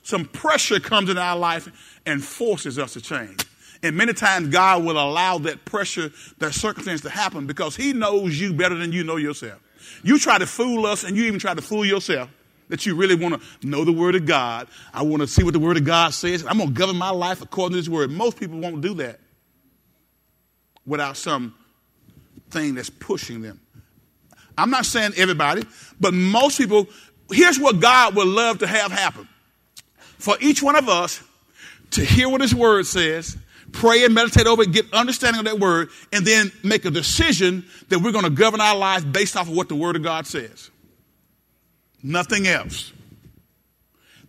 some 0.02 0.24
pressure 0.26 0.78
comes 0.78 1.10
in 1.10 1.18
our 1.18 1.36
life 1.36 1.98
and 2.06 2.22
forces 2.22 2.78
us 2.78 2.92
to 2.92 3.00
change. 3.00 3.44
And 3.82 3.96
many 3.96 4.12
times 4.12 4.48
God 4.48 4.84
will 4.84 4.98
allow 4.98 5.38
that 5.38 5.64
pressure, 5.64 6.12
that 6.38 6.54
circumstance 6.54 7.00
to 7.00 7.10
happen 7.10 7.46
because 7.46 7.74
He 7.74 7.92
knows 7.92 8.40
you 8.40 8.52
better 8.52 8.76
than 8.76 8.92
you 8.92 9.02
know 9.02 9.16
yourself. 9.16 9.60
You 10.04 10.20
try 10.20 10.38
to 10.38 10.46
fool 10.46 10.86
us 10.86 11.02
and 11.02 11.16
you 11.16 11.24
even 11.24 11.40
try 11.40 11.54
to 11.54 11.62
fool 11.62 11.84
yourself 11.84 12.30
that 12.72 12.86
you 12.86 12.94
really 12.94 13.14
want 13.14 13.38
to 13.38 13.66
know 13.66 13.84
the 13.84 13.92
Word 13.92 14.14
of 14.14 14.24
God. 14.24 14.66
I 14.94 15.02
want 15.02 15.20
to 15.20 15.26
see 15.26 15.44
what 15.44 15.52
the 15.52 15.60
Word 15.60 15.76
of 15.76 15.84
God 15.84 16.14
says. 16.14 16.42
I'm 16.48 16.56
going 16.56 16.70
to 16.70 16.74
govern 16.74 16.96
my 16.96 17.10
life 17.10 17.42
according 17.42 17.74
to 17.74 17.82
this 17.82 17.88
Word. 17.88 18.10
Most 18.10 18.40
people 18.40 18.58
won't 18.58 18.80
do 18.80 18.94
that 18.94 19.20
without 20.86 21.18
some 21.18 21.54
thing 22.48 22.74
that's 22.74 22.88
pushing 22.88 23.42
them. 23.42 23.60
I'm 24.56 24.70
not 24.70 24.86
saying 24.86 25.12
everybody, 25.18 25.64
but 26.00 26.14
most 26.14 26.56
people 26.56 26.88
here's 27.30 27.58
what 27.58 27.78
God 27.78 28.16
would 28.16 28.26
love 28.26 28.60
to 28.60 28.66
have 28.66 28.90
happen 28.90 29.28
for 30.16 30.36
each 30.40 30.62
one 30.62 30.76
of 30.76 30.88
us 30.88 31.22
to 31.90 32.02
hear 32.02 32.26
what 32.26 32.40
His 32.40 32.54
Word 32.54 32.86
says, 32.86 33.36
pray 33.72 34.02
and 34.06 34.14
meditate 34.14 34.46
over 34.46 34.62
it, 34.62 34.72
get 34.72 34.90
understanding 34.94 35.40
of 35.40 35.44
that 35.44 35.60
Word, 35.60 35.90
and 36.10 36.26
then 36.26 36.50
make 36.64 36.86
a 36.86 36.90
decision 36.90 37.66
that 37.90 37.98
we're 37.98 38.12
going 38.12 38.24
to 38.24 38.30
govern 38.30 38.62
our 38.62 38.78
lives 38.78 39.04
based 39.04 39.36
off 39.36 39.46
of 39.46 39.54
what 39.54 39.68
the 39.68 39.76
Word 39.76 39.96
of 39.96 40.02
God 40.02 40.26
says. 40.26 40.70
Nothing 42.02 42.46
else. 42.46 42.92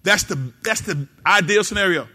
That's 0.04 0.24
the, 0.24 0.54
that's 0.64 0.82
the 0.82 1.08
ideal 1.26 1.64
scenario. 1.64 2.08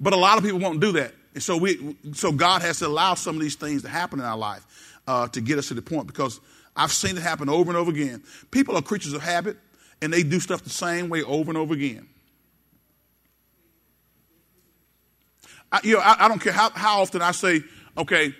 But 0.00 0.12
a 0.12 0.16
lot 0.16 0.36
of 0.36 0.44
people 0.44 0.58
won't 0.58 0.80
do 0.80 0.92
that. 0.92 1.14
And 1.34 1.42
so, 1.42 1.56
we, 1.56 1.96
so 2.12 2.32
God 2.32 2.62
has 2.62 2.80
to 2.80 2.86
allow 2.86 3.14
some 3.14 3.36
of 3.36 3.42
these 3.42 3.56
things 3.56 3.82
to 3.82 3.88
happen 3.88 4.18
in 4.18 4.24
our 4.24 4.36
life 4.36 5.00
uh, 5.06 5.28
to 5.28 5.40
get 5.40 5.58
us 5.58 5.68
to 5.68 5.74
the 5.74 5.82
point 5.82 6.06
because 6.06 6.40
I've 6.74 6.92
seen 6.92 7.16
it 7.16 7.22
happen 7.22 7.48
over 7.48 7.70
and 7.70 7.76
over 7.76 7.90
again. 7.90 8.22
People 8.50 8.76
are 8.76 8.82
creatures 8.82 9.12
of 9.12 9.22
habit 9.22 9.56
and 10.02 10.12
they 10.12 10.22
do 10.22 10.40
stuff 10.40 10.62
the 10.62 10.70
same 10.70 11.08
way 11.08 11.22
over 11.22 11.50
and 11.50 11.56
over 11.56 11.72
again. 11.72 12.08
I, 15.72 15.80
you 15.82 15.94
know, 15.94 16.00
I, 16.00 16.24
I, 16.24 16.28
don't 16.28 16.38
care 16.38 16.52
how, 16.52 16.70
how 16.70 17.00
often 17.00 17.22
I 17.22 17.32
say, 17.32 17.60
okay, 17.98 18.34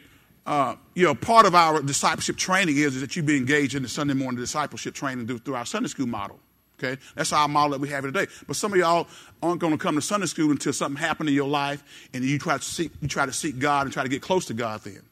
uh, 0.45 0.77
you 0.95 1.05
know, 1.05 1.15
part 1.15 1.45
of 1.45 1.55
our 1.55 1.83
discipleship 1.83 2.37
training 2.37 2.77
is, 2.77 2.95
is 2.95 3.01
that 3.01 3.17
you 3.17 3.23
be 3.23 3.37
engaged 3.37 3.75
in 3.75 3.83
the 3.83 3.89
Sunday 3.89 4.15
morning 4.15 4.41
discipleship 4.41 4.95
training 4.95 5.27
through, 5.27 5.39
through 5.39 5.57
our 5.57 5.67
Sunday 5.67 5.89
school 5.89 6.07
model. 6.07 6.39
Okay, 6.79 7.01
that's 7.15 7.33
our 7.33 7.49
model 7.49 7.71
that 7.71 7.81
we 7.81 7.89
have 7.89 8.05
today. 8.05 8.27
But 8.47 8.57
some 8.57 8.73
of 8.73 8.79
y'all 8.79 9.09
aren't 9.43 9.61
going 9.61 9.73
to 9.73 9.79
come 9.79 9.95
to 9.95 10.03
Sunday 10.03 10.27
school 10.27 10.51
until 10.51 10.75
something 10.75 11.01
happened 11.01 11.31
in 11.31 11.35
your 11.35 11.49
life, 11.49 11.83
and 12.13 12.23
you 12.23 12.39
try 12.39 12.59
to 12.59 12.63
seek 12.63 12.93
you 13.01 13.09
try 13.09 13.25
to 13.25 13.33
seek 13.33 13.59
God 13.59 13.87
and 13.87 13.93
try 13.93 14.03
to 14.03 14.09
get 14.09 14.21
close 14.21 14.47
to 14.47 14.55
God 14.55 14.83
then, 14.83 15.03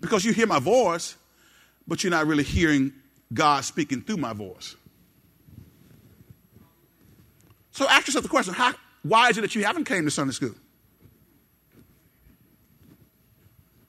because 0.00 0.24
you 0.24 0.32
hear 0.32 0.46
my 0.46 0.58
voice, 0.58 1.16
but 1.88 2.04
you're 2.04 2.10
not 2.10 2.26
really 2.26 2.44
hearing 2.44 2.92
God 3.32 3.64
speaking 3.64 4.02
through 4.02 4.18
my 4.18 4.34
voice. 4.34 4.76
So 7.70 7.88
ask 7.88 8.06
yourself 8.06 8.24
the 8.24 8.28
question: 8.28 8.52
How? 8.52 8.74
Why 9.02 9.30
is 9.30 9.38
it 9.38 9.40
that 9.40 9.54
you 9.54 9.64
haven't 9.64 9.84
came 9.84 10.04
to 10.04 10.10
Sunday 10.10 10.32
school? 10.32 10.54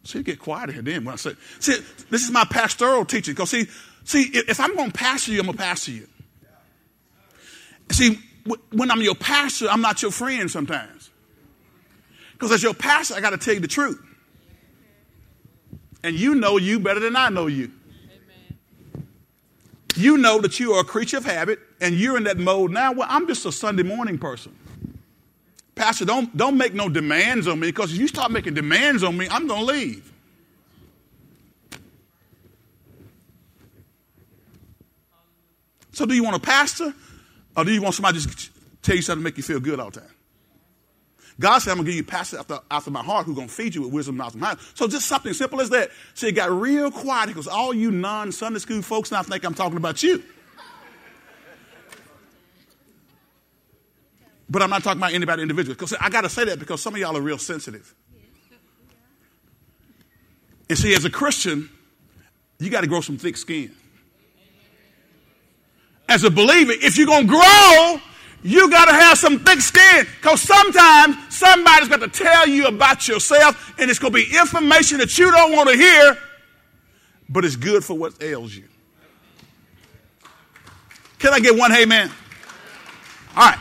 So 0.03 0.18
you 0.18 0.24
get 0.24 0.39
quiet 0.39 0.72
here 0.72 0.82
then 0.82 1.05
when 1.05 1.14
I 1.14 1.16
say, 1.16 1.34
see, 1.59 1.78
this 2.09 2.24
is 2.24 2.32
my 2.32 2.43
pastoral 2.43 3.05
teaching. 3.05 3.34
Because 3.34 3.51
see, 3.51 3.68
see, 4.03 4.24
if 4.34 4.59
I'm 4.59 4.76
going 4.76 4.91
to 4.91 4.97
pastor 4.97 5.32
you, 5.32 5.39
I'm 5.39 5.45
going 5.45 5.57
to 5.57 5.64
pastor 5.64 5.91
you. 5.91 6.07
See, 7.92 8.20
when 8.72 8.92
I'm 8.92 9.02
your 9.02 9.16
pastor, 9.16 9.68
I'm 9.70 9.82
not 9.82 10.02
your 10.02 10.12
friend 10.12 10.50
sometimes. 10.50 11.10
Because 12.34 12.52
as 12.52 12.64
your 12.64 12.74
pastor, 12.74 13.16
I 13.16 13.22
got 13.22 13.30
to 13.30 13.38
tell 13.38 13.54
you 13.54 13.60
the 13.60 13.68
truth. 13.68 14.02
And 16.04 16.16
you 16.16 16.36
know 16.36 16.58
you 16.58 16.80
better 16.80 17.00
than 17.00 17.16
I 17.16 17.30
know 17.30 17.48
you. 17.48 17.72
Amen. 18.96 19.08
You 19.96 20.18
know 20.18 20.42
that 20.42 20.60
you 20.60 20.74
are 20.74 20.82
a 20.82 20.84
creature 20.84 21.18
of 21.18 21.26
habit 21.26 21.60
and 21.80 21.96
you're 21.96 22.18
in 22.18 22.26
that 22.26 22.38
mode 22.38 22.72
now. 22.72 22.92
Well, 22.92 23.08
I'm 23.10 23.28
just 23.28 23.46
a 23.46 23.52
Sunday 23.52 23.84
morning 23.84 24.18
person. 24.18 24.54
Pastor, 25.76 26.06
don't, 26.06 26.36
don't 26.36 26.58
make 26.58 26.74
no 26.74 26.90
demands 26.90 27.48
on 27.48 27.60
me 27.60 27.68
because 27.68 27.94
if 27.94 28.00
you 28.00 28.08
start 28.08 28.32
making 28.32 28.54
demands 28.54 29.04
on 29.04 29.18
me, 29.18 29.28
I'm 29.30 29.48
going 29.48 29.62
to 29.62 29.66
leave. 29.66 30.12
So, 35.94 36.06
do 36.06 36.16
you 36.16 36.24
want 36.24 36.36
a 36.36 36.40
pastor 36.40 36.94
or 37.56 37.66
do 37.66 37.72
you 37.72 37.82
want 37.82 37.95
somebody 37.95 38.20
to 38.20 38.28
just 38.28 38.51
tell 38.82 38.95
you 38.95 39.01
something 39.01 39.22
to 39.22 39.24
make 39.24 39.38
you 39.38 39.43
feel 39.43 39.60
good 39.60 39.80
all 39.80 39.89
the 39.89 40.01
time? 40.01 40.10
God 41.39 41.60
said, 41.60 41.72
I'm 41.72 41.78
going 41.78 41.86
to 41.86 41.91
give 41.91 41.97
you 41.97 42.04
pastors 42.04 42.39
after, 42.39 42.60
after 42.70 42.91
my 42.91 43.04
heart 43.04 43.26
who's 43.26 43.36
going 43.36 43.47
to 43.47 43.54
feed 43.54 43.74
you 43.74 43.82
with 43.82 43.91
wisdom, 43.91 44.18
knowledge, 44.18 44.36
and 44.36 44.41
mind. 44.41 44.60
So 44.76 44.88
just 44.88 45.08
something 45.08 45.34
simple 45.34 45.62
as 45.62 45.70
that. 45.72 45.89
So 46.14 46.28
it 46.28 46.36
got 46.36 46.51
real 46.51 46.91
quiet 46.91 47.28
because 47.28 47.47
all 47.47 47.74
you 47.74 47.89
non-Sunday 47.89 48.60
school 48.60 48.82
folks 48.84 49.12
now 49.12 49.24
think 49.24 49.43
I'm 49.43 49.56
talking 49.56 49.78
about 49.78 50.04
you. 50.04 50.24
But 54.47 54.62
I'm 54.62 54.70
not 54.70 54.84
talking 54.84 54.99
about 54.99 55.14
anybody 55.14 55.41
individually. 55.41 55.74
Because 55.74 55.95
I 55.99 56.10
got 56.10 56.22
to 56.22 56.30
say 56.30 56.45
that 56.45 56.60
because 56.60 56.82
some 56.82 56.93
of 56.93 56.99
y'all 56.99 57.18
are 57.18 57.22
real 57.22 57.39
sensitive. 57.39 57.95
And 60.70 60.78
see, 60.78 60.93
as 60.95 61.06
a 61.06 61.10
Christian, 61.10 61.70
you 62.60 62.70
got 62.70 62.82
to 62.82 62.88
grow 62.88 63.01
some 63.01 63.18
thick 63.18 63.38
skin 63.38 63.76
as 66.14 66.24
a 66.24 66.30
believer, 66.30 66.74
if 66.76 66.95
you're 66.95 67.07
going 67.07 67.28
to 67.28 67.34
grow, 67.34 67.99
you 68.43 68.70
got 68.70 68.86
to 68.86 68.93
have 68.93 69.18
some 69.18 69.39
thick 69.39 69.61
skin 69.61 70.05
because 70.22 70.41
sometimes 70.41 71.18
somebody's 71.36 71.89
got 71.89 72.01
to 72.01 72.07
tell 72.07 72.47
you 72.47 72.68
about 72.68 73.07
yourself 73.07 73.74
and 73.80 73.89
it's 73.89 73.97
going 73.97 74.14
to 74.14 74.20
be 74.20 74.38
information 74.38 74.99
that 74.99 75.18
you 75.18 75.32
don't 75.32 75.53
want 75.53 75.70
to 75.70 75.76
hear, 75.76 76.18
but 77.30 77.43
it's 77.43 77.55
good 77.55 77.84
for 77.84 77.97
what 77.97 78.22
ails 78.22 78.55
you. 78.55 78.66
Can 81.18 81.34
I 81.34 81.39
get 81.39 81.57
one 81.57 81.72
man? 81.88 82.11
All 83.36 83.49
right. 83.49 83.59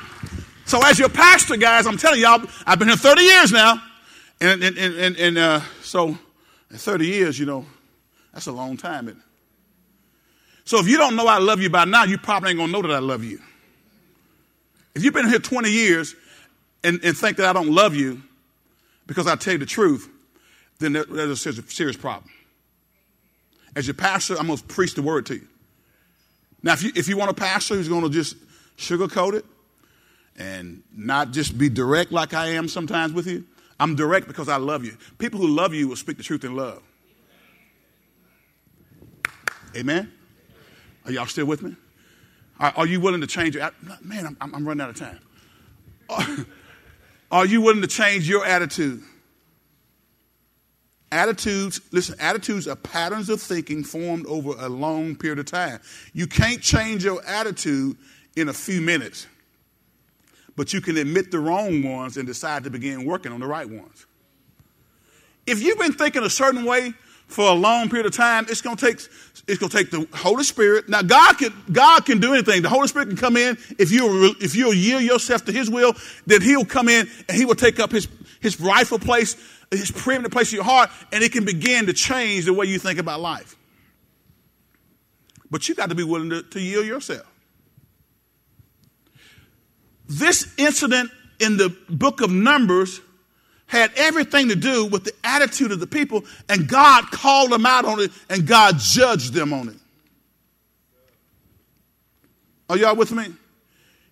So 0.66 0.84
as 0.84 0.98
your 0.98 1.08
pastor, 1.08 1.56
guys, 1.56 1.86
I'm 1.86 1.96
telling 1.96 2.20
y'all, 2.20 2.44
I've 2.66 2.78
been 2.78 2.88
here 2.88 2.96
30 2.96 3.22
years 3.22 3.52
now. 3.52 3.82
And, 4.40 4.62
and, 4.62 4.76
and, 4.76 5.16
and 5.16 5.38
uh, 5.38 5.60
so 5.80 6.18
30 6.70 7.06
years, 7.06 7.38
you 7.38 7.46
know, 7.46 7.64
that's 8.34 8.46
a 8.46 8.52
long 8.52 8.76
time. 8.76 9.08
Isn't 9.08 9.20
it? 9.20 9.31
So 10.64 10.78
if 10.78 10.88
you 10.88 10.96
don't 10.96 11.16
know 11.16 11.26
I 11.26 11.38
love 11.38 11.60
you 11.60 11.70
by 11.70 11.84
now, 11.84 12.04
you 12.04 12.18
probably 12.18 12.50
ain't 12.50 12.58
gonna 12.58 12.72
know 12.72 12.82
that 12.82 12.90
I 12.90 12.98
love 12.98 13.24
you. 13.24 13.40
If 14.94 15.02
you've 15.04 15.14
been 15.14 15.28
here 15.28 15.38
20 15.38 15.70
years 15.70 16.14
and, 16.84 17.00
and 17.02 17.16
think 17.16 17.38
that 17.38 17.46
I 17.46 17.52
don't 17.52 17.70
love 17.70 17.94
you 17.94 18.22
because 19.06 19.26
I 19.26 19.36
tell 19.36 19.54
you 19.54 19.58
the 19.58 19.66
truth, 19.66 20.08
then 20.78 20.92
there, 20.92 21.04
there's 21.04 21.46
a 21.46 21.62
serious 21.62 21.96
problem. 21.96 22.30
As 23.74 23.86
your 23.86 23.94
pastor, 23.94 24.36
I'm 24.38 24.48
gonna 24.48 24.60
preach 24.68 24.94
the 24.94 25.02
word 25.02 25.26
to 25.26 25.34
you. 25.34 25.48
Now, 26.62 26.74
if 26.74 26.82
you, 26.82 26.92
if 26.94 27.08
you 27.08 27.16
want 27.16 27.30
a 27.30 27.34
pastor 27.34 27.74
who's 27.74 27.88
gonna 27.88 28.10
just 28.10 28.36
sugarcoat 28.76 29.34
it 29.34 29.44
and 30.36 30.82
not 30.94 31.32
just 31.32 31.56
be 31.56 31.68
direct 31.68 32.12
like 32.12 32.34
I 32.34 32.48
am 32.48 32.68
sometimes 32.68 33.12
with 33.12 33.26
you, 33.26 33.44
I'm 33.80 33.96
direct 33.96 34.28
because 34.28 34.48
I 34.48 34.56
love 34.56 34.84
you. 34.84 34.96
People 35.18 35.40
who 35.40 35.48
love 35.48 35.74
you 35.74 35.88
will 35.88 35.96
speak 35.96 36.18
the 36.18 36.22
truth 36.22 36.44
in 36.44 36.54
love. 36.54 36.82
Amen? 39.74 40.12
Are 41.04 41.12
y'all 41.12 41.26
still 41.26 41.46
with 41.46 41.62
me? 41.62 41.76
Are, 42.60 42.72
are 42.76 42.86
you 42.86 43.00
willing 43.00 43.20
to 43.20 43.26
change 43.26 43.54
your 43.54 43.70
man? 44.02 44.36
I'm, 44.40 44.54
I'm, 44.54 44.66
running 44.66 44.82
out 44.82 44.90
of 44.90 44.96
time. 44.96 45.18
Are, 46.08 46.26
are 47.40 47.46
you 47.46 47.60
willing 47.60 47.82
to 47.82 47.88
change 47.88 48.28
your 48.28 48.44
attitude? 48.44 49.02
Attitudes, 51.10 51.80
listen, 51.90 52.16
attitudes 52.20 52.66
are 52.66 52.76
patterns 52.76 53.28
of 53.28 53.40
thinking 53.40 53.84
formed 53.84 54.24
over 54.26 54.54
a 54.58 54.68
long 54.68 55.14
period 55.14 55.38
of 55.38 55.46
time. 55.46 55.78
You 56.14 56.26
can't 56.26 56.62
change 56.62 57.04
your 57.04 57.22
attitude 57.26 57.98
in 58.34 58.48
a 58.48 58.52
few 58.52 58.80
minutes, 58.80 59.26
but 60.56 60.72
you 60.72 60.80
can 60.80 60.96
admit 60.96 61.30
the 61.30 61.38
wrong 61.38 61.82
ones 61.82 62.16
and 62.16 62.26
decide 62.26 62.64
to 62.64 62.70
begin 62.70 63.04
working 63.04 63.30
on 63.30 63.40
the 63.40 63.46
right 63.46 63.68
ones. 63.68 64.06
If 65.46 65.62
you've 65.62 65.78
been 65.78 65.92
thinking 65.92 66.22
a 66.22 66.30
certain 66.30 66.64
way 66.64 66.94
for 67.32 67.48
a 67.48 67.54
long 67.54 67.88
period 67.88 68.06
of 68.06 68.14
time, 68.14 68.46
it's 68.48 68.60
going 68.60 68.76
to 68.76 68.86
take 68.86 69.00
it's 69.48 69.58
going 69.58 69.70
to 69.70 69.76
take 69.76 69.90
the 69.90 70.06
Holy 70.16 70.44
Spirit. 70.44 70.88
Now, 70.88 71.02
God 71.02 71.38
can 71.38 71.52
God 71.70 72.04
can 72.04 72.20
do 72.20 72.32
anything. 72.32 72.62
The 72.62 72.68
Holy 72.68 72.86
Spirit 72.86 73.08
can 73.08 73.16
come 73.16 73.36
in 73.36 73.58
if 73.78 73.90
you 73.90 74.34
if 74.40 74.54
you'll 74.54 74.74
yield 74.74 75.02
yourself 75.02 75.44
to 75.46 75.52
His 75.52 75.68
will. 75.70 75.94
Then 76.26 76.42
He'll 76.42 76.64
come 76.64 76.88
in 76.88 77.08
and 77.28 77.36
He 77.36 77.44
will 77.44 77.54
take 77.54 77.80
up 77.80 77.90
His 77.90 78.08
His 78.40 78.60
rightful 78.60 78.98
place, 78.98 79.36
His 79.70 79.90
preeminent 79.90 80.32
place 80.32 80.52
in 80.52 80.56
your 80.56 80.64
heart, 80.64 80.90
and 81.12 81.24
it 81.24 81.32
can 81.32 81.44
begin 81.44 81.86
to 81.86 81.92
change 81.92 82.44
the 82.44 82.52
way 82.52 82.66
you 82.66 82.78
think 82.78 82.98
about 82.98 83.20
life. 83.20 83.56
But 85.50 85.68
you 85.68 85.74
got 85.74 85.90
to 85.90 85.94
be 85.94 86.04
willing 86.04 86.30
to, 86.30 86.42
to 86.42 86.60
yield 86.60 86.86
yourself. 86.86 87.26
This 90.08 90.52
incident 90.56 91.10
in 91.40 91.56
the 91.56 91.74
book 91.88 92.20
of 92.20 92.30
Numbers 92.30 93.00
had 93.72 93.90
everything 93.96 94.50
to 94.50 94.54
do 94.54 94.84
with 94.84 95.02
the 95.02 95.12
attitude 95.24 95.72
of 95.72 95.80
the 95.80 95.86
people, 95.86 96.26
and 96.50 96.68
God 96.68 97.10
called 97.10 97.50
them 97.50 97.64
out 97.64 97.86
on 97.86 98.00
it, 98.00 98.10
and 98.28 98.46
God 98.46 98.78
judged 98.78 99.32
them 99.32 99.54
on 99.54 99.68
it. 99.68 99.76
Are 102.68 102.76
y'all 102.76 102.94
with 102.94 103.12
me? 103.12 103.32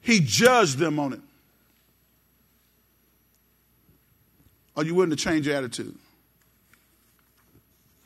He 0.01 0.21
judged 0.21 0.79
them 0.79 0.99
on 0.99 1.13
it. 1.13 1.21
Are 4.79 4.83
you 4.83 4.95
willing 4.95 5.11
to 5.11 5.17
change 5.17 5.47
your 5.47 5.57
attitude? 5.57 5.95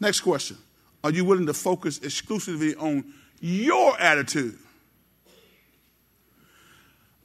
Next 0.01 0.23
question. 0.23 0.59
Are 1.05 1.13
you 1.13 1.25
willing 1.25 1.47
to 1.47 1.55
focus 1.55 1.99
exclusively 1.99 2.75
on 2.75 3.05
your 3.41 3.97
attitude? 4.01 4.59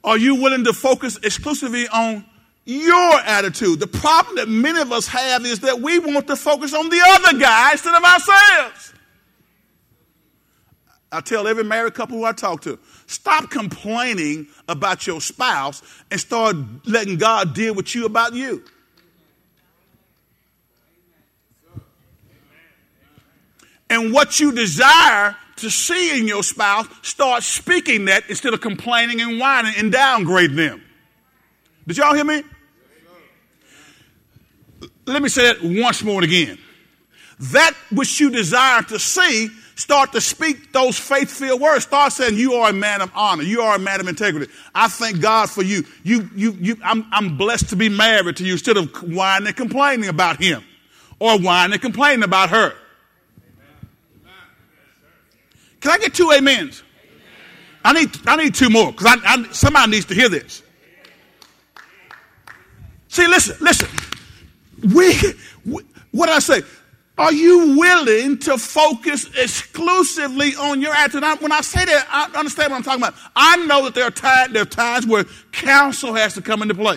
Are 0.04 0.16
you 0.16 0.36
willing 0.36 0.62
to 0.64 0.72
focus 0.72 1.18
exclusively 1.24 1.88
on 1.88 2.24
your 2.70 3.20
attitude. 3.20 3.80
The 3.80 3.86
problem 3.86 4.36
that 4.36 4.48
many 4.48 4.80
of 4.80 4.92
us 4.92 5.08
have 5.08 5.44
is 5.44 5.60
that 5.60 5.80
we 5.80 5.98
want 5.98 6.28
to 6.28 6.36
focus 6.36 6.72
on 6.72 6.88
the 6.88 7.00
other 7.04 7.38
guy 7.38 7.72
instead 7.72 7.94
of 7.94 8.04
ourselves. 8.04 8.94
I 11.12 11.20
tell 11.20 11.48
every 11.48 11.64
married 11.64 11.94
couple 11.94 12.18
who 12.18 12.24
I 12.24 12.32
talk 12.32 12.62
to, 12.62 12.78
stop 13.06 13.50
complaining 13.50 14.46
about 14.68 15.08
your 15.08 15.20
spouse 15.20 15.82
and 16.12 16.20
start 16.20 16.54
letting 16.86 17.16
God 17.18 17.54
deal 17.54 17.74
with 17.74 17.92
you 17.96 18.06
about 18.06 18.34
you. 18.34 18.62
And 23.88 24.12
what 24.12 24.38
you 24.38 24.52
desire 24.52 25.34
to 25.56 25.68
see 25.68 26.16
in 26.16 26.28
your 26.28 26.44
spouse, 26.44 26.86
start 27.02 27.42
speaking 27.42 28.04
that 28.04 28.30
instead 28.30 28.54
of 28.54 28.60
complaining 28.60 29.20
and 29.20 29.40
whining 29.40 29.74
and 29.76 29.92
downgrading 29.92 30.54
them. 30.54 30.82
Did 31.88 31.96
y'all 31.96 32.14
hear 32.14 32.24
me? 32.24 32.44
Let 35.06 35.22
me 35.22 35.28
say 35.28 35.52
that 35.52 35.62
once 35.62 36.02
more 36.02 36.22
and 36.22 36.24
again. 36.24 36.58
That 37.52 37.74
which 37.90 38.20
you 38.20 38.30
desire 38.30 38.82
to 38.82 38.98
see, 38.98 39.48
start 39.74 40.12
to 40.12 40.20
speak 40.20 40.72
those 40.72 40.98
faith 40.98 41.30
filled 41.30 41.60
words. 41.60 41.84
Start 41.84 42.12
saying, 42.12 42.36
You 42.36 42.54
are 42.54 42.70
a 42.70 42.72
man 42.72 43.00
of 43.00 43.10
honor. 43.14 43.42
You 43.42 43.62
are 43.62 43.76
a 43.76 43.78
man 43.78 44.00
of 44.00 44.08
integrity. 44.08 44.52
I 44.74 44.88
thank 44.88 45.20
God 45.20 45.48
for 45.48 45.62
you. 45.62 45.84
You, 46.02 46.28
you, 46.34 46.52
you, 46.60 46.76
I'm, 46.84 47.06
I'm 47.12 47.36
blessed 47.36 47.70
to 47.70 47.76
be 47.76 47.88
married 47.88 48.36
to 48.36 48.44
you 48.44 48.52
instead 48.52 48.76
of 48.76 48.90
whining 49.02 49.48
and 49.48 49.56
complaining 49.56 50.08
about 50.08 50.42
him 50.42 50.62
or 51.18 51.38
whining 51.38 51.72
and 51.72 51.82
complaining 51.82 52.24
about 52.24 52.50
her. 52.50 52.74
Can 55.80 55.92
I 55.92 55.98
get 55.98 56.14
two 56.14 56.30
amens? 56.30 56.82
I 57.82 57.94
need, 57.94 58.10
I 58.26 58.36
need 58.36 58.54
two 58.54 58.68
more 58.68 58.92
because 58.92 59.06
I, 59.06 59.16
I, 59.24 59.52
somebody 59.52 59.92
needs 59.92 60.04
to 60.06 60.14
hear 60.14 60.28
this. 60.28 60.62
See, 63.08 63.26
listen, 63.26 63.56
listen. 63.60 63.88
We, 64.82 65.16
we 65.64 65.82
what 66.12 66.28
I 66.28 66.38
say? 66.38 66.62
Are 67.18 67.32
you 67.32 67.76
willing 67.78 68.38
to 68.38 68.56
focus 68.56 69.28
exclusively 69.36 70.56
on 70.56 70.80
your 70.80 70.94
attitude? 70.94 71.22
when 71.40 71.52
I 71.52 71.60
say 71.60 71.84
that, 71.84 72.06
I 72.10 72.38
understand 72.38 72.70
what 72.70 72.78
I'm 72.78 72.82
talking 72.82 73.02
about. 73.02 73.14
I 73.36 73.56
know 73.66 73.84
that 73.84 73.94
there 73.94 74.04
are, 74.04 74.10
time, 74.10 74.54
there 74.54 74.62
are 74.62 74.64
times 74.64 75.06
where 75.06 75.24
counsel 75.52 76.14
has 76.14 76.32
to 76.34 76.42
come 76.42 76.62
into 76.62 76.74
play. 76.74 76.96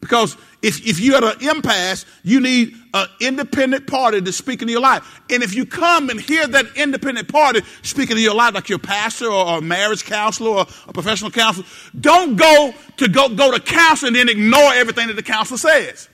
Because 0.00 0.38
if, 0.62 0.86
if 0.86 0.98
you're 0.98 1.16
at 1.16 1.42
an 1.42 1.56
impasse, 1.56 2.06
you 2.22 2.40
need 2.40 2.74
an 2.94 3.06
independent 3.20 3.86
party 3.86 4.22
to 4.22 4.32
speak 4.32 4.62
into 4.62 4.72
your 4.72 4.80
life. 4.80 5.20
And 5.28 5.42
if 5.42 5.54
you 5.54 5.66
come 5.66 6.08
and 6.08 6.18
hear 6.18 6.46
that 6.46 6.64
independent 6.74 7.28
party 7.28 7.60
speaking 7.82 8.12
into 8.12 8.22
your 8.22 8.34
life, 8.34 8.54
like 8.54 8.70
your 8.70 8.78
pastor 8.78 9.30
or, 9.30 9.58
a 9.58 9.60
marriage 9.60 10.06
counselor 10.06 10.50
or 10.50 10.66
a 10.88 10.92
professional 10.94 11.30
counselor, 11.30 11.66
don't 12.00 12.36
go 12.36 12.72
to 12.96 13.08
go, 13.08 13.28
go 13.28 13.52
to 13.52 13.60
counsel 13.60 14.06
and 14.06 14.16
then 14.16 14.30
ignore 14.30 14.72
everything 14.72 15.08
that 15.08 15.16
the 15.16 15.22
counselor 15.22 15.58
says. 15.58 16.08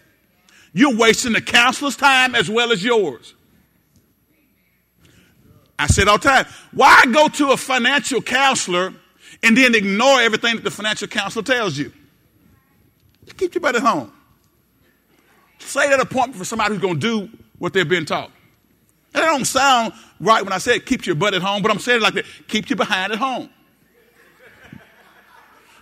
You're 0.76 0.94
wasting 0.94 1.32
the 1.32 1.40
counselor's 1.40 1.96
time 1.96 2.34
as 2.34 2.50
well 2.50 2.70
as 2.70 2.84
yours. 2.84 3.32
I 5.78 5.86
said 5.86 6.06
all 6.06 6.18
the 6.18 6.28
time, 6.28 6.44
why 6.70 7.02
go 7.14 7.28
to 7.28 7.52
a 7.52 7.56
financial 7.56 8.20
counselor 8.20 8.92
and 9.42 9.56
then 9.56 9.74
ignore 9.74 10.20
everything 10.20 10.56
that 10.56 10.64
the 10.64 10.70
financial 10.70 11.08
counselor 11.08 11.42
tells 11.42 11.78
you? 11.78 11.90
Keep 13.38 13.54
your 13.54 13.62
butt 13.62 13.76
at 13.76 13.82
home. 13.82 14.12
Say 15.60 15.88
that 15.88 15.98
appointment 15.98 16.36
for 16.36 16.44
somebody 16.44 16.74
who's 16.74 16.82
going 16.82 17.00
to 17.00 17.26
do 17.26 17.38
what 17.58 17.72
they've 17.72 17.88
been 17.88 18.04
taught. 18.04 18.30
And 19.14 19.24
that 19.24 19.30
don't 19.30 19.46
sound 19.46 19.94
right 20.20 20.44
when 20.44 20.52
I 20.52 20.58
say 20.58 20.78
keep 20.78 21.06
your 21.06 21.16
butt 21.16 21.32
at 21.32 21.40
home, 21.40 21.62
but 21.62 21.70
I'm 21.70 21.78
saying 21.78 22.00
it 22.00 22.02
like 22.02 22.14
that. 22.14 22.26
Keep 22.48 22.68
your 22.68 22.76
behind 22.76 23.14
at 23.14 23.18
home. 23.18 23.48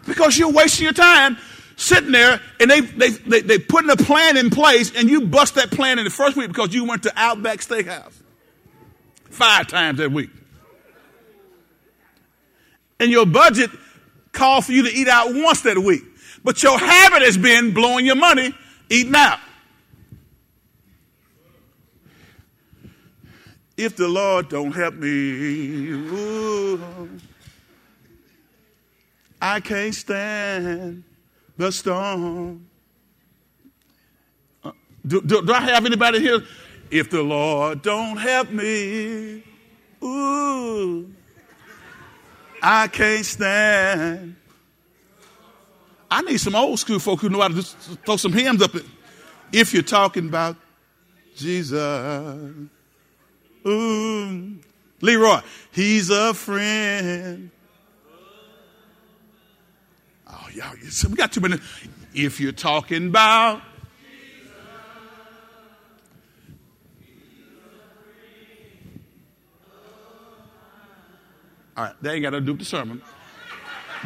Because 0.06 0.38
you're 0.38 0.52
wasting 0.52 0.84
your 0.84 0.92
time 0.92 1.36
sitting 1.76 2.12
there 2.12 2.40
and 2.60 2.70
they, 2.70 2.80
they, 2.80 3.10
they, 3.10 3.40
they 3.40 3.58
putting 3.58 3.90
a 3.90 3.96
plan 3.96 4.36
in 4.36 4.50
place 4.50 4.94
and 4.96 5.08
you 5.08 5.26
bust 5.26 5.56
that 5.56 5.70
plan 5.70 5.98
in 5.98 6.04
the 6.04 6.10
first 6.10 6.36
week 6.36 6.48
because 6.48 6.74
you 6.74 6.84
went 6.84 7.02
to 7.04 7.12
Outback 7.16 7.58
Steakhouse 7.58 8.12
five 9.30 9.66
times 9.66 9.98
that 9.98 10.12
week. 10.12 10.30
And 13.00 13.10
your 13.10 13.26
budget 13.26 13.70
called 14.32 14.64
for 14.64 14.72
you 14.72 14.84
to 14.88 14.92
eat 14.92 15.08
out 15.08 15.34
once 15.34 15.62
that 15.62 15.78
week. 15.78 16.02
But 16.42 16.62
your 16.62 16.78
habit 16.78 17.22
has 17.22 17.36
been 17.36 17.72
blowing 17.72 18.06
your 18.06 18.16
money 18.16 18.54
eating 18.88 19.14
out. 19.14 19.40
If 23.76 23.96
the 23.96 24.06
Lord 24.06 24.50
don't 24.50 24.70
help 24.70 24.94
me, 24.94 25.90
ooh, 25.90 27.10
I 29.42 29.58
can't 29.58 29.94
stand 29.94 31.02
the 31.56 31.70
storm. 31.70 32.66
Uh, 34.62 34.72
do, 35.06 35.20
do, 35.20 35.42
do 35.44 35.52
I 35.52 35.60
have 35.60 35.86
anybody 35.86 36.20
here? 36.20 36.42
If 36.90 37.10
the 37.10 37.22
Lord 37.22 37.82
don't 37.82 38.16
help 38.16 38.50
me, 38.50 39.42
ooh, 40.02 41.12
I 42.62 42.88
can't 42.88 43.24
stand. 43.24 44.36
I 46.10 46.22
need 46.22 46.38
some 46.38 46.54
old 46.54 46.78
school 46.78 46.98
folk 46.98 47.20
who 47.20 47.28
know 47.28 47.40
how 47.40 47.48
to 47.48 47.62
throw 47.62 48.16
some 48.16 48.32
hymns 48.32 48.62
up. 48.62 48.72
If 49.52 49.72
you're 49.72 49.82
talking 49.82 50.28
about 50.28 50.56
Jesus, 51.34 51.72
ooh, 53.66 54.56
Leroy, 55.00 55.40
he's 55.72 56.10
a 56.10 56.32
friend 56.34 57.50
y'all, 60.54 60.74
we 61.10 61.16
got 61.16 61.32
two 61.32 61.40
minutes. 61.40 61.62
If 62.14 62.40
you're 62.40 62.52
talking 62.52 63.08
about 63.08 63.62
All 71.76 71.82
right, 71.82 71.94
they 72.00 72.12
ain't 72.12 72.22
got 72.22 72.30
to 72.30 72.40
do 72.40 72.52
with 72.52 72.60
the 72.60 72.64
sermon. 72.64 73.02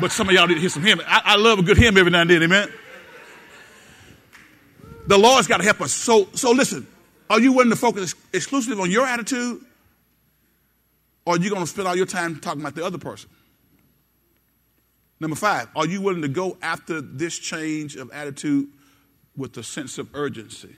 But 0.01 0.11
some 0.11 0.28
of 0.28 0.34
y'all 0.34 0.46
need 0.46 0.55
to 0.55 0.61
hear 0.61 0.70
some 0.70 0.82
hymn. 0.82 1.03
I, 1.07 1.20
I 1.24 1.36
love 1.36 1.59
a 1.59 1.62
good 1.62 1.76
hymn 1.76 1.99
every 1.99 2.11
now 2.11 2.22
and 2.22 2.30
then, 2.30 2.42
amen. 2.42 2.72
The 5.07 5.18
Lord's 5.18 5.46
got 5.46 5.59
to 5.59 5.64
help 5.64 5.82
us. 5.82 5.92
So, 5.92 6.28
so 6.32 6.53
listen, 6.53 6.86
are 7.28 7.40
you 7.40 7.53
willing 7.53 7.70
to 7.70 7.76
focus 7.76 8.14
exclusively 8.32 8.82
on 8.82 8.90
your 8.90 9.07
attitude? 9.07 9.62
Or 11.26 11.34
are 11.34 11.38
you 11.38 11.51
going 11.51 11.62
to 11.62 11.66
spend 11.66 11.86
all 11.86 11.96
your 11.96 12.07
time 12.07 12.40
talking 12.40 12.62
about 12.62 12.74
the 12.74 12.84
other 12.84 12.96
person? 12.96 13.28
Number 15.20 15.36
five, 15.36 15.68
are 15.74 15.86
you 15.86 16.00
willing 16.00 16.22
to 16.22 16.28
go 16.28 16.56
after 16.62 17.00
this 17.00 17.38
change 17.38 17.96
of 17.96 18.10
attitude 18.12 18.68
with 19.36 19.56
a 19.56 19.62
sense 19.62 19.98
of 19.98 20.08
urgency? 20.14 20.76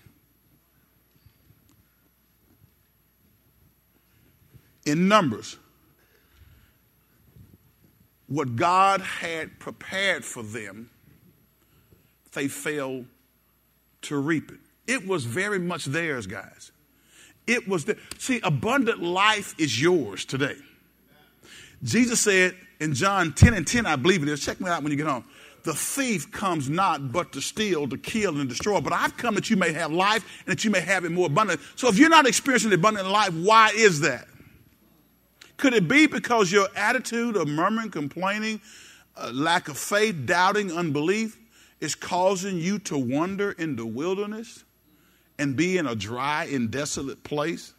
In 4.86 5.08
Numbers, 5.08 5.58
what 8.26 8.56
God 8.56 9.02
had 9.02 9.58
prepared 9.58 10.24
for 10.24 10.42
them, 10.42 10.88
they 12.32 12.48
failed 12.48 13.06
to 14.02 14.16
reap 14.16 14.50
it. 14.50 14.60
It 14.86 15.06
was 15.06 15.24
very 15.24 15.58
much 15.58 15.84
theirs, 15.84 16.26
guys. 16.26 16.72
It 17.46 17.68
was 17.68 17.84
the, 17.84 17.96
see, 18.18 18.40
abundant 18.42 19.02
life 19.02 19.54
is 19.58 19.80
yours 19.80 20.24
today. 20.24 20.56
Jesus 21.82 22.20
said, 22.20 22.56
in 22.80 22.94
John 22.94 23.32
10 23.32 23.54
and 23.54 23.66
10, 23.66 23.86
I 23.86 23.96
believe 23.96 24.22
it 24.22 24.28
is. 24.28 24.40
Check 24.40 24.60
me 24.60 24.68
out 24.68 24.82
when 24.82 24.90
you 24.90 24.96
get 24.98 25.06
home. 25.06 25.24
The 25.62 25.74
thief 25.74 26.32
comes 26.32 26.70
not 26.70 27.12
but 27.12 27.32
to 27.32 27.42
steal, 27.42 27.86
to 27.88 27.98
kill, 27.98 28.40
and 28.40 28.48
destroy. 28.48 28.80
But 28.80 28.94
I've 28.94 29.16
come 29.18 29.34
that 29.34 29.50
you 29.50 29.56
may 29.56 29.72
have 29.72 29.92
life 29.92 30.24
and 30.46 30.52
that 30.52 30.64
you 30.64 30.70
may 30.70 30.80
have 30.80 31.04
it 31.04 31.12
more 31.12 31.26
abundant. 31.26 31.60
So 31.76 31.88
if 31.88 31.98
you're 31.98 32.08
not 32.08 32.26
experiencing 32.26 32.72
abundant 32.72 33.08
life, 33.08 33.34
why 33.34 33.70
is 33.74 34.00
that? 34.00 34.26
Could 35.58 35.74
it 35.74 35.86
be 35.86 36.06
because 36.06 36.50
your 36.50 36.68
attitude 36.74 37.36
of 37.36 37.46
murmuring, 37.46 37.90
complaining, 37.90 38.62
uh, 39.14 39.30
lack 39.34 39.68
of 39.68 39.76
faith, 39.76 40.24
doubting, 40.24 40.72
unbelief 40.72 41.38
is 41.80 41.94
causing 41.94 42.56
you 42.56 42.78
to 42.78 42.96
wander 42.96 43.52
in 43.52 43.76
the 43.76 43.84
wilderness 43.84 44.64
and 45.38 45.56
be 45.56 45.76
in 45.76 45.86
a 45.86 45.94
dry 45.94 46.44
and 46.50 46.70
desolate 46.70 47.22
place? 47.22 47.74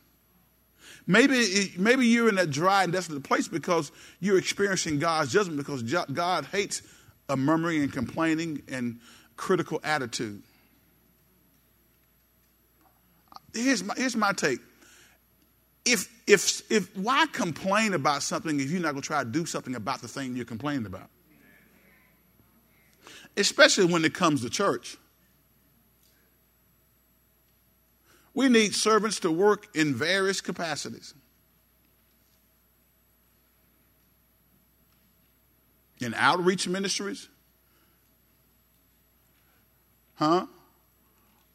Maybe, 1.08 1.74
maybe 1.78 2.06
you're 2.06 2.30
in 2.30 2.36
that 2.36 2.52
dry 2.52 2.84
and 2.84 2.94
desolate 2.94 3.24
place 3.24 3.48
because 3.48 3.92
you're 4.20 4.38
experiencing 4.38 5.00
God's 5.00 5.32
judgment 5.32 5.58
because 5.58 5.84
God 5.84 6.46
hates 6.46 6.82
a 7.28 7.36
murmuring 7.36 7.82
and 7.82 7.92
complaining 7.92 8.62
and 8.68 9.00
critical 9.36 9.80
attitude. 9.84 10.44
Here's 13.54 13.84
my, 13.84 13.94
here's 13.98 14.16
my 14.16 14.32
take. 14.34 14.60
If, 15.84 16.10
if, 16.28 16.62
if, 16.72 16.96
why 16.96 17.26
complain 17.32 17.94
about 17.94 18.22
something 18.22 18.60
if 18.60 18.70
you're 18.70 18.82
not 18.82 18.92
going 18.92 19.02
to 19.02 19.08
try 19.08 19.24
to 19.24 19.30
do 19.30 19.46
something 19.46 19.76
about 19.76 20.02
the 20.02 20.08
thing 20.08 20.36
you're 20.36 20.46
complaining 20.46 20.86
about? 20.86 21.10
Especially 23.36 23.86
when 23.86 24.06
it 24.06 24.14
comes 24.14 24.42
to 24.44 24.50
church. 24.50 24.98
We 28.34 28.48
need 28.50 28.74
servants 28.74 29.20
to 29.22 29.32
work 29.32 29.68
in 29.76 29.94
various 29.94 30.42
capacities. 30.42 31.14
In 36.00 36.14
outreach 36.16 36.68
ministries, 36.68 37.28
huh? 40.16 40.48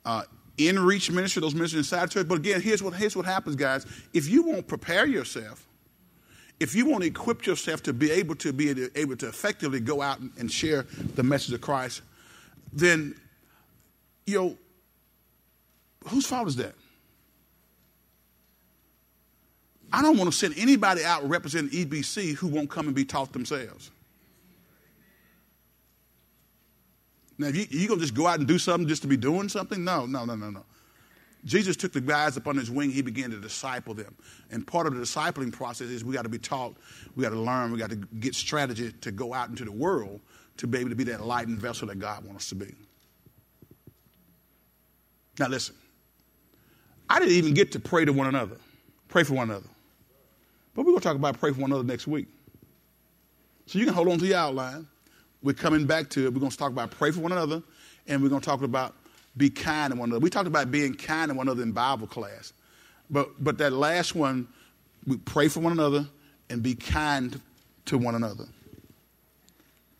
Uh, 0.04 0.22
in 0.58 0.78
reach 0.78 1.10
ministry, 1.10 1.40
those 1.40 1.54
ministries 1.54 1.78
inside 1.90 2.10
church. 2.10 2.28
But 2.28 2.38
again, 2.38 2.60
here's 2.60 2.82
what, 2.82 2.94
here's 2.94 3.16
what 3.16 3.26
happens, 3.26 3.56
guys. 3.56 3.86
If 4.12 4.28
you 4.28 4.42
won't 4.44 4.66
prepare 4.66 5.06
yourself, 5.06 5.66
if 6.58 6.74
you 6.74 6.86
won't 6.86 7.04
equip 7.04 7.44
yourself 7.44 7.82
to 7.82 7.92
be 7.92 8.10
able 8.10 8.34
to 8.36 8.52
be 8.52 8.88
able 8.94 9.16
to 9.16 9.28
effectively 9.28 9.80
go 9.80 10.00
out 10.00 10.20
and 10.20 10.50
share 10.50 10.86
the 11.14 11.22
message 11.22 11.52
of 11.52 11.60
Christ, 11.60 12.02
then 12.72 13.14
you 14.26 14.38
know 14.38 14.58
Whose 16.08 16.26
fault 16.26 16.48
is 16.48 16.56
that? 16.56 16.74
I 19.92 20.02
don't 20.02 20.16
want 20.16 20.30
to 20.30 20.36
send 20.36 20.54
anybody 20.58 21.04
out 21.04 21.28
representing 21.28 21.70
EBC 21.70 22.34
who 22.34 22.48
won't 22.48 22.68
come 22.70 22.86
and 22.86 22.94
be 22.94 23.04
taught 23.04 23.32
themselves. 23.32 23.90
Now, 27.38 27.48
you, 27.48 27.66
you 27.70 27.88
to 27.88 27.96
just 27.98 28.14
go 28.14 28.26
out 28.26 28.38
and 28.38 28.48
do 28.48 28.58
something 28.58 28.88
just 28.88 29.02
to 29.02 29.08
be 29.08 29.16
doing 29.16 29.48
something? 29.48 29.84
No, 29.84 30.06
no, 30.06 30.24
no, 30.24 30.34
no, 30.34 30.50
no. 30.50 30.64
Jesus 31.44 31.76
took 31.76 31.92
the 31.92 32.00
guys 32.00 32.36
up 32.36 32.46
his 32.56 32.70
wing. 32.70 32.90
He 32.90 33.02
began 33.02 33.30
to 33.30 33.38
disciple 33.38 33.94
them. 33.94 34.14
And 34.50 34.66
part 34.66 34.86
of 34.86 34.94
the 34.94 35.00
discipling 35.00 35.52
process 35.52 35.88
is 35.88 36.04
we 36.04 36.14
got 36.14 36.22
to 36.22 36.28
be 36.28 36.38
taught, 36.38 36.74
we 37.14 37.22
got 37.22 37.30
to 37.30 37.38
learn, 37.38 37.70
we 37.70 37.78
got 37.78 37.90
to 37.90 37.96
get 37.96 38.34
strategy 38.34 38.92
to 39.00 39.12
go 39.12 39.32
out 39.32 39.48
into 39.48 39.64
the 39.64 39.72
world 39.72 40.20
to 40.56 40.66
be 40.66 40.78
able 40.78 40.90
to 40.90 40.96
be 40.96 41.04
that 41.04 41.24
light 41.24 41.46
and 41.46 41.58
vessel 41.58 41.86
that 41.88 41.98
God 41.98 42.24
wants 42.24 42.44
us 42.44 42.48
to 42.48 42.54
be. 42.56 42.74
Now, 45.38 45.48
listen. 45.48 45.76
I 47.08 47.18
didn't 47.18 47.34
even 47.34 47.54
get 47.54 47.72
to 47.72 47.80
pray 47.80 48.04
to 48.04 48.12
one 48.12 48.26
another, 48.26 48.56
pray 49.08 49.22
for 49.22 49.34
one 49.34 49.50
another. 49.50 49.68
But 50.74 50.82
we're 50.82 50.92
going 50.92 51.00
to 51.00 51.04
talk 51.04 51.16
about 51.16 51.38
pray 51.38 51.52
for 51.52 51.60
one 51.60 51.70
another 51.70 51.86
next 51.86 52.06
week. 52.06 52.26
So 53.66 53.78
you 53.78 53.84
can 53.84 53.94
hold 53.94 54.08
on 54.08 54.18
to 54.18 54.26
your 54.26 54.36
outline. 54.36 54.86
We're 55.42 55.54
coming 55.54 55.86
back 55.86 56.10
to 56.10 56.26
it. 56.26 56.34
We're 56.34 56.40
going 56.40 56.50
to 56.50 56.56
talk 56.56 56.70
about 56.70 56.90
pray 56.90 57.10
for 57.10 57.20
one 57.20 57.32
another, 57.32 57.62
and 58.06 58.22
we're 58.22 58.28
going 58.28 58.40
to 58.40 58.46
talk 58.46 58.62
about 58.62 58.94
be 59.36 59.50
kind 59.50 59.92
to 59.92 59.98
one 59.98 60.08
another. 60.08 60.20
We 60.20 60.30
talked 60.30 60.46
about 60.46 60.70
being 60.70 60.94
kind 60.94 61.30
to 61.30 61.34
one 61.34 61.46
another 61.46 61.62
in 61.62 61.72
Bible 61.72 62.06
class. 62.06 62.52
But, 63.10 63.42
but 63.42 63.58
that 63.58 63.72
last 63.72 64.14
one, 64.14 64.48
we 65.06 65.16
pray 65.18 65.48
for 65.48 65.60
one 65.60 65.72
another 65.72 66.06
and 66.50 66.62
be 66.62 66.74
kind 66.74 67.40
to 67.86 67.98
one 67.98 68.14
another. 68.14 68.46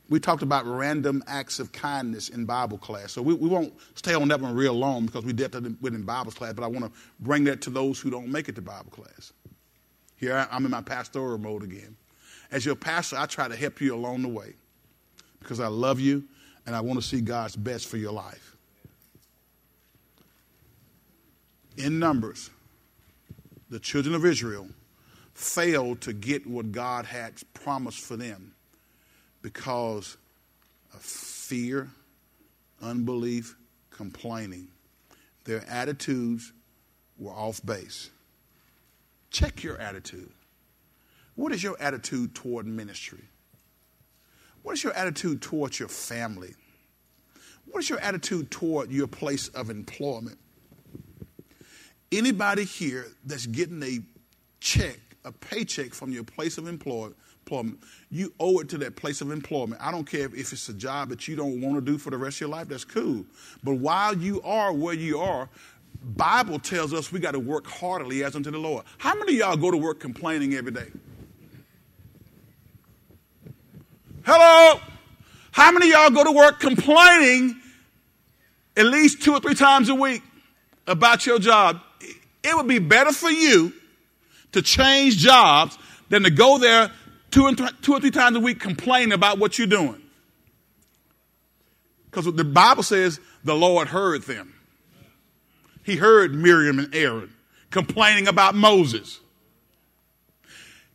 We 0.09 0.21
talked 0.21 0.43
about 0.43 0.67
random 0.67 1.25
acts 1.27 1.59
of 1.59 1.73
kindness 1.73 2.29
in 2.29 2.45
Bible 2.45 2.79
class. 2.79 3.13
So 3.13 3.23
we, 3.23 3.35
we 3.35 3.49
won't 3.49 3.75
stay 3.97 4.15
on 4.15 4.29
that 4.29 4.41
one 4.41 4.55
real 4.55 4.75
long 4.75 5.07
because 5.07 5.25
we 5.25 5.33
that 5.53 5.81
with 5.81 5.95
in 5.95 6.03
Bible 6.03 6.31
class, 6.31 6.53
but 6.53 6.63
I 6.63 6.69
want 6.69 6.85
to 6.85 6.93
bring 7.21 7.45
that 7.45 7.61
to 7.63 7.71
those 7.71 7.99
who 7.99 8.11
don't 8.11 8.29
make 8.29 8.49
it 8.49 8.55
to 8.55 8.63
Bible 8.63 8.91
class. 8.91 9.33
Here 10.17 10.47
I'm 10.51 10.65
in 10.65 10.71
my 10.71 10.81
pastoral 10.81 11.39
mode 11.39 11.65
again. 11.65 11.97
As 12.53 12.65
your 12.65 12.77
pastor, 12.77 13.17
I 13.19 13.27
try 13.27 13.49
to 13.49 13.57
help 13.57 13.81
you 13.81 13.95
along 13.95 14.23
the 14.23 14.29
way 14.29 14.55
because 15.41 15.59
I 15.59 15.67
love 15.67 15.99
you 15.99 16.25
and 16.67 16.75
I 16.75 16.81
want 16.81 17.01
to 17.01 17.07
see 17.07 17.21
God's 17.21 17.57
best 17.57 17.87
for 17.89 17.97
your 17.97 18.13
life. 18.13 18.57
In 21.77 21.99
Numbers, 21.99 22.51
the 23.69 23.81
children 23.81 24.15
of 24.15 24.25
Israel 24.25 24.69
failed 25.35 26.01
to 26.03 26.13
get 26.13 26.47
what 26.47 26.73
God 26.73 27.05
had 27.05 27.35
promised 27.53 28.01
for 28.01 28.17
them 28.17 28.55
because 29.47 30.17
of 30.93 31.01
fear, 31.01 31.89
unbelief, 32.83 33.55
complaining. 33.91 34.67
Their 35.45 35.65
attitudes 35.69 36.53
were 37.17 37.31
off 37.31 37.65
base. 37.65 38.11
Check 39.31 39.63
your 39.63 39.79
attitude. 39.79 40.33
What 41.37 41.53
is 41.53 41.63
your 41.63 41.77
attitude 41.81 42.35
toward 42.35 42.67
ministry? 42.67 43.23
What 44.65 44.73
is 44.73 44.83
your 44.83 44.95
attitude 44.95 45.41
towards 45.41 45.79
your 45.79 45.91
family? 45.91 46.53
What 47.67 47.85
is 47.85 47.89
your 47.89 48.01
attitude 48.01 48.51
toward 48.51 48.91
your 48.91 49.07
place 49.07 49.47
of 49.51 49.71
employment? 49.71 50.39
Anybody 52.11 52.65
here 52.65 53.07
that's 53.25 53.47
getting 53.47 53.81
a 53.85 54.01
check, 54.59 54.99
a 55.25 55.31
paycheck 55.31 55.95
from 55.95 56.11
your 56.11 56.25
place 56.25 56.59
of 56.59 56.67
employment, 56.67 57.15
employment, 57.47 57.79
you 58.11 58.33
owe 58.41 58.59
it 58.59 58.69
to 58.71 58.79
that 58.79 58.97
place 58.97 59.21
of 59.21 59.31
employment. 59.31 59.81
I 59.81 59.93
don't 59.93 60.05
care 60.05 60.25
if 60.25 60.53
it's 60.53 60.69
a 60.69 60.75
job 60.75 61.11
that 61.11 61.29
you 61.29 61.37
don't 61.37 61.61
want 61.61 61.77
to 61.77 61.81
do 61.81 61.97
for 61.97 62.11
the 62.11 62.17
rest 62.17 62.39
of 62.39 62.41
your 62.43 62.51
life, 62.51 62.69
that's 62.69 62.85
cool. 62.85 63.25
But 63.63 63.75
while 63.75 64.17
you 64.17 64.43
are 64.43 64.73
where 64.73 64.95
you 64.95 65.21
are, 65.21 65.49
Bible 66.03 66.59
tells 66.59 66.93
us 66.93 67.13
we 67.13 67.21
got 67.21 67.33
to 67.33 67.39
work 67.39 67.67
heartily 67.67 68.25
as 68.25 68.35
unto 68.35 68.51
the 68.51 68.59
Lord. 68.59 68.85
How 68.99 69.15
many 69.15 69.35
y'all 69.35 69.57
go 69.57 69.71
to 69.71 69.77
work 69.77 70.01
complaining 70.01 70.55
every 70.55 70.73
day? 70.73 70.89
Hello? 74.25 74.81
How 75.53 75.71
many 75.71 75.91
y'all 75.91 76.11
go 76.11 76.25
to 76.25 76.33
work 76.33 76.59
complaining 76.59 77.55
at 78.77 78.87
least 78.87 79.23
two 79.23 79.33
or 79.33 79.41
three 79.41 79.55
times 79.55 79.89
a 79.89 79.95
week 79.95 80.23
about 80.87 81.25
your 81.27 81.39
job? 81.39 81.81
It 82.43 82.57
would 82.57 82.69
be 82.69 82.81
better 82.81 83.13
for 83.13 83.31
you 83.31 83.73
to 84.53 84.63
change 84.63 85.19
jobs 85.19 85.79
than 86.09 86.25
to 86.25 86.31
go 86.31 86.59
there 86.59 86.91
two, 87.37 87.47
and 87.47 87.59
th- 87.59 87.71
two 87.83 87.93
or 87.93 88.01
three 88.01 88.11
times 88.11 88.35
a 88.35 88.41
week 88.41 88.59
complaining 88.59 89.13
about 89.13 89.39
what 89.39 89.59
you're 89.59 89.67
doing. 89.67 90.01
Because 92.07 92.25
the 92.25 92.45
Bible 92.45 92.83
says 92.83 93.21
the 93.45 93.55
Lord 93.55 93.89
heard 93.89 94.23
them. 94.23 94.55
He 95.85 95.97
heard 95.97 96.35
Miriam 96.35 96.79
and 96.79 96.95
Aaron 96.95 97.31
complaining 97.71 98.27
about 98.27 98.55
Moses. 98.55 99.21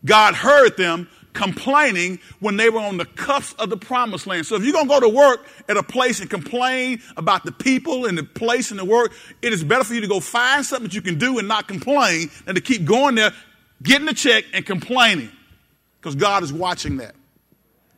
God 0.04 0.34
heard 0.34 0.78
them 0.78 1.08
complaining 1.34 2.20
when 2.40 2.58
they 2.58 2.72
were 2.72 2.80
on 2.80 2.98
the 2.98 3.06
cusp 3.06 3.62
of 3.62 3.70
the 3.70 3.78
promised 3.78 4.26
land. 4.26 4.48
So 4.48 4.56
if 4.56 4.64
you're 4.64 4.74
going 4.74 4.88
to 4.88 4.94
go 4.96 5.00
to 5.00 5.10
work 5.10 5.46
at 5.70 5.78
a 5.78 5.84
place 5.84 6.22
and 6.22 6.30
complain 6.30 7.04
about 7.18 7.46
the 7.46 7.52
people 7.52 8.08
and 8.08 8.18
the 8.18 8.24
place 8.24 8.72
and 8.72 8.80
the 8.80 8.86
work, 8.86 9.14
it 9.44 9.54
is 9.54 9.64
better 9.64 9.84
for 9.84 9.94
you 9.94 10.02
to 10.02 10.08
go 10.08 10.20
find 10.20 10.66
something 10.66 10.88
that 10.88 10.96
you 10.96 11.04
can 11.04 11.20
do 11.20 11.38
and 11.38 11.48
not 11.48 11.68
complain 11.68 12.32
than 12.46 12.56
to 12.56 12.62
keep 12.62 12.84
going 12.84 13.14
there, 13.14 13.32
getting 13.84 14.08
the 14.08 14.14
check 14.16 14.46
and 14.54 14.66
complaining 14.66 15.30
because 16.02 16.16
God 16.16 16.42
is 16.42 16.52
watching 16.52 16.98
that. 16.98 17.16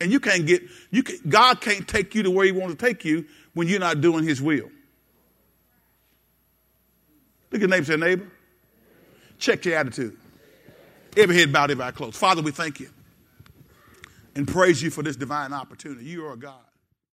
And 0.01 0.11
you 0.11 0.19
can't 0.19 0.45
get, 0.45 0.63
you 0.91 1.01
can, 1.01 1.17
God 1.29 1.61
can't 1.61 1.87
take 1.87 2.13
you 2.13 2.23
to 2.23 2.31
where 2.31 2.45
he 2.45 2.51
wants 2.51 2.75
to 2.75 2.85
take 2.85 3.05
you 3.05 3.25
when 3.53 3.69
you're 3.69 3.79
not 3.79 4.01
doing 4.01 4.25
his 4.25 4.41
will. 4.41 4.69
Look 7.51 7.61
at 7.61 7.69
neighbor, 7.69 7.85
say, 7.85 7.95
neighbor, 7.95 8.27
check 9.39 9.63
your 9.63 9.77
attitude. 9.77 10.17
Every 11.15 11.37
head 11.37 11.53
bowed, 11.53 11.71
every 11.71 11.83
eye 11.83 11.91
closed. 11.91 12.17
Father, 12.17 12.41
we 12.41 12.51
thank 12.51 12.79
you 12.79 12.89
and 14.35 14.47
praise 14.47 14.81
you 14.81 14.89
for 14.89 15.03
this 15.03 15.15
divine 15.15 15.53
opportunity. 15.53 16.03
You 16.05 16.25
are 16.25 16.35
God. 16.35 16.62